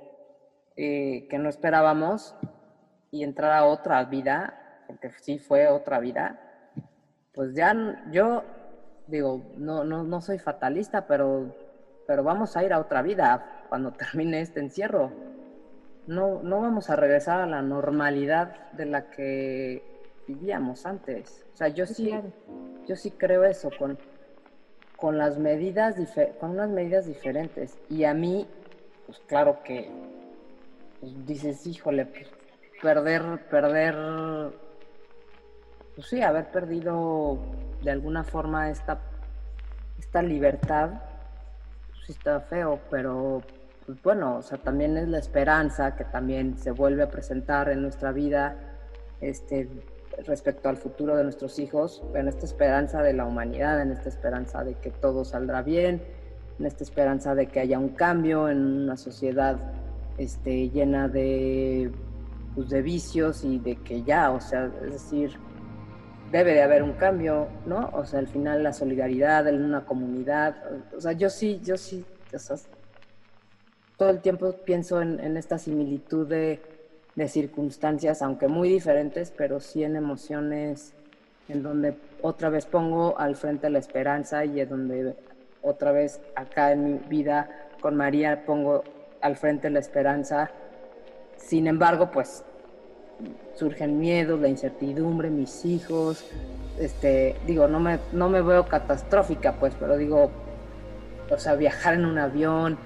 eh, 0.75 1.27
que 1.29 1.39
no 1.39 1.49
esperábamos 1.49 2.35
y 3.09 3.23
entrar 3.23 3.51
a 3.51 3.65
otra 3.65 4.03
vida, 4.05 4.83
porque 4.87 5.11
sí 5.21 5.39
fue 5.39 5.67
otra 5.67 5.99
vida, 5.99 6.39
pues 7.33 7.55
ya 7.55 7.75
yo 8.11 8.43
digo, 9.07 9.41
no, 9.57 9.83
no, 9.83 10.03
no 10.03 10.21
soy 10.21 10.37
fatalista, 10.37 11.07
pero, 11.07 11.55
pero 12.07 12.23
vamos 12.23 12.55
a 12.55 12.63
ir 12.63 12.73
a 12.73 12.79
otra 12.79 13.01
vida 13.01 13.65
cuando 13.69 13.91
termine 13.93 14.41
este 14.41 14.59
encierro. 14.59 15.11
No, 16.07 16.41
no 16.41 16.61
vamos 16.61 16.89
a 16.89 16.95
regresar 16.95 17.41
a 17.41 17.45
la 17.45 17.61
normalidad 17.61 18.71
de 18.73 18.85
la 18.85 19.09
que 19.09 19.83
vivíamos 20.27 20.85
antes. 20.85 21.45
O 21.53 21.57
sea, 21.57 21.67
yo 21.67 21.85
sí, 21.85 22.11
yo 22.87 22.95
sí 22.95 23.11
creo 23.11 23.43
eso, 23.43 23.69
con, 23.77 23.97
con 25.01 25.17
las 25.17 25.39
medidas, 25.39 25.95
con 26.39 26.51
unas 26.51 26.69
medidas 26.69 27.07
diferentes. 27.07 27.75
Y 27.89 28.03
a 28.03 28.13
mí, 28.13 28.47
pues 29.07 29.19
claro 29.27 29.63
que 29.63 29.91
pues, 30.99 31.25
dices, 31.25 31.65
híjole, 31.65 32.05
pues, 32.05 32.27
perder, 32.83 33.23
perder, 33.49 33.95
pues 35.95 36.07
sí, 36.07 36.21
haber 36.21 36.51
perdido 36.51 37.39
de 37.81 37.89
alguna 37.89 38.23
forma 38.23 38.69
esta, 38.69 39.01
esta 39.97 40.21
libertad, 40.21 40.91
pues 41.89 42.05
sí 42.05 42.11
está 42.11 42.39
feo, 42.41 42.79
pero 42.91 43.41
pues 43.87 43.99
bueno, 44.03 44.37
o 44.37 44.41
sea, 44.43 44.59
también 44.59 44.95
es 44.97 45.07
la 45.07 45.17
esperanza 45.17 45.95
que 45.95 46.05
también 46.05 46.59
se 46.59 46.69
vuelve 46.69 47.01
a 47.01 47.09
presentar 47.09 47.69
en 47.69 47.81
nuestra 47.81 48.11
vida, 48.11 48.55
este, 49.19 49.67
respecto 50.25 50.69
al 50.69 50.77
futuro 50.77 51.15
de 51.15 51.23
nuestros 51.23 51.59
hijos, 51.59 52.03
en 52.13 52.27
esta 52.27 52.45
esperanza 52.45 53.01
de 53.01 53.13
la 53.13 53.25
humanidad, 53.25 53.81
en 53.81 53.91
esta 53.91 54.09
esperanza 54.09 54.63
de 54.63 54.75
que 54.75 54.91
todo 54.91 55.25
saldrá 55.25 55.61
bien, 55.61 56.01
en 56.59 56.65
esta 56.65 56.83
esperanza 56.83 57.35
de 57.35 57.47
que 57.47 57.59
haya 57.59 57.79
un 57.79 57.89
cambio 57.89 58.49
en 58.49 58.59
una 58.59 58.97
sociedad 58.97 59.57
este, 60.17 60.69
llena 60.69 61.07
de, 61.07 61.91
pues, 62.55 62.69
de 62.69 62.81
vicios 62.81 63.43
y 63.43 63.59
de 63.59 63.77
que 63.77 64.03
ya, 64.03 64.31
o 64.31 64.41
sea, 64.41 64.71
es 64.83 64.91
decir, 64.91 65.31
debe 66.31 66.53
de 66.53 66.61
haber 66.61 66.83
un 66.83 66.93
cambio, 66.93 67.47
¿no? 67.65 67.89
O 67.93 68.05
sea, 68.05 68.19
al 68.19 68.27
final 68.27 68.63
la 68.63 68.73
solidaridad 68.73 69.47
en 69.47 69.63
una 69.63 69.85
comunidad, 69.85 70.55
o 70.95 71.01
sea, 71.01 71.13
yo 71.13 71.29
sí, 71.29 71.59
yo 71.63 71.77
sí, 71.77 72.05
todo 73.97 74.09
el 74.09 74.21
tiempo 74.21 74.51
pienso 74.65 75.01
en, 75.01 75.19
en 75.19 75.37
esta 75.37 75.57
similitud 75.57 76.27
de 76.27 76.61
de 77.15 77.27
circunstancias, 77.27 78.21
aunque 78.21 78.47
muy 78.47 78.69
diferentes, 78.69 79.31
pero 79.35 79.59
sí 79.59 79.83
en 79.83 79.95
emociones 79.95 80.93
en 81.49 81.63
donde 81.63 81.95
otra 82.21 82.49
vez 82.49 82.65
pongo 82.65 83.19
al 83.19 83.35
frente 83.35 83.69
la 83.69 83.79
esperanza 83.79 84.45
y 84.45 84.59
es 84.59 84.69
donde 84.69 85.15
otra 85.61 85.91
vez 85.91 86.21
acá 86.35 86.71
en 86.71 86.83
mi 86.85 86.99
vida 87.09 87.67
con 87.81 87.95
María 87.95 88.45
pongo 88.45 88.83
al 89.21 89.35
frente 89.35 89.69
la 89.69 89.79
esperanza. 89.79 90.51
Sin 91.37 91.67
embargo, 91.67 92.11
pues 92.11 92.43
surgen 93.55 93.99
miedos, 93.99 94.39
la 94.39 94.47
incertidumbre, 94.47 95.29
mis 95.29 95.65
hijos, 95.65 96.25
este, 96.79 97.35
digo, 97.45 97.67
no 97.67 97.79
me, 97.79 97.99
no 98.13 98.29
me 98.29 98.41
veo 98.41 98.65
catastrófica, 98.65 99.53
pues, 99.53 99.73
pero 99.79 99.97
digo, 99.97 100.31
o 101.29 101.37
sea, 101.37 101.55
viajar 101.55 101.93
en 101.95 102.05
un 102.05 102.17
avión, 102.17 102.77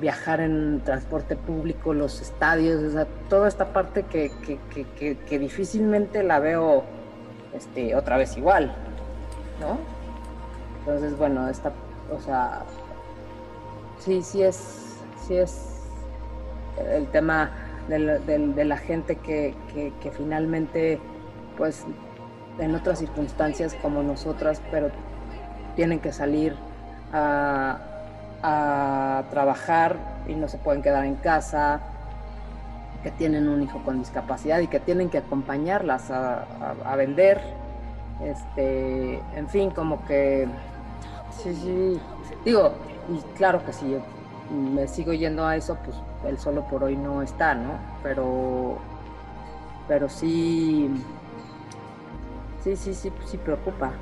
viajar 0.00 0.40
en 0.40 0.80
transporte 0.84 1.36
público, 1.36 1.94
los 1.94 2.20
estadios, 2.20 2.82
o 2.82 2.90
sea, 2.90 3.06
toda 3.28 3.48
esta 3.48 3.72
parte 3.72 4.04
que, 4.04 4.30
que, 4.42 5.38
difícilmente 5.38 6.22
la 6.22 6.40
veo 6.40 6.84
este, 7.52 7.94
otra 7.94 8.16
vez 8.16 8.36
igual, 8.36 8.74
¿no? 9.60 9.78
Entonces, 10.80 11.16
bueno, 11.16 11.48
esta, 11.48 11.72
o 12.12 12.20
sea, 12.20 12.62
sí, 13.98 14.22
sí 14.22 14.42
es, 14.42 14.98
sí 15.26 15.36
es 15.36 15.80
el 16.90 17.06
tema 17.08 17.50
de 17.88 18.64
la, 18.64 18.76
gente 18.76 19.16
que, 19.16 19.54
que 19.72 20.10
finalmente, 20.10 20.98
pues, 21.56 21.84
en 22.58 22.74
otras 22.74 22.98
circunstancias 22.98 23.74
como 23.80 24.02
nosotras, 24.02 24.60
pero 24.70 24.90
tienen 25.76 26.00
que 26.00 26.12
salir 26.12 26.54
a 27.12 27.93
a 28.46 29.24
trabajar 29.30 29.96
y 30.28 30.34
no 30.34 30.48
se 30.48 30.58
pueden 30.58 30.82
quedar 30.82 31.06
en 31.06 31.14
casa, 31.14 31.80
que 33.02 33.10
tienen 33.10 33.48
un 33.48 33.62
hijo 33.62 33.82
con 33.82 33.98
discapacidad 33.98 34.60
y 34.60 34.68
que 34.68 34.80
tienen 34.80 35.08
que 35.08 35.18
acompañarlas 35.18 36.10
a, 36.10 36.94
vender. 36.94 37.40
Este, 38.22 39.18
en 39.34 39.48
fin, 39.48 39.70
como 39.70 40.04
que 40.04 40.46
sí, 41.30 41.54
sí, 41.54 42.00
digo, 42.44 42.72
y 43.08 43.18
claro 43.36 43.64
que 43.64 43.72
si 43.72 43.96
me 44.50 44.86
sigo 44.88 45.14
yendo 45.14 45.46
a 45.46 45.56
eso, 45.56 45.78
pues 45.82 45.96
él 46.26 46.38
solo 46.38 46.68
por 46.68 46.84
hoy 46.84 46.96
no 46.96 47.22
está, 47.22 47.54
¿no? 47.54 47.72
Pero, 48.02 48.76
pero 49.88 50.08
sí, 50.10 50.90
sí, 52.62 52.76
sí, 52.76 52.94
sí, 52.94 53.10
sí 53.24 53.38
preocupa, 53.38 53.92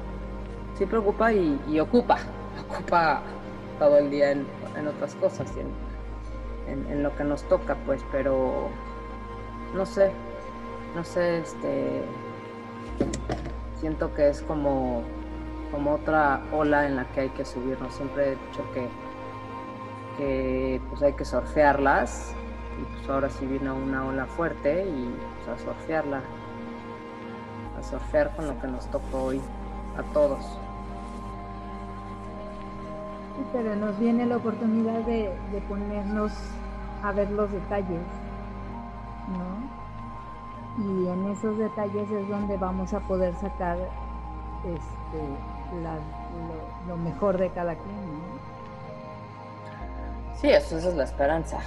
sí 0.76 0.84
preocupa 0.84 1.32
y, 1.32 1.60
y 1.68 1.78
ocupa, 1.78 2.18
ocupa 2.70 3.22
todo 3.78 3.98
el 3.98 4.10
día 4.10 4.30
en, 4.32 4.46
otras 4.86 5.14
cosas 5.16 5.52
en, 6.66 7.02
lo 7.02 7.14
que 7.16 7.24
nos 7.24 7.42
toca, 7.44 7.76
pues, 7.86 8.04
pero 8.12 8.68
no 9.74 9.84
sé, 9.84 10.12
no 10.94 11.04
sé, 11.04 11.38
este, 11.38 12.02
siento 13.80 14.14
que 14.14 14.28
es 14.28 14.42
como, 14.42 15.02
como 15.70 15.94
otra 15.94 16.42
ola 16.52 16.86
en 16.86 16.96
la 16.96 17.04
que 17.12 17.22
hay 17.22 17.28
que 17.30 17.44
subirnos. 17.44 17.94
Siempre 17.94 18.28
he 18.28 18.30
dicho 18.30 18.64
que, 18.72 18.88
que 20.16 20.80
pues 20.88 21.02
hay 21.02 21.14
que 21.14 21.24
surfearlas 21.24 22.34
y 22.80 22.96
pues 22.96 23.08
ahora 23.10 23.28
sí 23.28 23.46
vino 23.46 23.74
una 23.74 24.06
ola 24.06 24.26
fuerte 24.26 24.86
y 24.86 25.14
pues 25.44 25.60
a 25.60 25.64
surfearla, 25.64 26.22
a 27.78 27.82
surfear 27.82 28.34
con 28.36 28.46
lo 28.46 28.60
que 28.60 28.68
nos 28.68 28.86
tocó 28.90 29.24
hoy 29.24 29.40
a 29.98 30.02
todos 30.12 30.58
pero 33.52 33.76
nos 33.76 33.98
viene 33.98 34.26
la 34.26 34.36
oportunidad 34.36 35.00
de, 35.00 35.30
ponernos 35.68 36.32
a 37.02 37.12
ver 37.12 37.30
los 37.30 37.50
detalles, 37.50 38.00
¿no? 39.28 39.62
Y 40.84 41.08
en 41.08 41.30
esos 41.30 41.58
detalles 41.58 42.10
es 42.10 42.28
donde 42.28 42.56
vamos 42.56 42.94
a 42.94 43.00
poder 43.00 43.34
sacar 43.34 43.76
este, 44.64 45.20
lo, 46.88 46.96
mejor 46.96 47.38
de 47.38 47.50
cada 47.50 47.74
quien, 47.74 47.96
¿no? 47.96 48.32
Sí, 50.40 50.48
eso, 50.48 50.78
es 50.78 50.94
la 50.94 51.04
esperanza. 51.04 51.58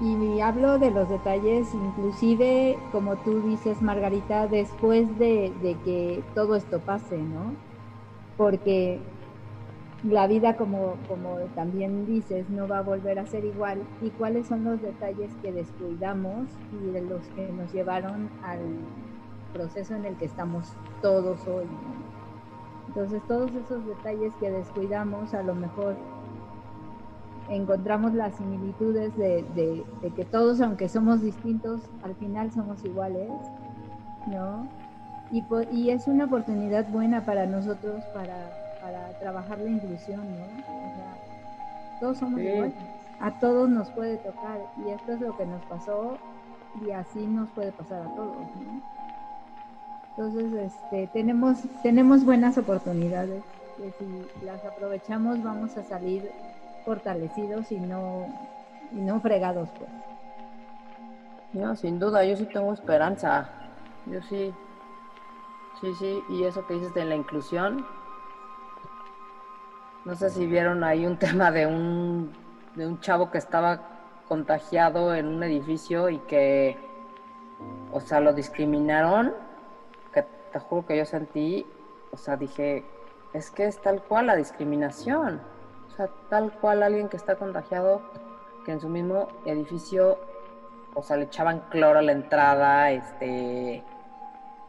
Y, 0.00 0.40
hablo 0.40 0.78
de 0.78 0.90
los 0.90 1.10
detalles, 1.10 1.74
inclusive, 1.74 2.78
como 2.90 3.16
tú 3.16 3.42
dices, 3.42 3.82
Margarita, 3.82 4.46
después 4.46 5.18
de, 5.18 5.52
de 5.62 5.76
que 5.84 6.24
todo 6.34 6.56
esto 6.56 6.80
pase, 6.80 7.18
¿no? 7.18 7.52
Porque 8.38 9.02
la 10.04 10.28
vida, 10.28 10.56
como, 10.56 10.94
como 11.08 11.36
también 11.56 12.06
dices, 12.06 12.48
no 12.50 12.68
va 12.68 12.78
a 12.78 12.82
volver 12.82 13.18
a 13.18 13.26
ser 13.26 13.44
igual. 13.44 13.82
¿Y 14.00 14.10
cuáles 14.10 14.46
son 14.46 14.64
los 14.64 14.80
detalles 14.80 15.30
que 15.42 15.52
descuidamos 15.52 16.46
y 16.72 16.92
de 16.92 17.02
los 17.02 17.26
que 17.28 17.50
nos 17.50 17.72
llevaron 17.72 18.28
al 18.44 18.60
proceso 19.52 19.96
en 19.96 20.04
el 20.04 20.16
que 20.16 20.26
estamos 20.26 20.72
todos 21.02 21.44
hoy? 21.48 21.66
Entonces, 22.88 23.20
todos 23.26 23.50
esos 23.52 23.84
detalles 23.86 24.32
que 24.40 24.50
descuidamos, 24.50 25.34
a 25.34 25.42
lo 25.42 25.54
mejor 25.54 25.96
encontramos 27.48 28.14
las 28.14 28.36
similitudes 28.36 29.16
de, 29.16 29.84
que 30.14 30.24
todos, 30.24 30.60
aunque 30.60 30.88
somos 30.88 31.22
distintos, 31.22 31.80
al 32.02 32.14
final 32.14 32.52
somos 32.52 32.84
iguales, 32.84 33.30
¿no? 34.28 34.68
Y, 35.32 35.44
y 35.72 35.90
es 35.90 36.06
una 36.06 36.26
oportunidad 36.26 36.88
buena 36.90 37.24
para 37.24 37.46
nosotros 37.46 38.02
para 38.14 38.57
para 38.88 39.18
trabajar 39.18 39.58
la 39.58 39.68
inclusión, 39.68 40.20
¿no? 40.38 40.44
O 40.44 40.94
sea, 40.94 42.00
todos 42.00 42.18
somos 42.18 42.40
iguales, 42.40 42.72
a 43.20 43.30
todos 43.32 43.68
nos 43.68 43.90
puede 43.90 44.16
tocar 44.16 44.60
y 44.78 44.90
esto 44.90 45.12
es 45.12 45.20
lo 45.20 45.36
que 45.36 45.44
nos 45.44 45.62
pasó 45.64 46.16
y 46.80 46.90
así 46.92 47.26
nos 47.26 47.50
puede 47.50 47.70
pasar 47.72 48.00
a 48.02 48.14
todos, 48.14 48.36
¿no? 48.36 48.80
Entonces, 50.10 50.52
este, 50.72 51.06
tenemos, 51.08 51.58
tenemos 51.82 52.24
buenas 52.24 52.56
oportunidades 52.56 53.42
que 53.76 53.92
si 53.98 54.44
las 54.44 54.64
aprovechamos 54.64 55.42
vamos 55.42 55.76
a 55.76 55.84
salir 55.84 56.30
fortalecidos 56.84 57.70
y 57.70 57.78
no, 57.78 58.26
y 58.92 59.00
no 59.00 59.20
fregados, 59.20 59.68
pues. 59.78 59.90
No, 61.52 61.76
sin 61.76 61.98
duda, 61.98 62.24
yo 62.24 62.36
sí 62.36 62.46
tengo 62.46 62.72
esperanza. 62.72 63.50
Yo 64.06 64.20
sí, 64.22 64.52
sí, 65.80 65.94
sí. 65.98 66.20
Y 66.30 66.44
eso 66.44 66.66
que 66.66 66.74
dices 66.74 66.94
de 66.94 67.04
la 67.04 67.14
inclusión, 67.14 67.86
no 70.08 70.14
sé 70.16 70.30
si 70.30 70.46
vieron 70.46 70.84
ahí 70.84 71.04
un 71.04 71.18
tema 71.18 71.50
de 71.50 71.66
un, 71.66 72.32
de 72.74 72.86
un 72.86 72.98
chavo 73.00 73.30
que 73.30 73.36
estaba 73.36 73.80
contagiado 74.26 75.14
en 75.14 75.26
un 75.26 75.42
edificio 75.42 76.08
y 76.08 76.18
que, 76.20 76.78
o 77.92 78.00
sea, 78.00 78.20
lo 78.20 78.32
discriminaron, 78.32 79.34
que 80.12 80.24
te 80.50 80.58
juro 80.60 80.86
que 80.86 80.96
yo 80.96 81.04
sentí, 81.04 81.66
o 82.10 82.16
sea, 82.16 82.38
dije, 82.38 82.84
es 83.34 83.50
que 83.50 83.66
es 83.66 83.80
tal 83.82 84.02
cual 84.02 84.26
la 84.28 84.36
discriminación. 84.36 85.42
O 85.88 85.90
sea, 85.90 86.08
tal 86.30 86.52
cual 86.52 86.82
alguien 86.82 87.10
que 87.10 87.18
está 87.18 87.36
contagiado, 87.36 88.00
que 88.64 88.72
en 88.72 88.80
su 88.80 88.88
mismo 88.88 89.28
edificio, 89.44 90.18
o 90.94 91.02
sea, 91.02 91.18
le 91.18 91.24
echaban 91.24 91.60
cloro 91.68 91.98
a 91.98 92.02
la 92.02 92.12
entrada, 92.12 92.92
este, 92.92 93.82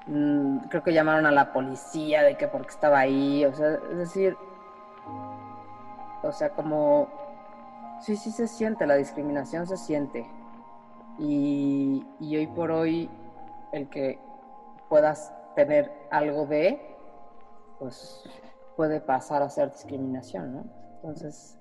mm, 0.07 0.57
creo 0.69 0.83
que 0.83 0.93
llamaron 0.93 1.25
a 1.25 1.31
la 1.31 1.53
policía 1.53 2.23
de 2.23 2.35
que 2.35 2.47
porque 2.49 2.71
estaba 2.71 2.99
ahí, 2.99 3.45
o 3.45 3.53
sea, 3.53 3.75
es 3.91 3.97
decir, 3.97 4.35
o 6.23 6.31
sea, 6.31 6.49
como, 6.51 7.07
sí, 8.01 8.15
sí 8.15 8.31
se 8.31 8.47
siente, 8.47 8.85
la 8.85 8.95
discriminación 8.95 9.67
se 9.67 9.77
siente. 9.77 10.25
Y, 11.17 12.05
y 12.19 12.37
hoy 12.37 12.47
por 12.47 12.71
hoy, 12.71 13.09
el 13.71 13.89
que 13.89 14.19
puedas 14.89 15.33
tener 15.55 15.91
algo 16.11 16.45
de, 16.45 16.79
pues 17.79 18.23
puede 18.75 19.01
pasar 19.01 19.41
a 19.41 19.49
ser 19.49 19.71
discriminación, 19.71 20.53
¿no? 20.53 20.63
Entonces, 20.95 21.59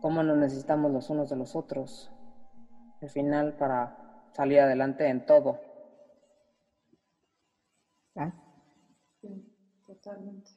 ¿cómo 0.00 0.22
nos 0.22 0.36
necesitamos 0.36 0.90
los 0.90 1.10
unos 1.10 1.30
de 1.30 1.36
los 1.36 1.54
otros? 1.54 2.12
Al 3.00 3.10
final, 3.10 3.56
para 3.56 3.96
salir 4.32 4.60
adelante 4.60 5.06
en 5.08 5.24
todo. 5.26 5.60
Sí, 9.20 9.54
totalmente. 9.86 10.50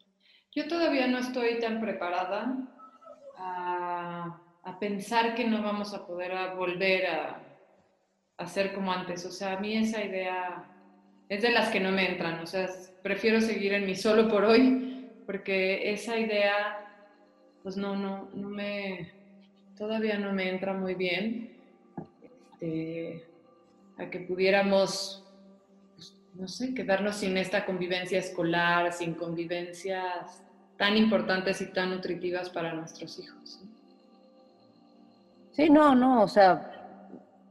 Yo 0.53 0.67
todavía 0.67 1.07
no 1.07 1.17
estoy 1.19 1.59
tan 1.59 1.79
preparada 1.79 2.78
a, 3.39 4.39
pensar 4.79 5.35
que 5.35 5.45
no 5.45 5.61
vamos 5.61 5.93
a 5.93 6.05
poder 6.05 6.31
volver 6.55 7.07
a, 7.07 7.45
ser 8.47 8.73
como 8.73 8.91
antes. 8.91 9.25
O 9.25 9.31
sea, 9.31 9.53
a 9.53 9.59
mí 9.59 9.75
esa 9.75 10.03
idea 10.03 10.63
es 11.27 11.41
de 11.41 11.51
las 11.51 11.69
que 11.69 11.79
no 11.79 11.91
me 11.91 12.09
entran. 12.09 12.39
O 12.39 12.45
sea, 12.45 12.69
prefiero 13.03 13.41
seguir 13.41 13.73
en 13.73 13.85
mi 13.85 13.95
solo 13.95 14.29
por 14.29 14.45
hoy, 14.45 15.09
porque 15.25 15.91
esa 15.91 16.17
idea, 16.17 17.11
pues 17.63 17.75
no, 17.75 17.95
no, 17.95 18.29
no 18.33 18.49
me, 18.49 19.11
todavía 19.77 20.17
no 20.17 20.31
me 20.31 20.49
entra 20.49 20.73
muy 20.73 20.95
bien. 20.95 21.57
Este, 22.23 23.25
a 23.97 24.09
que 24.09 24.19
pudiéramos, 24.19 25.25
pues, 25.95 26.15
no 26.35 26.47
sé, 26.47 26.73
quedarnos 26.73 27.17
sin 27.17 27.37
esta 27.37 27.65
convivencia 27.65 28.19
escolar, 28.19 28.93
sin 28.93 29.15
convivencias 29.15 30.43
tan 30.79 30.95
importantes 30.95 31.59
y 31.59 31.65
tan 31.65 31.89
nutritivas 31.89 32.49
para 32.49 32.73
nuestros 32.73 33.19
hijos. 33.19 33.59
Sí, 35.51 35.69
no, 35.69 35.93
no, 35.93 36.23
o 36.23 36.27
sea, 36.29 36.71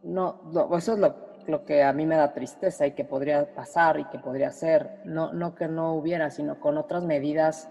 no, 0.03 0.41
no 0.51 0.75
eso 0.79 0.95
es 0.95 0.99
lo, 0.99 1.15
lo, 1.47 1.63
que 1.67 1.83
a 1.83 1.93
mí 1.93 2.07
me 2.07 2.17
da 2.17 2.33
tristeza 2.33 2.87
y 2.87 2.93
que 2.93 3.05
podría 3.05 3.55
pasar 3.55 4.01
y 4.01 4.07
que 4.07 4.19
podría 4.19 4.51
ser, 4.51 5.03
no, 5.05 5.35
no 5.35 5.55
que 5.55 5.69
no 5.69 5.93
hubiera, 5.93 6.31
sino 6.31 6.59
con 6.59 6.79
otras 6.79 7.05
medidas 7.05 7.69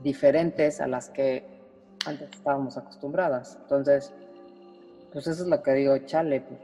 diferentes 0.00 0.82
a 0.82 0.86
las 0.86 1.08
que 1.08 1.42
antes 2.04 2.28
estábamos 2.30 2.76
acostumbradas. 2.76 3.56
Entonces, 3.62 4.12
pues 5.10 5.26
eso 5.26 5.42
es 5.42 5.48
lo 5.48 5.62
que 5.62 5.72
digo, 5.72 5.96
chale, 6.00 6.42
pues, 6.42 6.60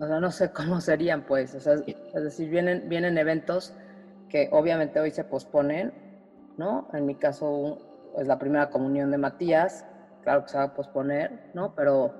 o 0.00 0.06
sea, 0.06 0.20
no 0.20 0.30
sé 0.30 0.50
cómo 0.52 0.82
serían, 0.82 1.22
pues, 1.22 1.54
o 1.54 1.60
sea, 1.60 1.76
es 1.76 2.22
decir, 2.22 2.50
vienen, 2.50 2.90
vienen 2.90 3.16
eventos 3.16 3.72
que 4.28 4.50
obviamente 4.52 5.00
hoy 5.00 5.12
se 5.12 5.24
posponen, 5.24 6.04
¿no? 6.56 6.88
En 6.92 7.06
mi 7.06 7.14
caso 7.14 7.78
es 8.16 8.26
la 8.26 8.38
primera 8.38 8.70
comunión 8.70 9.10
de 9.10 9.18
Matías, 9.18 9.86
claro 10.22 10.44
que 10.44 10.48
se 10.50 10.58
va 10.58 10.64
a 10.64 10.74
posponer, 10.74 11.50
¿no? 11.54 11.74
Pero, 11.74 12.14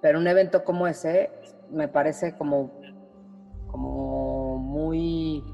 pero 0.00 0.18
un 0.18 0.26
evento 0.26 0.64
como 0.64 0.86
ese 0.86 1.30
me 1.70 1.88
parece 1.88 2.36
como, 2.36 2.72
como 3.68 4.58
muy 4.58 5.44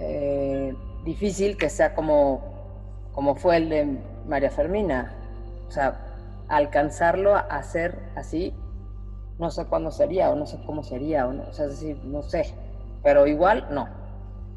eh, 0.00 0.74
difícil 1.04 1.56
que 1.56 1.70
sea 1.70 1.94
como, 1.94 2.42
como 3.12 3.34
fue 3.34 3.56
el 3.56 3.68
de 3.68 3.98
María 4.26 4.50
Fermina. 4.50 5.14
O 5.66 5.70
sea, 5.70 6.00
alcanzarlo 6.48 7.34
a 7.34 7.40
hacer 7.40 7.98
así, 8.16 8.54
no 9.38 9.50
sé 9.50 9.66
cuándo 9.66 9.90
sería 9.90 10.30
o 10.30 10.36
no 10.36 10.46
sé 10.46 10.58
cómo 10.66 10.82
sería, 10.82 11.26
o, 11.26 11.32
no, 11.32 11.44
o 11.44 11.52
sea, 11.52 11.66
es 11.66 11.72
decir, 11.72 12.04
no 12.04 12.22
sé, 12.22 12.54
pero 13.02 13.26
igual 13.26 13.66
no. 13.70 14.03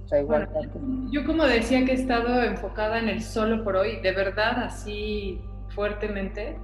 O 0.07 0.09
sea, 0.09 0.21
igual 0.21 0.47
bueno, 0.53 0.71
yo 1.11 1.25
como 1.25 1.43
decía 1.43 1.83
que 1.83 1.91
he 1.91 1.95
estado 1.95 2.41
enfocada 2.41 2.97
en 2.97 3.09
el 3.09 3.21
solo 3.21 3.65
por 3.65 3.75
hoy, 3.75 3.97
de 3.97 4.13
verdad, 4.13 4.63
así 4.63 5.41
fuertemente, 5.75 6.57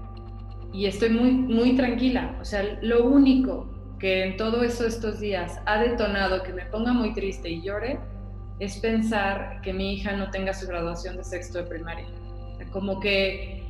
y 0.72 0.86
estoy 0.86 1.10
muy, 1.10 1.32
muy 1.32 1.76
tranquila. 1.76 2.38
O 2.40 2.46
sea, 2.46 2.64
lo 2.82 3.04
único 3.04 3.70
que 4.00 4.24
en 4.24 4.38
todo 4.38 4.64
eso 4.64 4.88
estos 4.88 5.20
días 5.20 5.60
ha 5.66 5.78
detonado 5.78 6.42
que 6.42 6.54
me 6.54 6.66
ponga 6.68 6.94
muy 6.94 7.14
triste 7.14 7.50
y 7.50 7.62
llore 7.62 8.00
es 8.60 8.78
pensar 8.78 9.60
que 9.62 9.74
mi 9.74 9.96
hija 9.96 10.14
no 10.14 10.32
tenga 10.32 10.54
su 10.54 10.66
graduación 10.66 11.18
de 11.18 11.26
sexto 11.26 11.58
de 11.58 11.66
primaria. 11.66 12.06
Como 12.72 13.02
que 13.02 13.62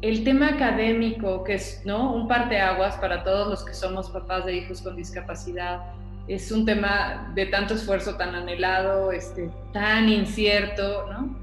el 0.00 0.24
tema 0.24 0.48
académico, 0.48 1.44
que 1.44 1.56
es 1.56 1.82
¿no? 1.84 2.14
un 2.14 2.26
parteaguas 2.26 2.96
para 2.96 3.22
todos 3.22 3.48
los 3.48 3.64
que 3.66 3.74
somos 3.74 4.08
papás 4.08 4.46
de 4.46 4.56
hijos 4.56 4.80
con 4.80 4.96
discapacidad, 4.96 5.92
es 6.28 6.52
un 6.52 6.64
tema 6.64 7.32
de 7.34 7.46
tanto 7.46 7.74
esfuerzo, 7.74 8.16
tan 8.16 8.34
anhelado, 8.34 9.12
este, 9.12 9.50
tan 9.72 10.08
incierto, 10.08 11.06
¿no? 11.10 11.40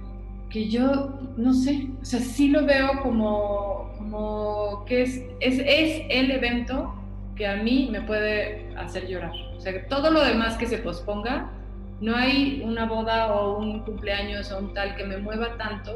que 0.49 0.69
yo, 0.69 1.19
no 1.35 1.53
sé, 1.53 1.87
o 2.01 2.05
sea, 2.05 2.19
sí 2.19 2.49
lo 2.49 2.65
veo 2.65 3.01
como, 3.01 3.91
como 3.97 4.85
que 4.85 5.01
es, 5.01 5.17
es, 5.39 5.59
es 5.59 6.05
el 6.09 6.31
evento 6.31 6.93
que 7.35 7.47
a 7.47 7.57
mí 7.57 7.89
me 7.91 8.01
puede 8.01 8.73
hacer 8.77 9.07
llorar. 9.07 9.33
O 9.55 9.59
sea, 9.59 9.73
que 9.73 9.79
todo 9.79 10.09
lo 10.09 10.23
demás 10.23 10.57
que 10.57 10.65
se 10.65 10.77
posponga, 10.77 11.51
no 11.99 12.15
hay 12.15 12.61
una 12.63 12.85
boda 12.85 13.33
o 13.33 13.57
un 13.57 13.79
cumpleaños 13.81 14.51
o 14.51 14.59
un 14.59 14.73
tal 14.73 14.95
que 14.95 15.03
me 15.03 15.17
mueva 15.17 15.57
tanto 15.57 15.95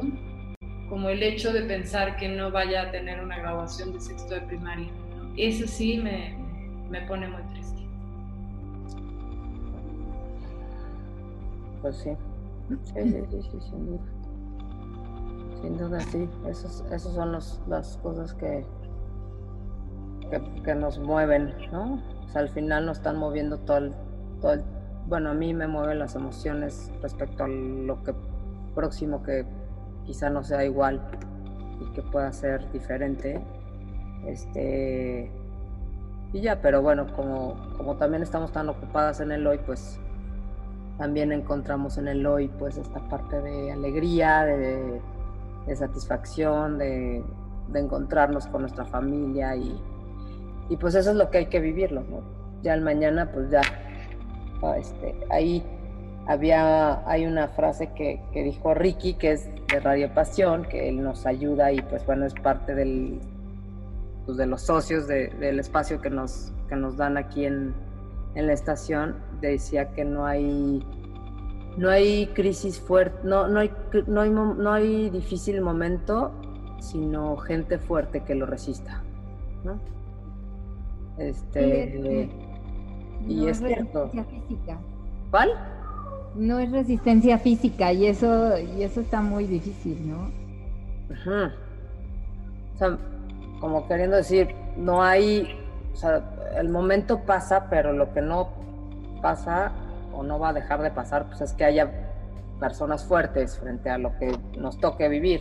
como 0.88 1.08
el 1.08 1.22
hecho 1.22 1.52
de 1.52 1.62
pensar 1.62 2.16
que 2.16 2.28
no 2.28 2.50
vaya 2.50 2.82
a 2.82 2.90
tener 2.90 3.20
una 3.20 3.38
graduación 3.38 3.92
de 3.92 4.00
sexto 4.00 4.34
de 4.34 4.42
primaria. 4.42 4.88
Eso 5.36 5.66
sí 5.66 5.98
me, 5.98 6.36
me 6.90 7.00
pone 7.02 7.28
muy 7.28 7.42
triste. 7.54 7.61
Pues 11.82 11.96
sí. 11.96 12.16
Sí, 12.84 12.94
sí, 12.94 13.24
sí, 13.30 13.42
sí, 13.42 13.60
sin 13.60 13.86
duda. 13.86 14.00
Sin 15.60 15.78
duda, 15.78 16.00
sí. 16.00 16.28
Esos, 16.48 16.84
esos 16.92 17.12
son 17.12 17.32
los, 17.32 17.60
las 17.68 17.98
cosas 17.98 18.32
que, 18.34 18.64
que, 20.30 20.62
que, 20.62 20.74
nos 20.74 20.98
mueven, 20.98 21.52
¿no? 21.72 22.00
O 22.24 22.28
sea, 22.28 22.42
al 22.42 22.48
final 22.48 22.86
nos 22.86 22.98
están 22.98 23.18
moviendo 23.18 23.58
todo 23.58 23.78
el, 23.78 23.92
todo 24.40 24.52
el... 24.54 24.64
Bueno, 25.08 25.30
a 25.30 25.34
mí 25.34 25.52
me 25.52 25.66
mueven 25.66 25.98
las 25.98 26.14
emociones 26.14 26.90
respecto 27.02 27.44
a 27.44 27.48
lo 27.48 28.02
que 28.04 28.14
próximo 28.74 29.22
que 29.22 29.44
quizá 30.04 30.30
no 30.30 30.42
sea 30.42 30.64
igual 30.64 31.00
y 31.80 31.92
que 31.92 32.02
pueda 32.02 32.32
ser 32.32 32.70
diferente. 32.72 33.42
Este, 34.26 35.30
y 36.32 36.40
ya, 36.40 36.60
pero 36.62 36.80
bueno, 36.80 37.06
como, 37.14 37.56
como 37.76 37.96
también 37.96 38.22
estamos 38.22 38.52
tan 38.52 38.68
ocupadas 38.68 39.20
en 39.20 39.32
el 39.32 39.46
hoy, 39.46 39.58
pues 39.66 40.00
también 41.02 41.32
encontramos 41.32 41.98
en 41.98 42.06
el 42.06 42.24
hoy 42.24 42.46
pues 42.46 42.76
esta 42.76 43.00
parte 43.08 43.42
de 43.42 43.72
alegría, 43.72 44.44
de, 44.44 45.00
satisfacción, 45.74 46.78
de, 46.78 47.24
encontrarnos 47.74 48.46
con 48.46 48.60
nuestra 48.60 48.84
familia 48.84 49.56
y, 49.56 49.82
y, 50.68 50.76
pues 50.76 50.94
eso 50.94 51.10
es 51.10 51.16
lo 51.16 51.28
que 51.28 51.38
hay 51.38 51.46
que 51.46 51.58
vivirlo, 51.58 52.04
¿no? 52.08 52.22
Ya 52.62 52.74
el 52.74 52.82
mañana 52.82 53.32
pues 53.32 53.50
ya, 53.50 53.62
este, 54.78 55.12
ahí 55.30 55.64
había, 56.28 57.04
hay 57.10 57.26
una 57.26 57.48
frase 57.48 57.90
que, 57.96 58.22
dijo 58.32 58.72
Ricky, 58.72 59.14
que 59.14 59.32
es 59.32 59.50
de 59.72 59.80
Radio 59.80 60.14
Pasión, 60.14 60.66
que 60.66 60.88
él 60.88 61.02
nos 61.02 61.26
ayuda 61.26 61.72
y 61.72 61.82
pues 61.82 62.06
bueno, 62.06 62.26
es 62.26 62.34
parte 62.34 62.76
del, 62.76 63.18
pues, 64.24 64.36
de 64.36 64.46
los 64.46 64.62
socios 64.62 65.08
de, 65.08 65.30
del 65.40 65.58
espacio 65.58 66.00
que 66.00 66.10
nos, 66.10 66.52
que 66.68 66.76
nos 66.76 66.96
dan 66.96 67.16
aquí 67.16 67.44
en, 67.44 67.74
en, 68.34 68.46
la 68.46 68.52
estación, 68.52 69.16
decía 69.40 69.92
que 69.92 70.04
no 70.04 70.26
hay, 70.26 70.84
no 71.76 71.90
hay 71.90 72.26
crisis 72.28 72.80
fuerte, 72.80 73.18
no, 73.24 73.48
no, 73.48 73.60
hay, 73.60 73.70
no, 74.06 74.20
hay, 74.20 74.30
no 74.30 74.72
hay 74.72 75.10
difícil 75.10 75.60
momento, 75.60 76.32
sino 76.80 77.36
gente 77.36 77.78
fuerte 77.78 78.24
que 78.24 78.34
lo 78.34 78.46
resista. 78.46 79.02
¿no? 79.64 79.80
Este, 81.18 82.28
y 83.26 83.36
no 83.36 83.48
es 83.48 83.58
cierto. 83.58 84.08
Física. 84.08 84.78
¿Cuál? 85.30 85.50
no 86.34 86.58
es 86.58 86.70
resistencia 86.70 87.38
física 87.38 87.92
y 87.92 88.06
eso, 88.06 88.58
y 88.58 88.82
eso 88.82 89.00
está 89.00 89.20
muy 89.20 89.46
difícil, 89.46 90.08
¿no? 90.08 90.30
Ajá. 91.12 91.52
O 92.74 92.78
sea, 92.78 92.98
como 93.60 93.86
queriendo 93.86 94.16
decir, 94.16 94.48
no 94.76 95.02
hay 95.02 95.46
o 95.92 95.96
sea, 95.96 96.22
el 96.56 96.68
momento 96.68 97.20
pasa, 97.20 97.68
pero 97.68 97.92
lo 97.92 98.12
que 98.12 98.22
no 98.22 98.48
pasa 99.20 99.72
o 100.12 100.22
no 100.22 100.38
va 100.38 100.50
a 100.50 100.52
dejar 100.52 100.82
de 100.82 100.90
pasar, 100.90 101.26
pues 101.26 101.40
es 101.40 101.52
que 101.52 101.64
haya 101.64 101.90
personas 102.60 103.04
fuertes 103.04 103.58
frente 103.58 103.90
a 103.90 103.98
lo 103.98 104.16
que 104.18 104.38
nos 104.56 104.78
toque 104.78 105.08
vivir. 105.08 105.40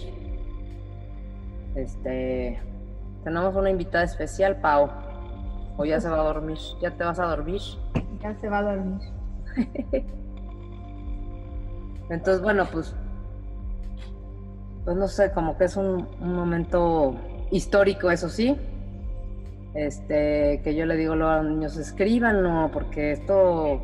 Este, 1.76 2.60
tenemos 3.24 3.56
una 3.56 3.70
invitada 3.70 4.04
especial, 4.04 4.58
Pau. 4.58 4.90
O 5.78 5.86
ya 5.86 6.02
se 6.02 6.10
va 6.10 6.20
a 6.20 6.24
dormir. 6.24 6.58
¿Ya 6.82 6.92
te 6.92 7.04
vas 7.04 7.20
a 7.20 7.26
dormir? 7.26 7.62
Ya 8.22 8.36
se 8.36 8.50
va 8.50 8.60
a 8.60 8.64
dormir. 8.64 9.02
Entonces, 12.10 12.42
bueno, 12.42 12.66
pues, 12.72 12.94
pues 14.84 14.98
no 14.98 15.08
sé, 15.08 15.32
como 15.32 15.58
que 15.58 15.66
es 15.66 15.78
un, 15.78 16.08
un 16.20 16.36
momento 16.36 17.16
histórico, 17.52 18.12
eso 18.12 18.28
sí. 18.28 18.58
Este, 19.74 20.62
que 20.64 20.76
yo 20.76 20.86
le 20.86 20.98
digo 20.98 21.14
a 21.14 21.16
los 21.16 21.46
niños, 21.46 21.78
escríbanlo, 21.78 22.70
porque 22.74 23.14
esto, 23.14 23.82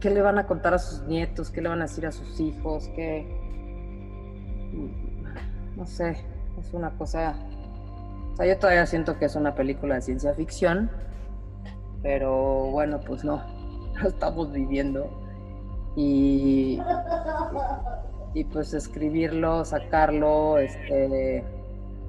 ¿qué 0.00 0.10
le 0.10 0.22
van 0.22 0.38
a 0.38 0.46
contar 0.46 0.74
a 0.74 0.78
sus 0.78 1.02
nietos? 1.02 1.50
¿Qué 1.50 1.60
le 1.60 1.68
van 1.68 1.80
a 1.80 1.86
decir 1.86 2.06
a 2.06 2.12
sus 2.12 2.38
hijos? 2.38 2.88
¿Qué? 2.94 3.26
No 5.76 5.86
sé, 5.86 6.24
es 6.58 6.72
una 6.72 6.90
cosa... 6.90 7.34
O 8.32 8.36
sea, 8.36 8.46
yo 8.46 8.56
todavía 8.58 8.86
siento 8.86 9.18
que 9.18 9.24
es 9.24 9.34
una 9.34 9.56
película 9.56 9.96
de 9.96 10.02
ciencia 10.02 10.32
ficción, 10.34 10.88
pero 12.02 12.70
bueno, 12.70 13.00
pues 13.00 13.24
no, 13.24 13.42
lo 14.02 14.08
estamos 14.08 14.52
viviendo. 14.52 15.10
Y, 15.96 16.80
y 18.34 18.44
pues 18.44 18.72
escribirlo, 18.72 19.64
sacarlo, 19.64 20.58
este, 20.58 21.42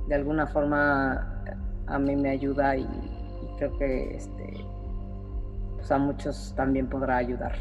de 0.08 0.16
alguna 0.16 0.46
forma 0.46 1.40
a 1.90 2.00
mí 2.00 2.16
me 2.16 2.30
ayuda 2.30 2.76
y, 2.76 2.88
creo 3.58 3.78
que 3.78 4.16
este, 4.16 4.66
pues 5.76 5.92
a 5.92 5.98
muchos 5.98 6.54
también 6.56 6.88
podrá 6.88 7.18
ayudar. 7.18 7.54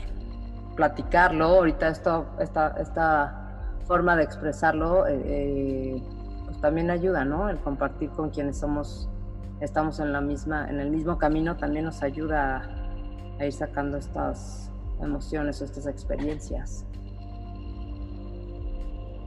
Platicarlo, 0.77 1.47
ahorita 1.47 1.89
esto, 1.89 2.27
esta, 2.39 2.77
esta 2.79 3.39
forma 3.87 4.15
de 4.17 4.23
expresarlo, 4.23 5.07
eh, 5.07 5.23
eh, 5.25 6.03
pues 6.45 6.61
también 6.61 6.91
ayuda, 6.91 7.25
¿no? 7.25 7.49
El 7.49 7.59
compartir 7.59 8.11
con 8.11 8.31
quienes 8.31 8.59
somos, 8.59 9.09
estamos 9.61 9.99
en 9.99 10.13
la 10.13 10.21
misma, 10.21 10.69
en 10.69 10.79
el 10.79 10.91
mismo 10.91 11.19
camino, 11.19 11.57
también 11.57 11.87
nos 11.87 12.03
ayuda 12.03 12.63
a, 13.41 13.45
ir 13.45 13.53
sacando 13.53 13.97
estas 13.97 14.71
emociones 15.01 15.61
o 15.61 15.65
estas 15.65 15.87
experiencias. 15.87 16.85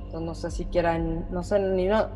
Entonces, 0.06 0.22
no 0.22 0.36
sé 0.36 0.52
si 0.52 0.66
quieran, 0.66 1.26
no 1.32 1.44
sé, 1.44 1.60
ni 1.60 1.88
no, 1.88 2.08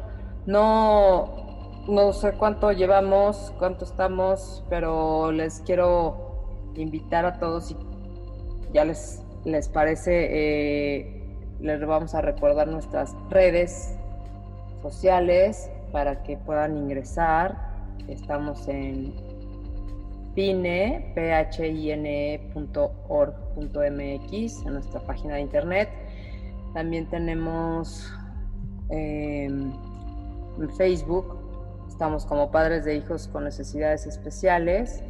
no 0.46 1.45
no 1.88 2.14
sé 2.14 2.34
cuánto 2.34 2.72
llevamos, 2.72 3.54
cuánto 3.60 3.86
estamos, 3.86 4.64
pero 4.70 5.32
les 5.32 5.60
quiero 5.62 6.72
invitar 6.76 7.26
a 7.26 7.40
todos 7.40 7.72
y 7.72 7.78
ya 8.74 8.86
les, 8.86 9.22
les 9.44 9.70
parece, 9.70 10.28
eh, 10.32 11.24
les 11.60 11.86
vamos 11.86 12.16
a 12.16 12.22
recordar 12.22 12.68
nuestras 12.68 13.16
redes 13.30 13.96
sociales 14.82 15.70
para 15.92 16.24
que 16.24 16.38
puedan 16.38 16.76
ingresar. 16.78 17.56
Estamos 18.08 18.68
en 18.68 19.14
pine, 20.34 21.14
phine.org.mx, 21.16 22.26
en 24.66 24.74
nuestra 24.74 25.00
página 25.02 25.36
de 25.36 25.42
internet. 25.42 25.90
También 26.74 27.08
tenemos 27.10 28.12
em, 28.90 29.72
en 30.60 30.70
Facebook 30.76 31.45
Estamos 31.96 32.26
como 32.26 32.52
padres 32.52 32.84
de 32.84 32.98
hijos 32.98 33.30
con 33.30 33.46
necesidades 33.46 34.06
especiales. 34.06 35.02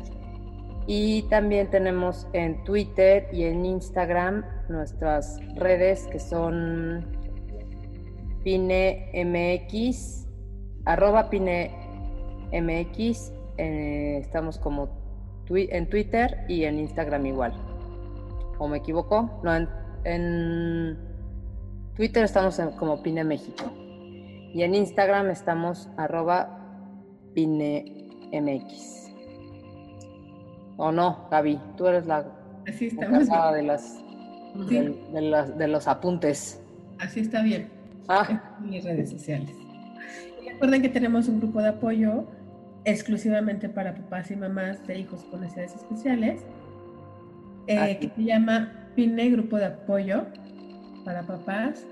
Y 0.86 1.24
también 1.30 1.68
tenemos 1.72 2.28
en 2.34 2.64
Twitter 2.64 3.28
y 3.34 3.46
en 3.46 3.66
Instagram 3.66 4.46
nuestras 4.70 5.40
redes 5.56 6.06
que 6.12 6.20
son 6.20 7.04
PineMX, 8.44 10.28
arroba 10.86 11.28
PineMX. 11.32 11.72
Eh, 13.58 14.20
estamos 14.22 14.60
como 14.60 14.88
en 15.50 15.90
Twitter 15.90 16.46
y 16.48 16.66
en 16.66 16.78
Instagram 16.78 17.26
igual. 17.26 17.54
¿O 18.60 18.68
me 18.68 18.78
equivoco? 18.78 19.42
No, 19.44 19.56
en, 20.04 21.00
Twitter 21.96 22.26
estamos 22.26 22.62
como 22.78 23.02
Pine 23.02 23.24
México. 23.24 23.72
Y 24.54 24.62
en 24.62 24.76
Instagram 24.76 25.32
estamos 25.32 25.90
arroba 25.98 26.55
Pine 27.36 27.86
MX. 28.32 29.12
¿O 30.78 30.92
no, 30.92 31.28
Gaby? 31.30 31.60
Tú 31.78 31.88
eres 31.88 32.08
la 32.08 32.26
Así 32.68 32.88
encargada 32.88 33.54
de 33.54 33.62
las, 33.62 34.02
de, 34.56 35.68
los 35.68 35.88
apuntes. 35.88 36.62
Así 37.00 37.20
está 37.20 37.44
bien. 37.44 37.70
Ah. 38.08 38.58
En 38.64 38.70
mis 38.70 38.84
redes 38.84 39.12
sociales. 39.12 39.52
recuerden 40.50 40.82
que 40.82 40.90
tenemos 40.90 41.28
un 41.28 41.40
grupo 41.40 41.62
de 41.62 41.70
apoyo 41.70 42.26
exclusivamente 42.86 43.68
para 43.68 43.96
papás 43.96 44.32
y 44.32 44.36
mamás 44.36 44.86
de 44.88 45.00
hijos 45.00 45.24
con 45.26 45.42
necesidades 45.42 45.76
especiales, 45.76 46.42
eh, 47.68 47.98
que 48.00 48.10
se 48.16 48.24
llama 48.24 48.72
PINE 48.96 49.32
Grupo 49.32 49.58
de 49.58 49.66
Apoyo 49.66 50.28
para 51.04 51.24
Papás, 51.24 51.86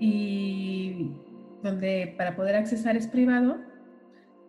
y 0.00 1.12
donde 1.62 2.14
para 2.16 2.34
poder 2.34 2.56
accesar 2.56 2.96
es 2.96 3.06
privado, 3.06 3.58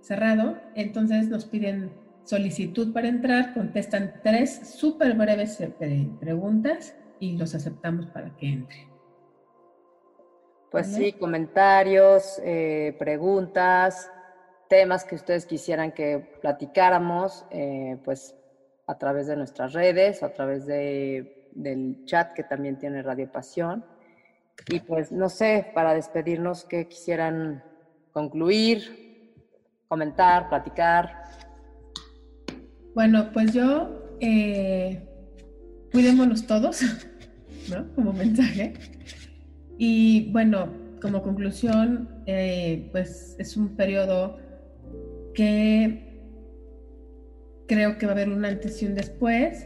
cerrado, 0.01 0.57
entonces 0.75 1.29
nos 1.29 1.45
piden 1.45 1.91
solicitud 2.23 2.93
para 2.93 3.07
entrar, 3.07 3.53
contestan 3.53 4.21
tres 4.23 4.75
súper 4.75 5.15
breves 5.15 5.57
preguntas 6.19 6.95
y 7.19 7.37
los 7.37 7.55
aceptamos 7.55 8.05
para 8.07 8.35
que 8.37 8.47
entre. 8.47 8.87
Pues 10.69 10.87
sí, 10.93 11.13
comentarios, 11.13 12.39
eh, 12.43 12.95
preguntas, 12.99 14.11
temas 14.67 15.03
que 15.03 15.15
ustedes 15.15 15.47
quisieran 15.47 15.91
que 15.91 16.19
platicáramos, 16.41 17.45
eh, 17.49 17.97
pues 18.05 18.35
a 18.85 18.97
través 18.97 19.25
de 19.25 19.35
nuestras 19.35 19.73
redes, 19.73 20.21
a 20.21 20.31
través 20.31 20.67
de, 20.67 21.49
del 21.53 22.05
chat 22.05 22.33
que 22.33 22.43
también 22.43 22.77
tiene 22.77 23.01
Radio 23.01 23.31
Pasión. 23.31 23.83
Y 24.67 24.81
pues 24.81 25.11
no 25.11 25.29
sé, 25.29 25.71
para 25.73 25.95
despedirnos, 25.95 26.65
¿qué 26.65 26.87
quisieran 26.87 27.63
concluir? 28.11 29.08
Comentar, 29.89 30.49
platicar? 30.49 31.23
Bueno, 32.93 33.31
pues 33.33 33.53
yo, 33.53 34.17
eh, 34.21 35.03
cuidémonos 35.91 36.45
todos, 36.45 36.81
¿no? 37.69 37.91
Como 37.95 38.13
mensaje. 38.13 38.73
Y 39.79 40.31
bueno, 40.31 40.69
como 41.01 41.23
conclusión, 41.23 42.07
eh, 42.27 42.87
pues 42.91 43.35
es 43.39 43.57
un 43.57 43.75
periodo 43.75 44.37
que 45.33 46.21
creo 47.67 47.97
que 47.97 48.05
va 48.05 48.11
a 48.11 48.15
haber 48.15 48.29
un 48.29 48.45
antes 48.45 48.83
y 48.83 48.85
un 48.85 48.93
después, 48.93 49.65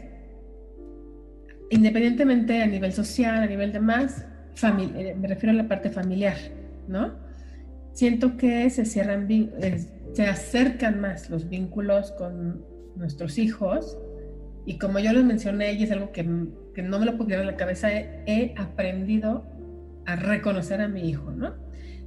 independientemente 1.68 2.62
a 2.62 2.66
nivel 2.66 2.94
social, 2.94 3.42
a 3.42 3.46
nivel 3.46 3.72
de 3.72 3.80
más, 3.80 4.24
eh, 4.62 5.14
me 5.20 5.28
refiero 5.28 5.50
a 5.50 5.62
la 5.62 5.68
parte 5.68 5.90
familiar, 5.90 6.36
¿no? 6.88 7.12
Siento 7.92 8.38
que 8.38 8.70
se 8.70 8.86
cierran, 8.86 9.28
se 10.14 10.24
acercan 10.26 11.00
más 11.00 11.28
los 11.28 11.48
vínculos 11.48 12.12
con 12.12 12.64
nuestros 12.96 13.36
hijos. 13.36 13.98
Y 14.64 14.78
como 14.78 15.00
yo 15.00 15.12
les 15.12 15.24
mencioné, 15.24 15.72
y 15.74 15.82
es 15.82 15.90
algo 15.90 16.12
que, 16.12 16.24
que 16.72 16.82
no 16.82 16.98
me 16.98 17.04
lo 17.04 17.18
puedo 17.18 17.34
en 17.34 17.46
la 17.46 17.56
cabeza, 17.56 17.92
he, 17.92 18.54
aprendido 18.56 19.44
a 20.06 20.16
reconocer 20.16 20.80
a 20.80 20.88
mi 20.88 21.08
hijo, 21.08 21.32
¿no? 21.32 21.54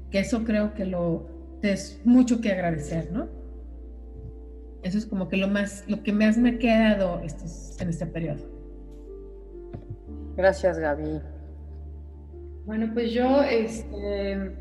Que 0.10 0.20
eso 0.20 0.43
creo 0.43 0.74
que 0.74 0.86
lo 0.86 1.28
es 1.62 2.01
mucho 2.05 2.39
que 2.39 2.51
agradecer, 2.51 3.12
¿no? 3.12 3.28
Eso 4.84 4.97
es 4.97 5.05
como 5.05 5.28
que 5.28 5.36
lo 5.36 5.49
más, 5.49 5.84
lo 5.88 6.01
que 6.01 6.14
más 6.14 6.38
me 6.38 6.51
ha 6.51 6.60
quedado 6.60 7.20
en 7.20 7.89
este 7.89 8.05
periodo. 8.05 8.43
Gracias, 10.38 10.80
Gaby. 10.80 11.20
Bueno, 12.66 12.91
pues 12.93 13.12
yo, 13.12 13.43
este, 13.43 14.53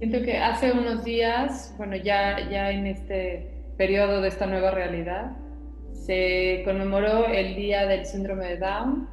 Siento 0.00 0.22
que 0.22 0.38
hace 0.38 0.72
unos 0.72 1.04
días, 1.04 1.74
bueno, 1.76 1.94
ya, 1.94 2.48
ya 2.48 2.70
en 2.70 2.86
este 2.86 3.50
periodo 3.76 4.22
de 4.22 4.28
esta 4.28 4.46
nueva 4.46 4.70
realidad, 4.70 5.32
se 5.92 6.62
conmemoró 6.64 7.26
el 7.26 7.54
Día 7.54 7.84
del 7.84 8.06
Síndrome 8.06 8.46
de 8.46 8.56
Down 8.56 9.06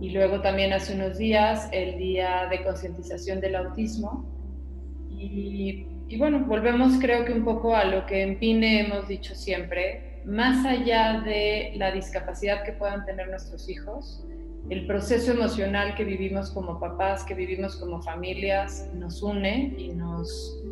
y 0.00 0.10
luego 0.10 0.40
también 0.40 0.72
hace 0.72 0.94
unos 0.94 1.18
días 1.18 1.68
el 1.72 1.98
Día 1.98 2.46
de 2.48 2.62
Concientización 2.62 3.40
del 3.40 3.56
Autismo. 3.56 4.24
Y, 5.10 5.88
y, 6.06 6.16
bueno, 6.16 6.44
volvemos 6.46 7.00
creo 7.00 7.24
que 7.24 7.32
un 7.32 7.44
poco 7.44 7.74
a 7.74 7.84
lo 7.84 8.06
que 8.06 8.22
en 8.22 8.38
PINE 8.38 8.82
hemos 8.82 9.08
dicho 9.08 9.34
siempre, 9.34 10.22
más 10.24 10.64
allá 10.64 11.22
de 11.24 11.72
la 11.74 11.90
discapacidad 11.90 12.62
que 12.62 12.70
puedan 12.70 13.04
tener 13.04 13.28
nuestros 13.30 13.68
hijos, 13.68 14.24
el 14.68 14.86
proceso 14.86 15.32
emocional 15.32 15.94
que 15.94 16.04
vivimos 16.04 16.50
como 16.50 16.78
papás, 16.78 17.24
que 17.24 17.34
vivimos 17.34 17.76
como 17.76 18.02
familias, 18.02 18.88
nos 18.94 19.22
une 19.22 19.74
y 19.76 19.88
nos, 19.88 20.62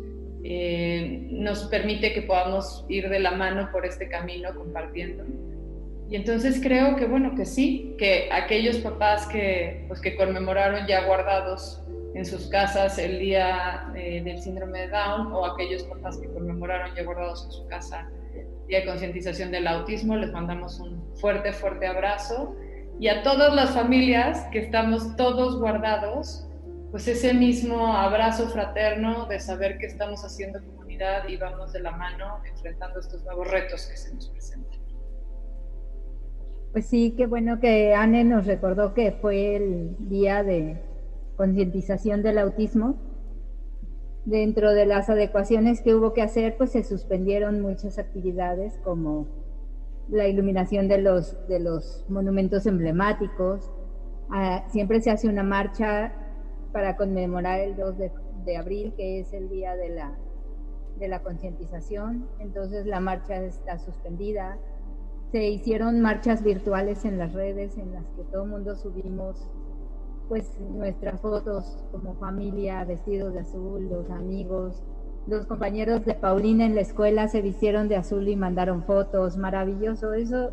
eh, 0.43 1.27
nos 1.31 1.65
permite 1.65 2.13
que 2.13 2.21
podamos 2.21 2.85
ir 2.87 3.09
de 3.09 3.19
la 3.19 3.31
mano 3.31 3.69
por 3.71 3.85
este 3.85 4.07
camino 4.07 4.53
compartiendo. 4.55 5.25
Y 6.09 6.15
entonces 6.15 6.59
creo 6.61 6.95
que, 6.95 7.05
bueno, 7.05 7.35
que 7.35 7.45
sí, 7.45 7.95
que 7.97 8.29
aquellos 8.31 8.77
papás 8.77 9.27
que, 9.27 9.85
pues, 9.87 10.01
que 10.01 10.15
conmemoraron 10.15 10.87
ya 10.87 11.05
guardados 11.05 11.83
en 12.15 12.25
sus 12.25 12.47
casas 12.47 12.97
el 12.97 13.19
día 13.19 13.91
eh, 13.95 14.21
del 14.23 14.41
síndrome 14.41 14.81
de 14.81 14.87
Down 14.89 15.31
o 15.31 15.45
aquellos 15.45 15.83
papás 15.83 16.17
que 16.17 16.27
conmemoraron 16.29 16.95
ya 16.95 17.03
guardados 17.03 17.45
en 17.45 17.51
su 17.51 17.67
casa 17.67 18.09
el 18.33 18.67
día 18.67 18.79
de 18.79 18.85
concientización 18.85 19.51
del 19.51 19.67
autismo, 19.67 20.15
les 20.15 20.31
mandamos 20.31 20.79
un 20.79 21.03
fuerte, 21.15 21.53
fuerte 21.53 21.85
abrazo. 21.85 22.55
Y 22.99 23.07
a 23.07 23.23
todas 23.23 23.55
las 23.55 23.71
familias 23.71 24.45
que 24.51 24.59
estamos 24.59 25.15
todos 25.15 25.57
guardados, 25.57 26.45
pues 26.91 27.07
ese 27.07 27.33
mismo 27.33 27.93
abrazo 27.93 28.49
fraterno 28.49 29.25
de 29.27 29.39
saber 29.39 29.77
que 29.77 29.85
estamos 29.85 30.25
haciendo 30.25 30.59
comunidad 30.65 31.25
y 31.29 31.37
vamos 31.37 31.71
de 31.71 31.79
la 31.79 31.91
mano 31.91 32.41
enfrentando 32.45 32.99
estos 32.99 33.23
nuevos 33.23 33.49
retos 33.49 33.87
que 33.87 33.95
se 33.95 34.13
nos 34.13 34.27
presentan. 34.29 34.79
Pues 36.73 36.87
sí, 36.87 37.13
qué 37.15 37.25
bueno 37.25 37.61
que 37.61 37.93
Anne 37.93 38.25
nos 38.25 38.45
recordó 38.45 38.93
que 38.93 39.13
fue 39.13 39.55
el 39.55 39.95
día 40.09 40.43
de 40.43 40.81
concientización 41.37 42.21
del 42.21 42.37
autismo. 42.37 42.97
Dentro 44.25 44.73
de 44.73 44.85
las 44.85 45.09
adecuaciones 45.09 45.81
que 45.81 45.95
hubo 45.95 46.13
que 46.13 46.21
hacer, 46.21 46.57
pues 46.57 46.73
se 46.73 46.83
suspendieron 46.83 47.61
muchas 47.61 47.97
actividades 47.97 48.77
como 48.83 49.38
la 50.09 50.27
iluminación 50.27 50.87
de 50.87 50.99
los, 50.99 51.35
de 51.47 51.59
los 51.59 52.05
monumentos 52.09 52.65
emblemáticos. 52.65 53.71
Ah, 54.29 54.65
siempre 54.69 55.01
se 55.01 55.11
hace 55.11 55.27
una 55.27 55.43
marcha 55.43 56.13
para 56.71 56.95
conmemorar 56.95 57.59
el 57.59 57.75
2 57.75 57.95
de, 58.45 58.57
abril, 58.57 58.93
que 58.95 59.19
es 59.19 59.33
el 59.33 59.49
día 59.49 59.75
de 59.75 59.89
la, 59.89 60.17
de 60.97 61.07
la 61.07 61.21
concientización. 61.21 62.27
Entonces 62.39 62.85
la 62.85 62.99
marcha 62.99 63.35
está 63.43 63.77
suspendida. 63.77 64.57
Se 65.31 65.47
hicieron 65.47 65.99
marchas 65.99 66.43
virtuales 66.43 67.05
en 67.05 67.19
las 67.19 67.33
redes 67.33 67.77
en 67.77 67.93
las 67.93 68.05
que 68.15 68.23
todo 68.23 68.43
el 68.43 68.49
mundo 68.49 68.75
subimos 68.75 69.47
pues 70.27 70.59
nuestras 70.59 71.19
fotos 71.21 71.83
como 71.91 72.13
familia 72.15 72.83
vestidos 72.85 73.33
de 73.33 73.39
azul, 73.39 73.89
los 73.89 74.09
amigos, 74.11 74.83
los 75.29 75.45
compañeros 75.45 76.05
de 76.05 76.15
Paulina 76.15 76.65
en 76.65 76.75
la 76.75 76.81
escuela 76.81 77.27
se 77.27 77.41
vistieron 77.41 77.87
de 77.87 77.95
azul 77.95 78.27
y 78.27 78.35
mandaron 78.35 78.83
fotos, 78.83 79.37
maravilloso. 79.37 80.13
Eso, 80.13 80.51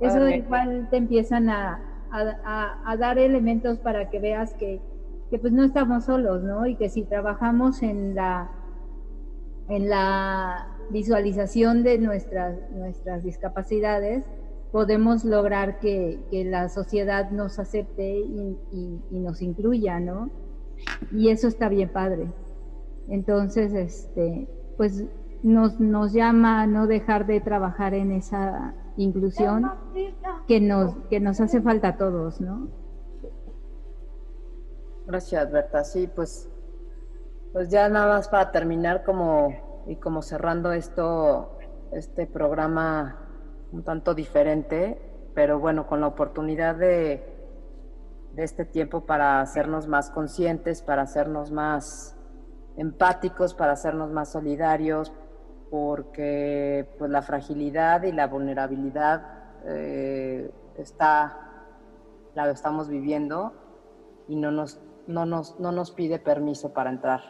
eso 0.00 0.28
igual 0.28 0.88
te 0.90 0.96
empiezan 0.96 1.50
a, 1.50 1.80
a, 2.10 2.96
dar 2.96 3.18
elementos 3.18 3.78
para 3.78 4.10
que 4.10 4.20
veas 4.20 4.54
que 4.54 4.80
que 5.32 5.38
pues 5.38 5.54
no 5.54 5.64
estamos 5.64 6.04
solos, 6.04 6.42
¿no? 6.42 6.66
Y 6.66 6.76
que 6.76 6.90
si 6.90 7.04
trabajamos 7.04 7.82
en 7.82 8.14
la, 8.14 8.50
en 9.70 9.88
la 9.88 10.76
visualización 10.90 11.82
de 11.82 11.96
nuestras, 11.96 12.70
nuestras 12.70 13.24
discapacidades, 13.24 14.26
podemos 14.72 15.24
lograr 15.24 15.80
que, 15.80 16.20
la 16.30 16.68
sociedad 16.68 17.30
nos 17.30 17.58
acepte 17.58 18.18
y, 18.18 18.58
nos 19.10 19.40
incluya, 19.40 20.00
¿no? 20.00 20.28
Y 21.10 21.30
eso 21.30 21.48
está 21.48 21.70
bien 21.70 21.88
padre. 21.88 22.26
Entonces, 23.12 23.74
este, 23.74 24.48
pues 24.78 25.04
nos, 25.42 25.78
nos 25.78 26.14
llama 26.14 26.62
a 26.62 26.66
no 26.66 26.86
dejar 26.86 27.26
de 27.26 27.42
trabajar 27.42 27.92
en 27.92 28.10
esa 28.10 28.74
inclusión 28.96 29.70
que 30.48 30.62
nos, 30.62 30.96
que 31.10 31.20
nos 31.20 31.38
hace 31.42 31.60
falta 31.60 31.88
a 31.88 31.96
todos, 31.98 32.40
¿no? 32.40 32.68
Gracias, 35.06 35.52
Berta. 35.52 35.84
Sí, 35.84 36.06
pues, 36.06 36.48
pues 37.52 37.68
ya 37.68 37.86
nada 37.90 38.14
más 38.14 38.28
para 38.28 38.50
terminar 38.50 39.04
como 39.04 39.82
y 39.86 39.96
como 39.96 40.22
cerrando 40.22 40.72
esto, 40.72 41.58
este 41.92 42.26
programa 42.26 43.28
un 43.72 43.82
tanto 43.82 44.14
diferente, 44.14 45.28
pero 45.34 45.60
bueno, 45.60 45.86
con 45.86 46.00
la 46.00 46.06
oportunidad 46.06 46.76
de, 46.76 47.22
de 48.32 48.42
este 48.42 48.64
tiempo 48.64 49.04
para 49.04 49.42
hacernos 49.42 49.86
más 49.86 50.08
conscientes, 50.08 50.80
para 50.80 51.02
hacernos 51.02 51.50
más 51.50 52.16
empáticos, 52.76 53.54
para 53.54 53.72
hacernos 53.72 54.10
más 54.10 54.30
solidarios, 54.30 55.12
porque 55.70 56.88
pues 56.98 57.10
la 57.10 57.22
fragilidad 57.22 58.02
y 58.02 58.12
la 58.12 58.26
vulnerabilidad 58.26 59.22
eh, 59.64 60.50
está, 60.76 61.38
la 62.34 62.50
estamos 62.50 62.88
viviendo 62.88 63.52
y 64.28 64.36
no 64.36 64.50
nos 64.50 64.80
no 65.06 65.26
nos, 65.26 65.58
no 65.58 65.72
nos 65.72 65.90
pide 65.90 66.18
permiso 66.18 66.72
para 66.72 66.90
entrar. 66.90 67.20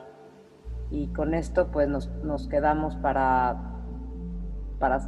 Y 0.90 1.08
con 1.08 1.34
esto 1.34 1.68
pues 1.70 1.88
nos, 1.88 2.08
nos 2.22 2.48
quedamos 2.48 2.96
para, 2.96 3.56
para 4.78 5.00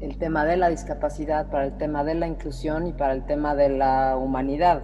el 0.00 0.18
tema 0.18 0.44
de 0.44 0.56
la 0.56 0.68
discapacidad, 0.68 1.50
para 1.50 1.66
el 1.66 1.76
tema 1.76 2.04
de 2.04 2.14
la 2.14 2.26
inclusión 2.26 2.86
y 2.86 2.92
para 2.92 3.12
el 3.12 3.24
tema 3.26 3.54
de 3.54 3.68
la 3.70 4.16
humanidad. 4.16 4.82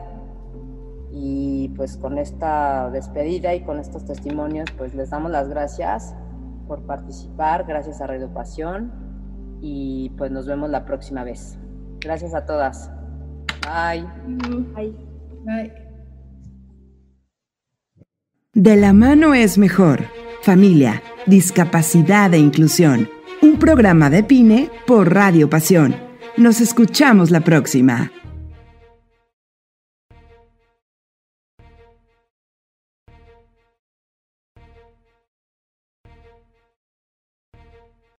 Y 1.12 1.68
pues 1.76 1.96
con 1.96 2.18
esta 2.18 2.90
despedida 2.90 3.54
y 3.54 3.62
con 3.62 3.78
estos 3.78 4.04
testimonios 4.04 4.70
pues 4.78 4.94
les 4.94 5.10
damos 5.10 5.30
las 5.30 5.48
gracias 5.48 6.14
por 6.68 6.82
participar, 6.86 7.64
gracias 7.66 8.00
a 8.00 8.06
Reeducación 8.06 8.92
y 9.60 10.10
pues 10.16 10.30
nos 10.30 10.46
vemos 10.46 10.70
la 10.70 10.84
próxima 10.84 11.24
vez. 11.24 11.58
Gracias 12.00 12.34
a 12.34 12.46
todas. 12.46 12.90
Bye. 13.62 14.06
Bye. 14.74 14.94
Bye. 15.44 15.72
De 18.54 18.76
la 18.76 18.92
mano 18.92 19.34
es 19.34 19.58
mejor. 19.58 20.04
Familia, 20.42 21.02
discapacidad 21.26 22.32
e 22.34 22.38
inclusión. 22.38 23.08
Un 23.42 23.58
programa 23.58 24.10
de 24.10 24.22
Pine 24.24 24.70
por 24.86 25.12
Radio 25.14 25.48
Pasión. 25.48 25.94
Nos 26.36 26.60
escuchamos 26.60 27.30
la 27.30 27.40
próxima. 27.40 28.10